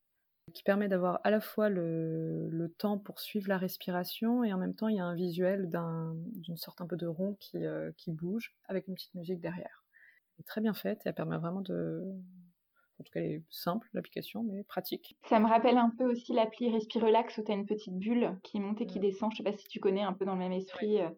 qui 0.56 0.64
permet 0.64 0.88
d'avoir 0.88 1.22
à 1.24 1.30
la 1.30 1.40
fois 1.40 1.70
le, 1.70 2.50
le, 2.50 2.70
temps 2.70 2.98
pour 2.98 3.20
suivre 3.20 3.48
la 3.48 3.60
respiration 3.60 4.44
et 4.44 4.52
en 4.52 4.58
même 4.58 4.74
temps 4.74 4.88
il 4.88 4.96
y 4.96 5.00
a 5.00 5.06
un 5.06 5.14
visuel 5.14 5.70
d'une 5.70 6.58
sorte 6.58 6.82
un 6.82 6.88
peu 6.88 6.98
de 6.98 7.06
rond 7.06 7.36
qui, 7.40 7.64
euh, 7.64 7.92
qui 7.96 8.12
bouge 8.12 8.56
avec 8.68 8.88
une 8.88 8.96
petite 8.96 9.14
musique 9.14 9.40
derrière. 9.40 9.84
Très 10.48 10.62
bien 10.62 10.74
faite 10.74 11.02
et 11.06 11.10
elle 11.10 11.14
permet 11.14 11.38
vraiment 11.38 11.62
de, 11.62 12.12
en 13.00 13.04
tout 13.04 13.12
cas, 13.14 13.22
elle 13.22 13.32
est 13.32 13.44
simple, 13.50 13.88
l'application, 13.94 14.44
mais 14.44 14.64
pratique. 14.64 15.18
Ça 15.24 15.40
me 15.40 15.48
rappelle 15.48 15.78
un 15.78 15.90
peu 15.98 16.04
aussi 16.04 16.34
l'appli 16.34 16.70
Respirelax 16.70 17.38
où 17.38 17.44
tu 17.44 17.52
as 17.52 17.56
une 17.56 17.66
petite 17.66 17.98
bulle 17.98 18.38
qui 18.44 18.60
monte 18.60 18.82
et 18.82 18.86
qui 18.86 19.00
descend. 19.00 19.32
Je 19.32 19.38
sais 19.38 19.44
pas 19.44 19.54
si 19.54 19.68
tu 19.68 19.80
connais 19.80 20.02
un 20.02 20.12
peu 20.12 20.26
dans 20.26 20.34
le 20.34 20.40
même 20.40 20.52
esprit, 20.52 21.00
euh, 21.00 21.10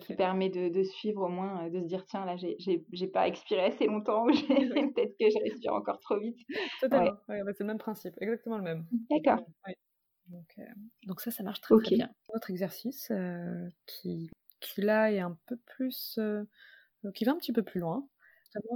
qui 0.00 0.14
permet 0.14 0.50
de, 0.50 0.82
suivre 0.82 1.22
au 1.22 1.28
moins, 1.28 1.64
euh, 1.64 1.70
de 1.70 1.80
se 1.80 1.86
dire 1.86 2.04
tiens, 2.04 2.26
là, 2.26 2.36
j'ai 2.36 3.06
pas 3.08 3.28
expiré 3.28 3.64
assez 3.64 3.86
longtemps, 3.86 4.26
peut-être 4.26 5.16
que 5.18 5.30
je 5.30 5.42
respire 5.42 5.72
encore 5.72 6.00
trop 6.00 6.18
vite. 6.18 6.38
Totalement, 6.80 7.12
bah, 7.28 7.52
c'est 7.52 7.60
le 7.60 7.66
même 7.66 7.78
principe, 7.78 8.14
exactement 8.20 8.58
le 8.58 8.64
même. 8.64 8.86
D'accord. 9.10 9.40
Donc, 10.28 10.54
euh, 10.58 10.62
donc, 11.06 11.20
ça, 11.20 11.30
ça 11.30 11.42
marche 11.42 11.60
très, 11.62 11.74
très 11.82 11.96
bien. 11.96 12.10
Autre 12.28 12.50
exercice 12.50 13.10
qui, 13.86 14.30
qui 14.60 14.80
là 14.82 15.10
est 15.10 15.20
un 15.20 15.36
peu 15.46 15.56
plus. 15.64 16.18
qui 17.14 17.24
va 17.24 17.32
un 17.32 17.38
petit 17.38 17.52
peu 17.52 17.62
plus 17.62 17.80
loin 17.80 18.06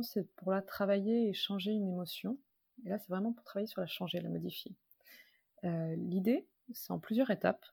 c'est 0.02 0.28
pour 0.36 0.52
la 0.52 0.62
travailler 0.62 1.28
et 1.28 1.32
changer 1.32 1.72
une 1.72 1.88
émotion. 1.88 2.38
Et 2.84 2.88
là, 2.88 2.98
c'est 2.98 3.08
vraiment 3.08 3.32
pour 3.32 3.44
travailler 3.44 3.66
sur 3.66 3.80
la 3.80 3.86
changer, 3.86 4.20
la 4.20 4.28
modifier. 4.28 4.74
Euh, 5.64 5.94
l'idée, 5.96 6.46
c'est 6.72 6.92
en 6.92 6.98
plusieurs 6.98 7.30
étapes. 7.30 7.64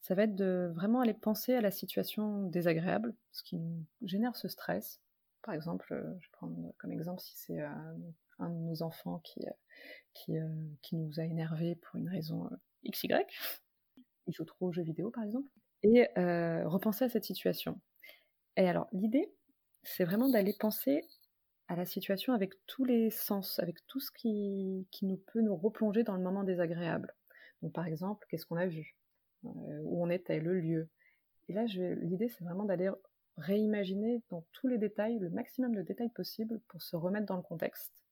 Ça 0.00 0.14
va 0.14 0.24
être 0.24 0.34
de 0.34 0.70
vraiment 0.74 1.00
aller 1.00 1.14
penser 1.14 1.54
à 1.54 1.60
la 1.60 1.70
situation 1.70 2.42
désagréable, 2.44 3.14
ce 3.32 3.42
qui 3.42 3.56
nous 3.56 3.84
génère 4.02 4.36
ce 4.36 4.48
stress. 4.48 5.00
Par 5.42 5.54
exemple, 5.54 5.92
euh, 5.92 6.14
je 6.20 6.28
prendre 6.30 6.72
comme 6.78 6.92
exemple 6.92 7.22
si 7.22 7.36
c'est 7.36 7.60
euh, 7.60 7.68
un 8.38 8.50
de 8.50 8.58
nos 8.58 8.82
enfants 8.82 9.20
qui, 9.20 9.46
qui, 10.12 10.34
qui, 10.82 10.96
nous 10.96 11.20
a 11.20 11.24
énervés 11.24 11.76
pour 11.76 11.96
une 11.96 12.08
raison 12.08 12.50
XY. 12.90 13.14
Il 14.26 14.34
joue 14.34 14.44
trop 14.44 14.66
aux 14.66 14.72
jeux 14.72 14.82
vidéo, 14.82 15.10
par 15.10 15.24
exemple. 15.24 15.48
Et 15.82 16.08
repenser 16.64 17.04
à 17.04 17.08
cette 17.08 17.24
situation. 17.24 17.78
Et 18.56 18.68
alors, 18.68 18.88
l'idée, 18.92 19.30
c'est 19.82 20.04
vraiment 20.04 20.28
d'aller 20.28 20.54
penser 20.58 21.06
à 21.68 21.76
la 21.76 21.84
situation 21.84 22.32
avec 22.32 22.54
tous 22.66 22.84
les 22.84 23.10
sens, 23.10 23.58
avec 23.58 23.86
tout 23.86 24.00
ce 24.00 24.10
qui, 24.10 24.86
nous 25.02 25.16
peut 25.16 25.40
nous 25.40 25.56
replonger 25.56 26.04
dans 26.04 26.14
le 26.14 26.22
moment 26.22 26.44
désagréable. 26.44 27.14
Par 27.72 27.86
exemple, 27.86 28.26
qu'est-ce 28.28 28.44
qu'on 28.44 28.56
a 28.56 28.66
vu? 28.66 28.96
Euh, 29.46 29.80
Où 29.84 30.04
on 30.04 30.10
était, 30.10 30.40
le 30.40 30.60
lieu? 30.60 30.88
Et 31.48 31.54
là, 31.54 31.64
l'idée, 31.64 32.28
c'est 32.28 32.44
vraiment 32.44 32.64
d'aller 32.64 32.90
réimaginer 33.36 34.22
dans 34.30 34.44
tous 34.52 34.68
les 34.68 34.78
détails, 34.78 35.18
le 35.18 35.30
maximum 35.30 35.74
de 35.74 35.82
détails 35.82 36.10
possible 36.10 36.60
pour 36.68 36.82
se 36.82 36.96
remettre 36.96 37.26
dans 37.26 37.36
le 37.36 37.42
contexte. 37.42 38.04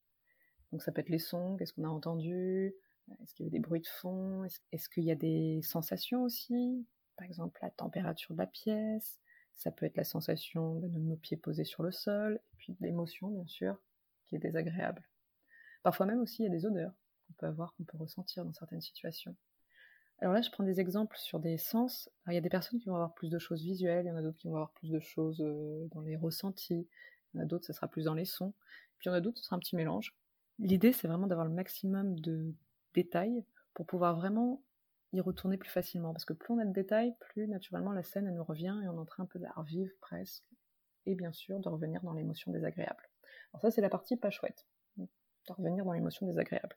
Donc 0.70 0.82
ça 0.82 0.90
peut 0.90 1.00
être 1.00 1.10
les 1.10 1.18
sons, 1.18 1.56
qu'est-ce 1.56 1.74
qu'on 1.74 1.84
a 1.84 1.88
entendu, 1.88 2.74
est-ce 3.22 3.34
qu'il 3.34 3.46
y 3.46 3.48
a 3.48 3.52
des 3.52 3.60
bruits 3.60 3.80
de 3.80 3.86
fond, 3.86 4.44
est-ce 4.72 4.88
qu'il 4.88 5.04
y 5.04 5.10
a 5.10 5.14
des 5.14 5.60
sensations 5.62 6.22
aussi, 6.22 6.86
par 7.16 7.26
exemple 7.26 7.58
la 7.62 7.70
température 7.70 8.34
de 8.34 8.38
la 8.38 8.46
pièce, 8.46 9.20
ça 9.56 9.70
peut 9.70 9.86
être 9.86 9.96
la 9.96 10.04
sensation 10.04 10.80
de 10.80 10.88
nos 10.98 11.16
pieds 11.16 11.36
posés 11.36 11.64
sur 11.64 11.82
le 11.82 11.92
sol, 11.92 12.40
et 12.52 12.56
puis 12.56 12.76
l'émotion, 12.80 13.28
bien 13.28 13.46
sûr, 13.46 13.76
qui 14.26 14.36
est 14.36 14.38
désagréable. 14.38 15.02
Parfois 15.82 16.06
même 16.06 16.20
aussi, 16.20 16.42
il 16.42 16.46
y 16.46 16.48
a 16.48 16.52
des 16.52 16.66
odeurs 16.66 16.92
qu'on 17.26 17.32
peut 17.34 17.46
avoir, 17.46 17.74
qu'on 17.74 17.84
peut 17.84 17.98
ressentir 17.98 18.44
dans 18.44 18.52
certaines 18.52 18.80
situations. 18.80 19.36
Alors 20.18 20.34
là, 20.34 20.40
je 20.40 20.50
prends 20.50 20.62
des 20.62 20.78
exemples 20.78 21.16
sur 21.18 21.40
des 21.40 21.58
sens. 21.58 22.08
il 22.28 22.34
y 22.34 22.36
a 22.36 22.40
des 22.40 22.48
personnes 22.48 22.78
qui 22.78 22.88
vont 22.88 22.94
avoir 22.94 23.12
plus 23.14 23.28
de 23.28 23.38
choses 23.38 23.62
visuelles, 23.62 24.06
il 24.06 24.08
y 24.08 24.12
en 24.12 24.16
a 24.16 24.22
d'autres 24.22 24.38
qui 24.38 24.46
vont 24.46 24.54
avoir 24.54 24.70
plus 24.70 24.90
de 24.90 25.00
choses 25.00 25.40
euh, 25.40 25.88
dans 25.90 26.00
les 26.00 26.16
ressentis, 26.16 26.86
il 27.34 27.38
y 27.38 27.40
en 27.40 27.42
a 27.42 27.46
d'autres, 27.46 27.66
ça 27.66 27.72
sera 27.72 27.88
plus 27.88 28.04
dans 28.04 28.14
les 28.14 28.24
sons, 28.24 28.54
puis 28.98 29.08
il 29.08 29.10
y 29.10 29.12
en 29.12 29.16
a 29.16 29.20
d'autres, 29.20 29.38
ce 29.38 29.44
sera 29.44 29.56
un 29.56 29.58
petit 29.58 29.74
mélange. 29.74 30.14
L'idée, 30.60 30.92
c'est 30.92 31.08
vraiment 31.08 31.26
d'avoir 31.26 31.46
le 31.46 31.52
maximum 31.52 32.20
de 32.20 32.54
détails 32.94 33.44
pour 33.74 33.86
pouvoir 33.86 34.14
vraiment 34.14 34.62
y 35.12 35.20
retourner 35.20 35.56
plus 35.56 35.70
facilement. 35.70 36.12
Parce 36.12 36.24
que 36.24 36.32
plus 36.32 36.52
on 36.52 36.58
a 36.58 36.64
de 36.64 36.72
détails, 36.72 37.14
plus 37.20 37.48
naturellement 37.48 37.92
la 37.92 38.02
scène 38.02 38.26
elle 38.26 38.34
nous 38.34 38.44
revient 38.44 38.78
et 38.82 38.88
on 38.88 38.94
est 38.94 39.00
en 39.00 39.04
train 39.04 39.24
un 39.24 39.26
peu 39.26 39.38
de 39.38 39.44
la 39.44 39.52
revivre 39.52 39.92
presque. 40.00 40.44
Et 41.06 41.14
bien 41.14 41.32
sûr, 41.32 41.58
de 41.60 41.68
revenir 41.68 42.02
dans 42.02 42.12
l'émotion 42.12 42.52
désagréable. 42.52 43.08
Alors 43.52 43.62
ça, 43.62 43.70
c'est 43.70 43.80
la 43.80 43.88
partie 43.88 44.16
pas 44.16 44.30
chouette. 44.30 44.66
De 44.96 45.08
revenir 45.52 45.84
dans 45.84 45.92
l'émotion 45.92 46.26
désagréable. 46.26 46.76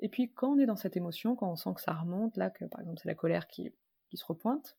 Et 0.00 0.08
puis, 0.08 0.32
quand 0.32 0.52
on 0.52 0.58
est 0.58 0.66
dans 0.66 0.76
cette 0.76 0.96
émotion, 0.96 1.36
quand 1.36 1.50
on 1.50 1.56
sent 1.56 1.74
que 1.74 1.80
ça 1.80 1.94
remonte, 1.94 2.36
là, 2.36 2.50
que 2.50 2.64
par 2.64 2.80
exemple 2.80 2.98
c'est 3.00 3.08
la 3.08 3.14
colère 3.14 3.46
qui, 3.46 3.72
qui 4.08 4.16
se 4.16 4.24
repointe, 4.24 4.76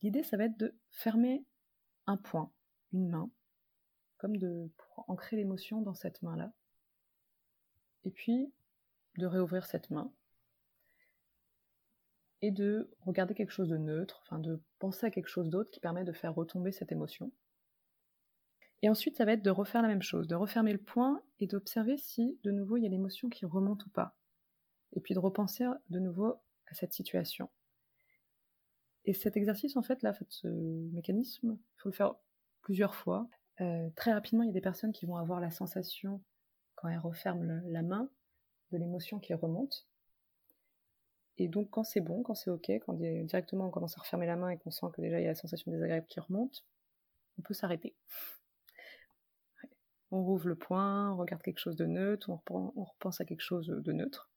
l'idée, 0.00 0.22
ça 0.22 0.36
va 0.36 0.44
être 0.44 0.56
de 0.56 0.74
fermer 0.90 1.44
un 2.06 2.16
point, 2.16 2.50
une 2.92 3.08
main, 3.08 3.30
comme 4.16 4.36
de, 4.36 4.70
pour 4.76 5.04
ancrer 5.08 5.36
l'émotion 5.36 5.82
dans 5.82 5.94
cette 5.94 6.22
main-là. 6.22 6.52
Et 8.04 8.10
puis, 8.10 8.52
de 9.18 9.26
réouvrir 9.26 9.66
cette 9.66 9.90
main 9.90 10.10
et 12.42 12.50
de 12.50 12.90
regarder 13.00 13.34
quelque 13.34 13.52
chose 13.52 13.68
de 13.68 13.78
neutre, 13.78 14.20
enfin 14.24 14.38
de 14.38 14.60
penser 14.78 15.06
à 15.06 15.10
quelque 15.10 15.28
chose 15.28 15.48
d'autre 15.48 15.70
qui 15.70 15.80
permet 15.80 16.04
de 16.04 16.12
faire 16.12 16.34
retomber 16.34 16.72
cette 16.72 16.92
émotion. 16.92 17.32
Et 18.82 18.88
ensuite, 18.88 19.16
ça 19.16 19.24
va 19.24 19.32
être 19.32 19.44
de 19.44 19.50
refaire 19.50 19.80
la 19.80 19.88
même 19.88 20.02
chose, 20.02 20.26
de 20.26 20.34
refermer 20.34 20.72
le 20.72 20.82
point 20.82 21.22
et 21.38 21.46
d'observer 21.46 21.96
si 21.96 22.38
de 22.42 22.50
nouveau 22.50 22.76
il 22.76 22.82
y 22.82 22.86
a 22.86 22.90
l'émotion 22.90 23.28
qui 23.28 23.46
remonte 23.46 23.86
ou 23.86 23.90
pas. 23.90 24.16
Et 24.94 25.00
puis 25.00 25.14
de 25.14 25.20
repenser 25.20 25.64
de 25.88 26.00
nouveau 26.00 26.34
à 26.66 26.74
cette 26.74 26.92
situation. 26.92 27.48
Et 29.04 29.14
cet 29.14 29.36
exercice, 29.36 29.76
en 29.76 29.82
fait, 29.82 30.02
là, 30.02 30.12
ce 30.28 30.48
mécanisme, 30.92 31.58
il 31.76 31.80
faut 31.80 31.88
le 31.88 31.94
faire 31.94 32.14
plusieurs 32.60 32.94
fois. 32.94 33.28
Euh, 33.60 33.88
très 33.96 34.12
rapidement, 34.12 34.42
il 34.42 34.46
y 34.46 34.50
a 34.50 34.52
des 34.54 34.60
personnes 34.60 34.92
qui 34.92 35.06
vont 35.06 35.16
avoir 35.16 35.40
la 35.40 35.50
sensation, 35.50 36.22
quand 36.74 36.88
elles 36.88 36.98
referment 36.98 37.62
la 37.64 37.82
main, 37.82 38.10
de 38.70 38.78
l'émotion 38.78 39.18
qui 39.18 39.34
remonte. 39.34 39.86
Et 41.38 41.48
donc, 41.48 41.70
quand 41.70 41.84
c'est 41.84 42.00
bon, 42.00 42.22
quand 42.22 42.34
c'est 42.34 42.50
OK, 42.50 42.70
quand 42.86 42.94
directement 42.94 43.66
on 43.66 43.70
commence 43.70 43.96
à 43.96 44.00
refermer 44.00 44.26
la 44.26 44.36
main 44.36 44.50
et 44.50 44.58
qu'on 44.58 44.70
sent 44.70 44.86
que 44.92 45.00
déjà 45.00 45.18
il 45.18 45.22
y 45.22 45.26
a 45.26 45.30
la 45.30 45.34
sensation 45.34 45.70
désagréable 45.70 46.06
qui 46.06 46.20
remonte, 46.20 46.64
on 47.38 47.42
peut 47.42 47.54
s'arrêter. 47.54 47.94
On 50.10 50.22
rouvre 50.22 50.48
le 50.48 50.56
poing, 50.56 51.10
on 51.12 51.16
regarde 51.16 51.42
quelque 51.42 51.58
chose 51.58 51.76
de 51.76 51.86
neutre, 51.86 52.28
on, 52.28 52.84
repense 52.84 53.20
à 53.20 53.24
quelque 53.24 53.40
chose 53.40 53.66
de 53.66 53.92
neutre. 53.92 54.30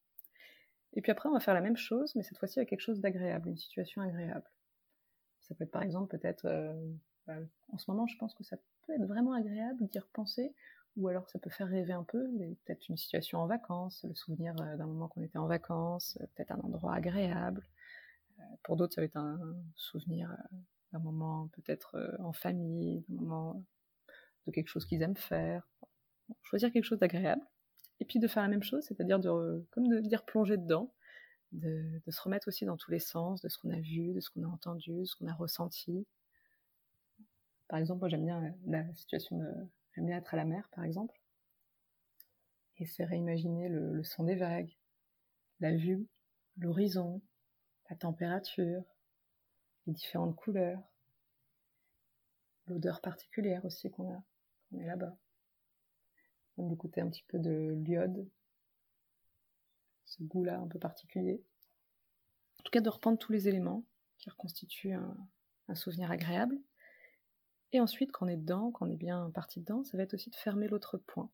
Et 0.94 1.02
puis 1.02 1.12
après, 1.12 1.28
on 1.28 1.34
va 1.34 1.42
faire 1.42 1.54
la 1.54 1.62
même 1.62 1.76
chose, 1.76 2.16
mais 2.16 2.24
cette 2.24 2.38
fois-ci 2.38 2.62
à 2.62 2.66
quelque 2.66 2.80
chose 2.80 3.02
d'agréable, 3.02 3.50
une 3.50 3.58
situation 3.58 4.02
agréable. 4.02 4.50
Ça 5.42 5.54
peut 5.54 5.66
être 5.66 5.72
par 5.72 5.84
exemple 5.84 6.18
peut-être, 6.18 6.46
euh, 6.46 6.74
bah, 7.28 7.36
en 7.74 7.78
ce 7.78 7.92
moment 7.92 8.08
je 8.08 8.18
pense 8.18 8.34
que 8.34 8.46
ça 8.46 8.58
peut 8.86 8.94
être 8.94 9.06
vraiment 9.06 9.34
agréable 9.34 9.86
d'y 9.88 10.00
repenser, 10.00 10.56
ou 10.98 11.08
alors 11.08 11.30
ça 11.30 11.40
peut 11.40 11.50
faire 11.50 11.68
rêver 11.68 11.94
un 11.94 12.04
peu, 12.04 12.26
peut-être 12.66 12.88
une 12.90 12.98
situation 12.98 13.40
en 13.40 13.48
vacances, 13.48 14.06
le 14.08 14.16
souvenir 14.16 14.56
euh, 14.62 14.78
d'un 14.78 14.86
moment 14.86 15.08
qu'on 15.08 15.22
était 15.22 15.38
en 15.38 15.48
vacances, 15.48 16.18
euh, 16.22 16.26
peut-être 16.36 16.52
un 16.52 16.60
endroit 16.60 16.94
agréable. 16.94 17.66
Pour 18.64 18.76
d'autres, 18.76 18.94
ça 18.96 19.02
va 19.02 19.06
être 19.06 19.18
un 19.18 19.40
souvenir 19.76 20.36
d'un 20.92 21.00
moment 21.00 21.50
peut-être 21.54 22.18
en 22.20 22.34
famille, 22.34 23.06
d'un 23.08 23.22
moment 23.22 23.64
de 24.46 24.52
quelque 24.52 24.68
chose 24.68 24.86
qu'ils 24.86 25.02
aiment 25.02 25.16
faire. 25.16 25.68
Choisir 26.42 26.72
quelque 26.72 26.84
chose 26.84 27.00
d'agréable. 27.00 27.42
Et 28.00 28.06
puis 28.06 28.20
de 28.20 28.28
faire 28.28 28.44
la 28.44 28.50
même 28.50 28.64
chose, 28.64 28.84
c'est-à-dire 28.84 29.20
de, 29.20 29.66
comme 29.72 29.88
de 29.88 30.00
dire 30.02 30.26
plonger 30.26 30.58
dedans, 30.58 30.94
de, 31.54 32.02
se 32.10 32.22
remettre 32.22 32.48
aussi 32.48 32.66
dans 32.66 32.78
tous 32.78 32.92
les 32.92 33.00
sens, 33.00 33.42
de 33.42 33.50
ce 33.50 33.58
qu'on 33.58 33.70
a 33.70 33.80
vu, 33.80 34.14
de 34.14 34.20
ce 34.20 34.30
qu'on 34.30 34.44
a 34.44 34.48
entendu, 34.48 35.00
de 35.00 35.06
ce 35.06 35.16
qu'on 35.16 35.28
a 35.28 35.34
ressenti. 35.34 36.06
Par 37.68 37.80
exemple, 37.80 38.00
moi 38.00 38.10
j'aime 38.10 38.26
bien 38.26 38.54
la 38.68 38.94
situation 38.94 39.38
de. 39.38 39.48
J'aime 39.96 40.10
être 40.10 40.34
à 40.34 40.38
la 40.38 40.46
mer, 40.46 40.68
par 40.72 40.84
exemple. 40.84 41.20
Et 42.78 42.86
c'est 42.86 43.06
réimaginer 43.06 43.70
le, 43.70 43.94
le 43.94 44.04
son 44.04 44.26
des 44.26 44.36
vagues, 44.36 44.76
la 45.62 45.76
vue, 45.76 46.08
l'horizon, 46.58 47.22
la 47.90 47.96
température, 47.96 48.84
les 49.88 49.94
différentes 49.94 50.36
couleurs, 50.36 50.82
l'odeur 52.68 53.02
particulière 53.02 53.64
aussi 53.66 53.90
qu'on 53.92 54.12
a 54.12 54.18
quand 54.18 54.78
on 54.78 54.80
est 54.80 54.88
là-bas. 54.88 55.16
On 56.58 56.68
d'écouter 56.68 57.02
un 57.02 57.10
petit 57.10 57.26
peu 57.28 57.38
de 57.38 57.76
l'iode, 57.86 58.28
ce 60.06 60.24
goût-là 60.24 60.60
un 60.60 60.68
peu 60.68 60.80
particulier. 60.80 61.44
En 62.60 62.64
tout 62.64 62.72
cas, 62.72 62.82
de 62.82 62.90
reprendre 62.90 63.18
tous 63.18 63.32
les 63.32 63.48
éléments 63.48 63.84
qui 64.18 64.30
reconstituent 64.30 64.94
un, 64.94 65.76
souvenir 65.76 66.12
agréable. 66.12 66.58
Et 67.76 67.82
ensuite, 67.82 68.14
quand 68.14 68.26
on 68.26 68.30
est 68.30 68.38
dedans, 68.38 68.72
quand 68.72 68.88
on 68.88 68.90
est 68.90 68.96
bien 68.96 69.30
parti 69.32 69.60
dedans, 69.60 69.84
ça 69.84 69.98
va 69.98 70.04
être 70.04 70.14
aussi 70.14 70.30
de 70.30 70.36
fermer 70.36 70.70
l'autre 70.70 70.98
point. 70.98 71.30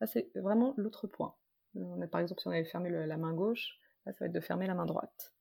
Là, 0.00 0.06
c'est 0.06 0.30
vraiment 0.34 0.72
l'autre 0.78 1.06
point. 1.06 1.34
On 1.74 2.00
a, 2.00 2.06
par 2.06 2.22
exemple, 2.22 2.40
si 2.40 2.48
on 2.48 2.50
avait 2.50 2.64
fermé 2.64 2.88
la 2.88 3.16
main 3.18 3.34
gauche, 3.34 3.78
là, 4.06 4.12
ça 4.14 4.20
va 4.20 4.26
être 4.26 4.32
de 4.32 4.40
fermer 4.40 4.66
la 4.66 4.74
main 4.74 4.86
droite. 4.86 5.34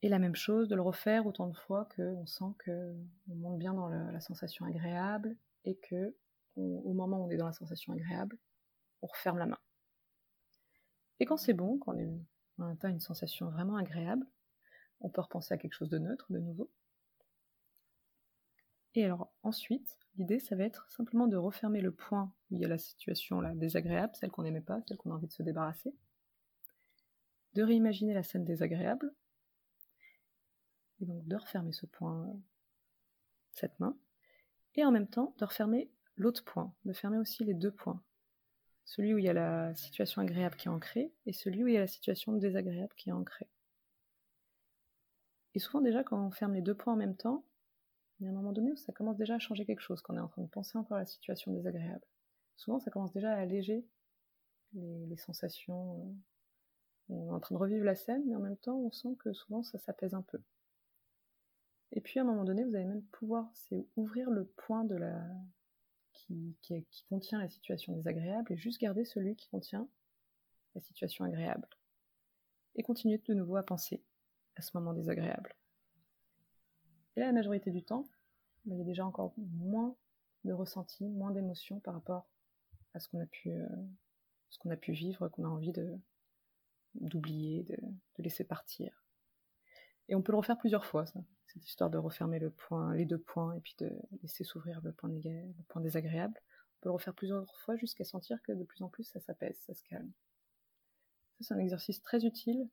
Et 0.00 0.08
la 0.08 0.18
même 0.18 0.34
chose, 0.34 0.68
de 0.68 0.74
le 0.74 0.80
refaire 0.80 1.26
autant 1.26 1.48
de 1.48 1.54
fois 1.54 1.86
qu'on 1.94 2.24
sent 2.24 2.54
qu'on 2.64 3.34
monte 3.34 3.58
bien 3.58 3.74
dans 3.74 3.88
la 3.88 4.20
sensation 4.20 4.64
agréable 4.64 5.36
et 5.66 5.76
que 5.76 6.16
au 6.56 6.94
moment 6.94 7.18
où 7.18 7.26
on 7.26 7.30
est 7.30 7.36
dans 7.36 7.44
la 7.44 7.52
sensation 7.52 7.92
agréable, 7.92 8.38
on 9.02 9.06
referme 9.06 9.36
la 9.36 9.44
main. 9.44 9.58
Et 11.18 11.26
quand 11.26 11.36
c'est 11.36 11.52
bon, 11.52 11.78
quand 11.78 11.94
on, 11.94 12.64
a 12.64 12.70
atteint 12.70 12.88
une 12.88 13.00
sensation 13.00 13.50
vraiment 13.50 13.76
agréable, 13.76 14.26
on 15.02 15.10
peut 15.10 15.20
repenser 15.20 15.52
à 15.52 15.58
quelque 15.58 15.74
chose 15.74 15.90
de 15.90 15.98
neutre 15.98 16.32
de 16.32 16.38
nouveau. 16.38 16.70
Et 18.94 19.04
alors 19.04 19.32
ensuite, 19.42 19.98
l'idée, 20.16 20.40
ça 20.40 20.56
va 20.56 20.64
être 20.64 20.90
simplement 20.90 21.28
de 21.28 21.36
refermer 21.36 21.80
le 21.80 21.92
point 21.92 22.32
où 22.50 22.56
il 22.56 22.60
y 22.60 22.64
a 22.64 22.68
la 22.68 22.78
situation 22.78 23.40
là, 23.40 23.54
désagréable, 23.54 24.14
celle 24.16 24.30
qu'on 24.30 24.42
n'aimait 24.42 24.60
pas, 24.60 24.80
celle 24.86 24.96
qu'on 24.96 25.10
a 25.10 25.14
envie 25.14 25.28
de 25.28 25.32
se 25.32 25.42
débarrasser, 25.42 25.94
de 27.54 27.62
réimaginer 27.62 28.14
la 28.14 28.22
scène 28.22 28.44
désagréable, 28.44 29.14
et 31.00 31.06
donc 31.06 31.26
de 31.26 31.36
refermer 31.36 31.72
ce 31.72 31.86
point, 31.86 32.36
cette 33.52 33.78
main, 33.78 33.96
et 34.74 34.84
en 34.84 34.90
même 34.90 35.08
temps 35.08 35.34
de 35.38 35.44
refermer 35.44 35.90
l'autre 36.16 36.44
point, 36.44 36.74
de 36.84 36.92
fermer 36.92 37.18
aussi 37.18 37.44
les 37.44 37.54
deux 37.54 37.72
points. 37.72 38.02
Celui 38.84 39.14
où 39.14 39.18
il 39.18 39.24
y 39.24 39.28
a 39.28 39.32
la 39.32 39.74
situation 39.74 40.20
agréable 40.20 40.56
qui 40.56 40.66
est 40.66 40.70
ancrée 40.70 41.12
et 41.26 41.32
celui 41.32 41.62
où 41.62 41.68
il 41.68 41.74
y 41.74 41.76
a 41.76 41.80
la 41.80 41.86
situation 41.86 42.32
désagréable 42.32 42.92
qui 42.96 43.10
est 43.10 43.12
ancrée. 43.12 43.48
Et 45.54 45.60
souvent 45.60 45.80
déjà 45.80 46.02
quand 46.02 46.20
on 46.20 46.30
ferme 46.30 46.54
les 46.54 46.62
deux 46.62 46.74
points 46.74 46.94
en 46.94 46.96
même 46.96 47.16
temps, 47.16 47.44
il 48.20 48.24
y 48.24 48.26
a 48.26 48.30
un 48.30 48.34
moment 48.34 48.52
donné 48.52 48.72
où 48.72 48.76
ça 48.76 48.92
commence 48.92 49.16
déjà 49.16 49.36
à 49.36 49.38
changer 49.38 49.64
quelque 49.64 49.80
chose, 49.80 50.02
quand 50.02 50.14
on 50.14 50.18
est 50.18 50.20
en 50.20 50.28
train 50.28 50.42
de 50.42 50.48
penser 50.48 50.76
encore 50.76 50.98
à 50.98 51.00
la 51.00 51.06
situation 51.06 51.52
désagréable. 51.52 52.04
Souvent 52.56 52.78
ça 52.78 52.90
commence 52.90 53.12
déjà 53.12 53.32
à 53.32 53.38
alléger 53.38 53.86
les, 54.74 55.16
sensations. 55.16 55.98
Euh, 57.10 57.14
on 57.14 57.28
est 57.28 57.34
en 57.34 57.40
train 57.40 57.54
de 57.54 57.60
revivre 57.60 57.84
la 57.84 57.94
scène, 57.94 58.22
mais 58.26 58.36
en 58.36 58.40
même 58.40 58.58
temps 58.58 58.78
on 58.78 58.90
sent 58.90 59.16
que 59.18 59.32
souvent 59.32 59.62
ça 59.62 59.78
s'apaise 59.78 60.14
un 60.14 60.22
peu. 60.22 60.40
Et 61.92 62.00
puis 62.00 62.18
à 62.20 62.22
un 62.22 62.26
moment 62.26 62.44
donné, 62.44 62.64
vous 62.64 62.76
allez 62.76 62.84
même 62.84 63.02
pouvoir, 63.04 63.50
ouvrir 63.96 64.30
le 64.30 64.44
point 64.44 64.84
la, 64.84 65.26
qui, 66.12 66.56
contient 67.08 67.38
la 67.38 67.48
situation 67.48 67.92
désagréable 67.94 68.52
et 68.52 68.56
juste 68.56 68.80
garder 68.80 69.04
celui 69.04 69.34
qui 69.34 69.48
contient 69.48 69.88
la 70.74 70.80
situation 70.80 71.24
agréable. 71.24 71.68
Et 72.76 72.82
continuer 72.82 73.18
de 73.18 73.34
nouveau 73.34 73.56
à 73.56 73.64
penser 73.64 74.04
à 74.56 74.62
ce 74.62 74.70
moment 74.74 74.92
désagréable. 74.92 75.56
La 77.26 77.32
majorité 77.32 77.70
du 77.70 77.82
temps, 77.82 78.08
il 78.64 78.76
y 78.78 78.80
a 78.80 78.84
déjà 78.84 79.04
encore 79.04 79.34
moins 79.36 79.94
de 80.44 80.52
ressenti, 80.52 81.06
moins 81.06 81.30
d'émotions 81.30 81.78
par 81.80 81.94
rapport 81.94 82.26
à 82.94 83.00
ce 83.00 83.08
qu'on 83.08 83.20
a 83.20 83.26
pu, 83.26 83.50
euh, 83.50 83.66
ce 84.48 84.58
qu'on 84.58 84.70
a 84.70 84.76
pu 84.76 84.92
vivre, 84.92 85.28
qu'on 85.28 85.44
a 85.44 85.48
envie 85.48 85.72
de 85.72 85.98
d'oublier, 86.94 87.62
de, 87.62 87.76
de, 87.76 88.22
laisser 88.22 88.42
partir. 88.42 89.04
Et 90.08 90.16
on 90.16 90.22
peut 90.22 90.32
le 90.32 90.38
refaire 90.38 90.58
plusieurs 90.58 90.84
fois, 90.84 91.06
ça 91.06 91.20
cette 91.46 91.66
histoire 91.66 91.90
de 91.90 91.98
refermer 91.98 92.38
le 92.38 92.50
point, 92.50 92.94
les 92.94 93.04
deux 93.04 93.18
points 93.18 93.54
et 93.54 93.60
puis 93.60 93.74
de 93.78 93.90
laisser 94.22 94.42
s'ouvrir 94.42 94.80
le 94.82 94.92
point, 94.92 95.10
le 95.10 95.62
point 95.68 95.82
désagréable. 95.82 96.40
On 96.78 96.80
peut 96.80 96.88
le 96.88 96.94
refaire 96.94 97.14
plusieurs 97.14 97.54
fois 97.58 97.76
jusqu'à 97.76 98.04
sentir 98.04 98.40
que 98.42 98.52
de 98.52 98.64
plus 98.64 98.82
en 98.82 98.88
plus 98.88 99.04
ça 99.04 99.20
s'apaise, 99.20 99.58
ça 99.66 99.74
se 99.74 99.84
calme. 99.84 100.10
c'est 101.40 101.54
un 101.54 101.58
exercice 101.58 102.02
très 102.02 102.24
utile 102.24 102.68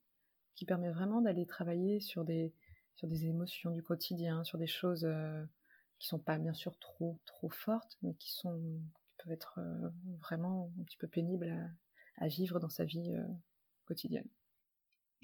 qui 0.55 0.65
permet 0.65 0.89
vraiment 0.89 1.21
d'aller 1.21 1.45
travailler 1.45 1.99
sur 1.99 2.23
des, 2.23 2.53
sur 2.97 3.07
des 3.07 3.27
émotions 3.27 3.71
du 3.71 3.83
quotidien, 3.83 4.43
sur 4.43 4.57
des 4.57 4.67
choses 4.67 5.05
euh, 5.05 5.43
qui 5.99 6.07
sont 6.07 6.19
pas 6.19 6.37
bien 6.37 6.53
sûr 6.53 6.77
trop, 6.79 7.19
trop 7.25 7.49
fortes, 7.49 7.97
mais 8.01 8.13
qui, 8.15 8.31
sont, 8.31 8.59
qui 9.03 9.15
peuvent 9.17 9.33
être 9.33 9.59
euh, 9.59 9.89
vraiment 10.21 10.71
un 10.79 10.83
petit 10.83 10.97
peu 10.97 11.07
pénibles 11.07 11.71
à, 12.17 12.27
vivre 12.27 12.59
dans 12.59 12.69
sa 12.69 12.83
vie 12.83 13.13
euh, 13.15 13.23
quotidienne. 13.85 14.27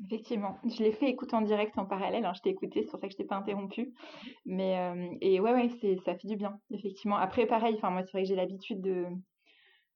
Effectivement, 0.04 0.58
je 0.64 0.82
l'ai 0.82 0.92
fait 0.92 1.08
écouter 1.08 1.36
en 1.36 1.42
direct 1.42 1.78
en 1.78 1.86
parallèle, 1.86 2.26
hein, 2.26 2.34
je 2.34 2.42
t'ai 2.42 2.50
écouté, 2.50 2.82
c'est 2.84 2.90
pour 2.90 3.00
ça 3.00 3.08
que 3.08 3.14
je 3.14 3.18
t'ai 3.18 3.26
pas 3.26 3.36
interrompu. 3.36 3.94
Mais 4.46 4.80
euh, 4.80 5.16
et 5.22 5.40
ouais, 5.40 5.54
ouais, 5.54 5.70
c'est, 5.82 5.98
ça 6.04 6.16
fait 6.16 6.28
du 6.28 6.36
bien, 6.36 6.60
effectivement. 6.72 7.18
Après, 7.18 7.46
pareil, 7.46 7.76
enfin 7.76 7.92
moi, 7.92 8.04
c'est 8.04 8.12
vrai 8.12 8.24
que 8.24 8.30
j'ai 8.30 8.36
l'habitude 8.36 8.82
de, 8.82 9.06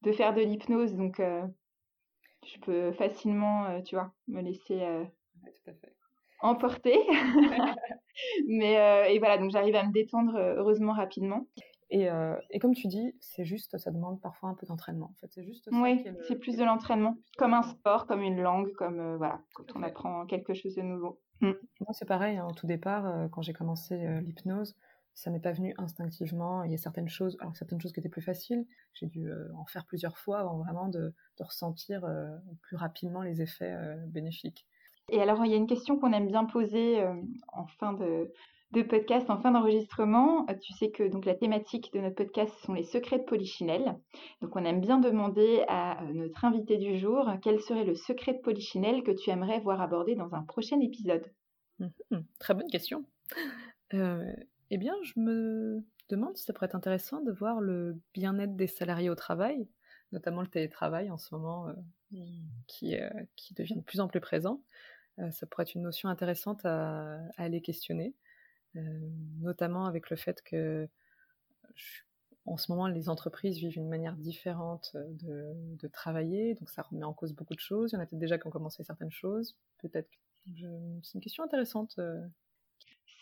de 0.03 0.11
faire 0.11 0.35
de 0.35 0.41
l'hypnose, 0.41 0.93
donc 0.93 1.19
je 1.19 2.59
peux 2.61 2.91
facilement, 2.93 3.81
tu 3.81 3.95
vois, 3.95 4.13
me 4.27 4.41
laisser 4.41 5.07
emporter. 6.39 6.99
Mais 8.47 8.73
et 9.13 9.19
voilà, 9.19 9.37
donc 9.37 9.51
j'arrive 9.51 9.75
à 9.75 9.83
me 9.83 9.91
détendre 9.91 10.35
heureusement 10.37 10.93
rapidement. 10.93 11.45
Euh, 11.93 12.35
et, 12.51 12.59
comme 12.59 12.73
tu 12.73 12.87
dis, 12.87 13.15
c'est 13.19 13.45
juste, 13.45 13.77
ça 13.77 13.91
demande 13.91 14.21
parfois 14.21 14.49
un 14.49 14.55
peu 14.55 14.65
d'entraînement. 14.65 15.07
En 15.07 15.15
fait, 15.21 15.31
c'est 15.31 15.43
juste. 15.43 15.69
oui, 15.71 16.03
c'est 16.27 16.35
plus 16.35 16.57
de 16.57 16.63
l'entraînement, 16.63 17.17
comme 17.37 17.53
un 17.53 17.63
sport, 17.63 18.07
comme 18.07 18.21
une 18.21 18.41
langue, 18.41 18.71
comme 18.73 18.99
euh, 18.99 19.17
voilà, 19.17 19.41
quand 19.53 19.75
on 19.75 19.83
apprend 19.83 20.25
quelque 20.25 20.53
chose 20.53 20.75
de 20.75 20.81
nouveau. 20.81 21.19
Mm. 21.41 21.51
Moi, 21.79 21.93
c'est 21.93 22.07
pareil. 22.07 22.37
Hein, 22.37 22.47
au 22.49 22.53
tout 22.53 22.67
départ, 22.67 23.05
euh, 23.05 23.27
quand 23.29 23.41
j'ai 23.41 23.53
commencé 23.53 23.97
l'hypnose, 24.21 24.75
ça 25.13 25.31
m'est 25.31 25.39
pas 25.39 25.53
venu 25.53 25.73
instinctivement. 25.77 26.63
Il 26.63 26.71
y 26.71 26.75
a 26.75 26.77
certaines 26.77 27.09
choses, 27.09 27.37
alors 27.39 27.55
certaines 27.55 27.81
choses 27.81 27.93
qui 27.93 27.99
étaient 27.99 28.09
plus 28.09 28.21
faciles. 28.21 28.67
J'ai 28.93 29.07
dû 29.07 29.31
en 29.55 29.65
faire 29.65 29.85
plusieurs 29.85 30.17
fois 30.17 30.39
avant 30.39 30.57
vraiment 30.59 30.89
de, 30.89 31.13
de 31.39 31.43
ressentir 31.43 32.05
plus 32.61 32.75
rapidement 32.75 33.23
les 33.23 33.41
effets 33.41 33.75
bénéfiques. 34.09 34.67
Et 35.09 35.21
alors, 35.21 35.45
il 35.45 35.51
y 35.51 35.53
a 35.53 35.57
une 35.57 35.67
question 35.67 35.97
qu'on 35.97 36.11
aime 36.11 36.27
bien 36.27 36.45
poser 36.45 37.01
en 37.53 37.65
fin 37.79 37.93
de, 37.93 38.29
podcast 38.83 39.29
en 39.29 39.39
fin 39.39 39.51
d'enregistrement. 39.51 40.45
Euh, 40.49 40.53
tu 40.61 40.73
sais 40.73 40.91
que 40.91 41.03
donc 41.07 41.25
la 41.25 41.35
thématique 41.35 41.91
de 41.93 41.99
notre 41.99 42.15
podcast 42.15 42.53
sont 42.63 42.73
les 42.73 42.83
secrets 42.83 43.19
de 43.19 43.23
Polichinelle. 43.23 43.97
Donc 44.41 44.55
on 44.55 44.63
aime 44.65 44.81
bien 44.81 44.99
demander 44.99 45.63
à 45.67 46.03
euh, 46.03 46.13
notre 46.13 46.45
invité 46.45 46.77
du 46.77 46.97
jour 46.97 47.29
quel 47.41 47.59
serait 47.61 47.85
le 47.85 47.95
secret 47.95 48.33
de 48.33 48.39
Polichinelle 48.39 49.03
que 49.03 49.11
tu 49.11 49.29
aimerais 49.29 49.59
voir 49.59 49.81
abordé 49.81 50.15
dans 50.15 50.33
un 50.33 50.43
prochain 50.43 50.79
épisode. 50.79 51.25
Mhm, 51.79 52.25
très 52.39 52.53
bonne 52.53 52.69
question. 52.69 53.05
Euh, 53.93 54.33
eh 54.71 54.77
bien, 54.77 54.93
je 55.03 55.19
me 55.19 55.83
demande 56.09 56.35
si 56.37 56.43
ça 56.43 56.53
pourrait 56.53 56.67
être 56.67 56.75
intéressant 56.75 57.21
de 57.21 57.31
voir 57.31 57.61
le 57.61 57.99
bien-être 58.13 58.55
des 58.55 58.67
salariés 58.67 59.09
au 59.09 59.15
travail, 59.15 59.67
notamment 60.11 60.41
le 60.41 60.47
télétravail 60.47 61.09
en 61.11 61.17
ce 61.17 61.33
moment 61.33 61.67
qui, 62.67 62.95
qui 63.35 63.53
devient 63.53 63.75
de 63.75 63.81
plus 63.81 63.99
en 63.99 64.07
plus 64.07 64.21
présent. 64.21 64.61
Ça 65.31 65.45
pourrait 65.47 65.63
être 65.63 65.75
une 65.75 65.81
notion 65.81 66.09
intéressante 66.09 66.65
à, 66.65 67.19
aller 67.37 67.61
questionner, 67.61 68.13
notamment 69.39 69.85
avec 69.85 70.09
le 70.09 70.15
fait 70.15 70.41
que 70.43 70.87
en 72.45 72.55
ce 72.55 72.71
moment, 72.71 72.87
les 72.87 73.09
entreprises 73.09 73.57
vivent 73.57 73.75
une 73.75 73.89
manière 73.89 74.15
différente 74.15 74.95
de, 74.95 75.51
de, 75.55 75.87
travailler, 75.89 76.55
donc 76.55 76.69
ça 76.69 76.81
remet 76.81 77.03
en 77.03 77.11
cause 77.11 77.33
beaucoup 77.33 77.55
de 77.55 77.59
choses. 77.59 77.91
Il 77.91 77.95
y 77.95 77.97
en 77.97 78.01
a 78.01 78.05
peut-être 78.05 78.19
déjà 78.19 78.37
qui 78.37 78.47
ont 78.47 78.51
commencé 78.51 78.85
certaines 78.85 79.11
choses. 79.11 79.57
Peut-être. 79.79 80.07
C'est 80.45 81.13
une 81.15 81.21
question 81.21 81.43
intéressante 81.43 81.99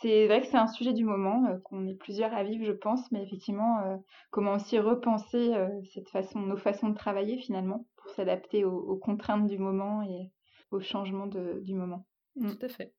c'est 0.02 0.28
vrai 0.28 0.42
que 0.42 0.48
c'est 0.48 0.58
un 0.58 0.68
sujet 0.68 0.94
du 0.94 1.06
moment, 1.06 1.46
euh, 1.48 1.58
qu'on 1.64 1.88
est 1.88 1.96
plusieurs 1.96 2.34
à 2.34 2.44
vivre, 2.44 2.66
je 2.66 2.72
pense, 2.72 3.12
mais 3.12 3.24
effectivement, 3.24 3.80
euh, 3.80 3.98
comment 4.30 4.54
aussi 4.54 4.78
repenser 4.80 5.54
euh, 5.54 5.68
cette 5.94 6.10
façon, 6.10 6.40
nos 6.42 6.58
façons 6.58 6.90
de 6.90 6.96
travailler 6.96 7.38
finalement, 7.38 7.86
pour 7.98 8.12
s'adapter 8.12 8.66
aux, 8.66 8.98
contraintes 8.98 9.48
du 9.48 9.58
moment 9.58 10.04
et 10.04 10.32
aux 10.76 10.82
changements 10.82 11.28
du 11.28 11.74
moment. 11.74 12.06
Mm. 12.36 12.52
Tout 12.52 12.66
à 12.66 12.70
fait. 12.70 12.94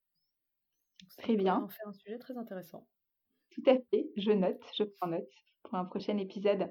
très 1.19 1.37
bien. 1.37 1.63
On 1.65 1.69
fait 1.69 1.87
un 1.87 1.93
sujet 1.93 2.19
très 2.19 2.37
intéressant. 2.37 2.87
Tout 3.51 3.63
à 3.67 3.75
fait, 3.75 4.11
je 4.17 4.33
note, 4.33 4.61
je 4.77 4.85
prends 4.85 5.09
note 5.09 5.31
pour 5.63 5.75
un 5.75 5.85
prochain 5.85 6.17
épisode. 6.19 6.71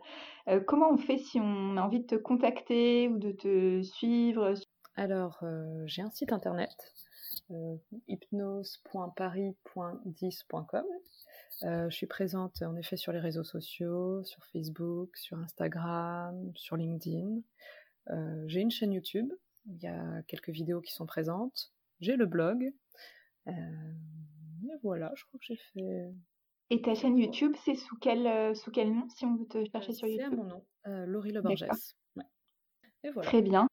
comment 0.67 0.91
on 0.91 0.97
fait 0.97 1.17
si 1.17 1.39
on 1.41 1.77
a 1.77 1.81
envie 1.81 2.01
de 2.01 2.05
te 2.05 2.15
contacter 2.15 3.09
ou 3.09 3.17
de 3.17 3.31
te 3.31 3.81
suivre 3.81 4.53
Alors, 4.95 5.43
j'ai 5.85 6.01
un 6.01 6.11
site 6.11 6.31
internet 6.31 6.71
euh, 7.51 7.75
hypnose.paris.10.com. 8.07 10.85
Euh, 11.63 11.89
je 11.89 11.95
suis 11.95 12.07
présente 12.07 12.61
en 12.61 12.75
effet 12.75 12.97
sur 12.97 13.13
les 13.13 13.19
réseaux 13.19 13.43
sociaux, 13.43 14.23
sur 14.23 14.43
Facebook, 14.45 15.15
sur 15.15 15.37
Instagram, 15.37 16.51
sur 16.55 16.75
LinkedIn. 16.75 17.41
Euh, 18.09 18.43
j'ai 18.47 18.61
une 18.61 18.71
chaîne 18.71 18.93
YouTube, 18.93 19.31
il 19.67 19.81
y 19.81 19.87
a 19.87 20.21
quelques 20.27 20.49
vidéos 20.49 20.81
qui 20.81 20.93
sont 20.93 21.05
présentes. 21.05 21.71
J'ai 21.99 22.15
le 22.15 22.25
blog. 22.25 22.71
et 23.47 23.51
voilà, 24.83 25.11
je 25.15 25.25
crois 25.25 25.39
que 25.39 25.45
j'ai 25.45 25.59
fait. 25.73 26.13
Et 26.71 26.81
ta 26.81 26.95
chaîne 26.95 27.17
YouTube, 27.17 27.53
c'est 27.63 27.75
sous 27.75 27.97
quel, 27.97 28.55
sous 28.55 28.71
quel 28.71 28.93
nom 28.93 29.07
si 29.09 29.25
on 29.25 29.35
veut 29.35 29.47
te 29.47 29.63
chercher 29.71 29.93
sur 29.93 30.07
YouTube 30.07 30.27
C'est 30.29 30.39
à 30.39 30.43
mon 30.43 30.43
nom, 30.45 30.65
Laurie 31.05 31.31
Le 31.31 31.41
Borges. 31.41 31.65
Et 33.03 33.11
voilà. 33.11 33.29
Très 33.29 33.41
bien. 33.41 33.67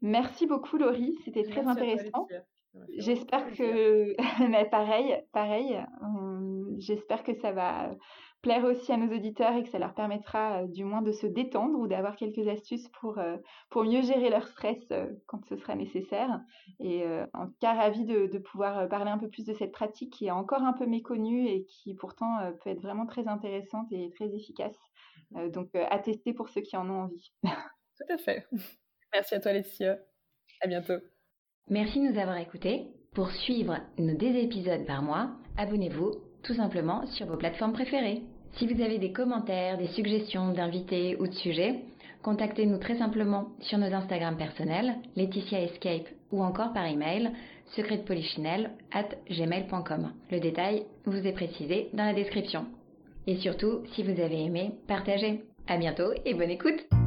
Merci 0.00 0.46
beaucoup 0.46 0.78
Laurie, 0.78 1.14
c'était 1.24 1.44
très 1.44 1.66
intéressant. 1.66 2.26
J'espère 2.96 3.52
que, 3.52 4.16
mais 4.50 4.68
pareil, 4.68 5.22
pareil, 5.32 5.78
j'espère 6.78 7.22
que 7.22 7.34
ça 7.34 7.52
va 7.52 7.90
plaire 8.42 8.64
aussi 8.64 8.92
à 8.92 8.96
nos 8.96 9.14
auditeurs 9.14 9.54
et 9.54 9.62
que 9.62 9.68
ça 9.68 9.78
leur 9.78 9.94
permettra 9.94 10.62
euh, 10.62 10.66
du 10.66 10.84
moins 10.84 11.00
de 11.00 11.12
se 11.12 11.26
détendre 11.26 11.78
ou 11.78 11.86
d'avoir 11.86 12.16
quelques 12.16 12.46
astuces 12.48 12.88
pour, 13.00 13.18
euh, 13.18 13.36
pour 13.70 13.84
mieux 13.84 14.02
gérer 14.02 14.28
leur 14.30 14.46
stress 14.48 14.78
euh, 14.90 15.06
quand 15.26 15.44
ce 15.46 15.56
sera 15.56 15.76
nécessaire. 15.76 16.40
Et 16.80 17.04
en 17.32 17.46
tout 17.46 17.56
cas, 17.60 17.74
ravie 17.74 18.04
de, 18.04 18.26
de, 18.26 18.38
pouvoir 18.38 18.88
parler 18.88 19.10
un 19.10 19.18
peu 19.18 19.28
plus 19.28 19.44
de 19.44 19.54
cette 19.54 19.72
pratique 19.72 20.12
qui 20.12 20.26
est 20.26 20.32
encore 20.32 20.62
un 20.62 20.72
peu 20.72 20.86
méconnue 20.86 21.46
et 21.46 21.64
qui 21.64 21.94
pourtant 21.94 22.38
peut 22.62 22.70
être 22.70 22.82
vraiment 22.82 23.06
très 23.06 23.28
intéressante 23.28 23.86
et 23.92 24.10
très 24.16 24.34
efficace. 24.34 24.76
Donc, 25.52 25.68
à 25.74 25.98
tester 25.98 26.34
pour 26.34 26.48
ceux 26.48 26.60
qui 26.60 26.76
en 26.76 26.90
ont 26.90 27.02
envie. 27.02 27.32
Tout 27.42 28.12
à 28.12 28.18
fait. 28.18 28.46
Merci 29.12 29.34
à 29.34 29.40
toi, 29.40 29.52
Laetitia. 29.52 29.98
À 30.60 30.66
bientôt. 30.66 30.98
Merci 31.68 32.00
de 32.00 32.12
nous 32.12 32.18
avoir 32.18 32.38
écoutés. 32.38 32.88
Pour 33.14 33.30
suivre 33.30 33.78
nos 33.98 34.16
deux 34.16 34.34
épisodes 34.34 34.84
par 34.86 35.02
mois, 35.02 35.30
abonnez-vous 35.56 36.21
tout 36.42 36.54
simplement 36.54 37.06
sur 37.06 37.26
vos 37.26 37.36
plateformes 37.36 37.72
préférées. 37.72 38.22
Si 38.54 38.66
vous 38.66 38.82
avez 38.82 38.98
des 38.98 39.12
commentaires, 39.12 39.78
des 39.78 39.88
suggestions 39.88 40.52
d'invités 40.52 41.16
ou 41.18 41.26
de 41.26 41.32
sujets, 41.32 41.80
contactez-nous 42.22 42.78
très 42.78 42.98
simplement 42.98 43.46
sur 43.60 43.78
nos 43.78 43.92
Instagram 43.92 44.36
personnels, 44.36 44.96
Laetitia 45.16 45.62
Escape 45.62 46.08
ou 46.30 46.42
encore 46.42 46.72
par 46.72 46.86
email 46.86 47.30
secretpolichinelle 47.74 48.70
at 48.92 49.08
gmail.com. 49.30 50.12
Le 50.30 50.40
détail 50.40 50.84
vous 51.06 51.26
est 51.26 51.32
précisé 51.32 51.88
dans 51.94 52.04
la 52.04 52.14
description. 52.14 52.66
Et 53.26 53.36
surtout, 53.36 53.82
si 53.94 54.02
vous 54.02 54.20
avez 54.20 54.44
aimé, 54.44 54.72
partagez. 54.86 55.42
À 55.68 55.76
bientôt 55.78 56.12
et 56.24 56.34
bonne 56.34 56.50
écoute! 56.50 57.01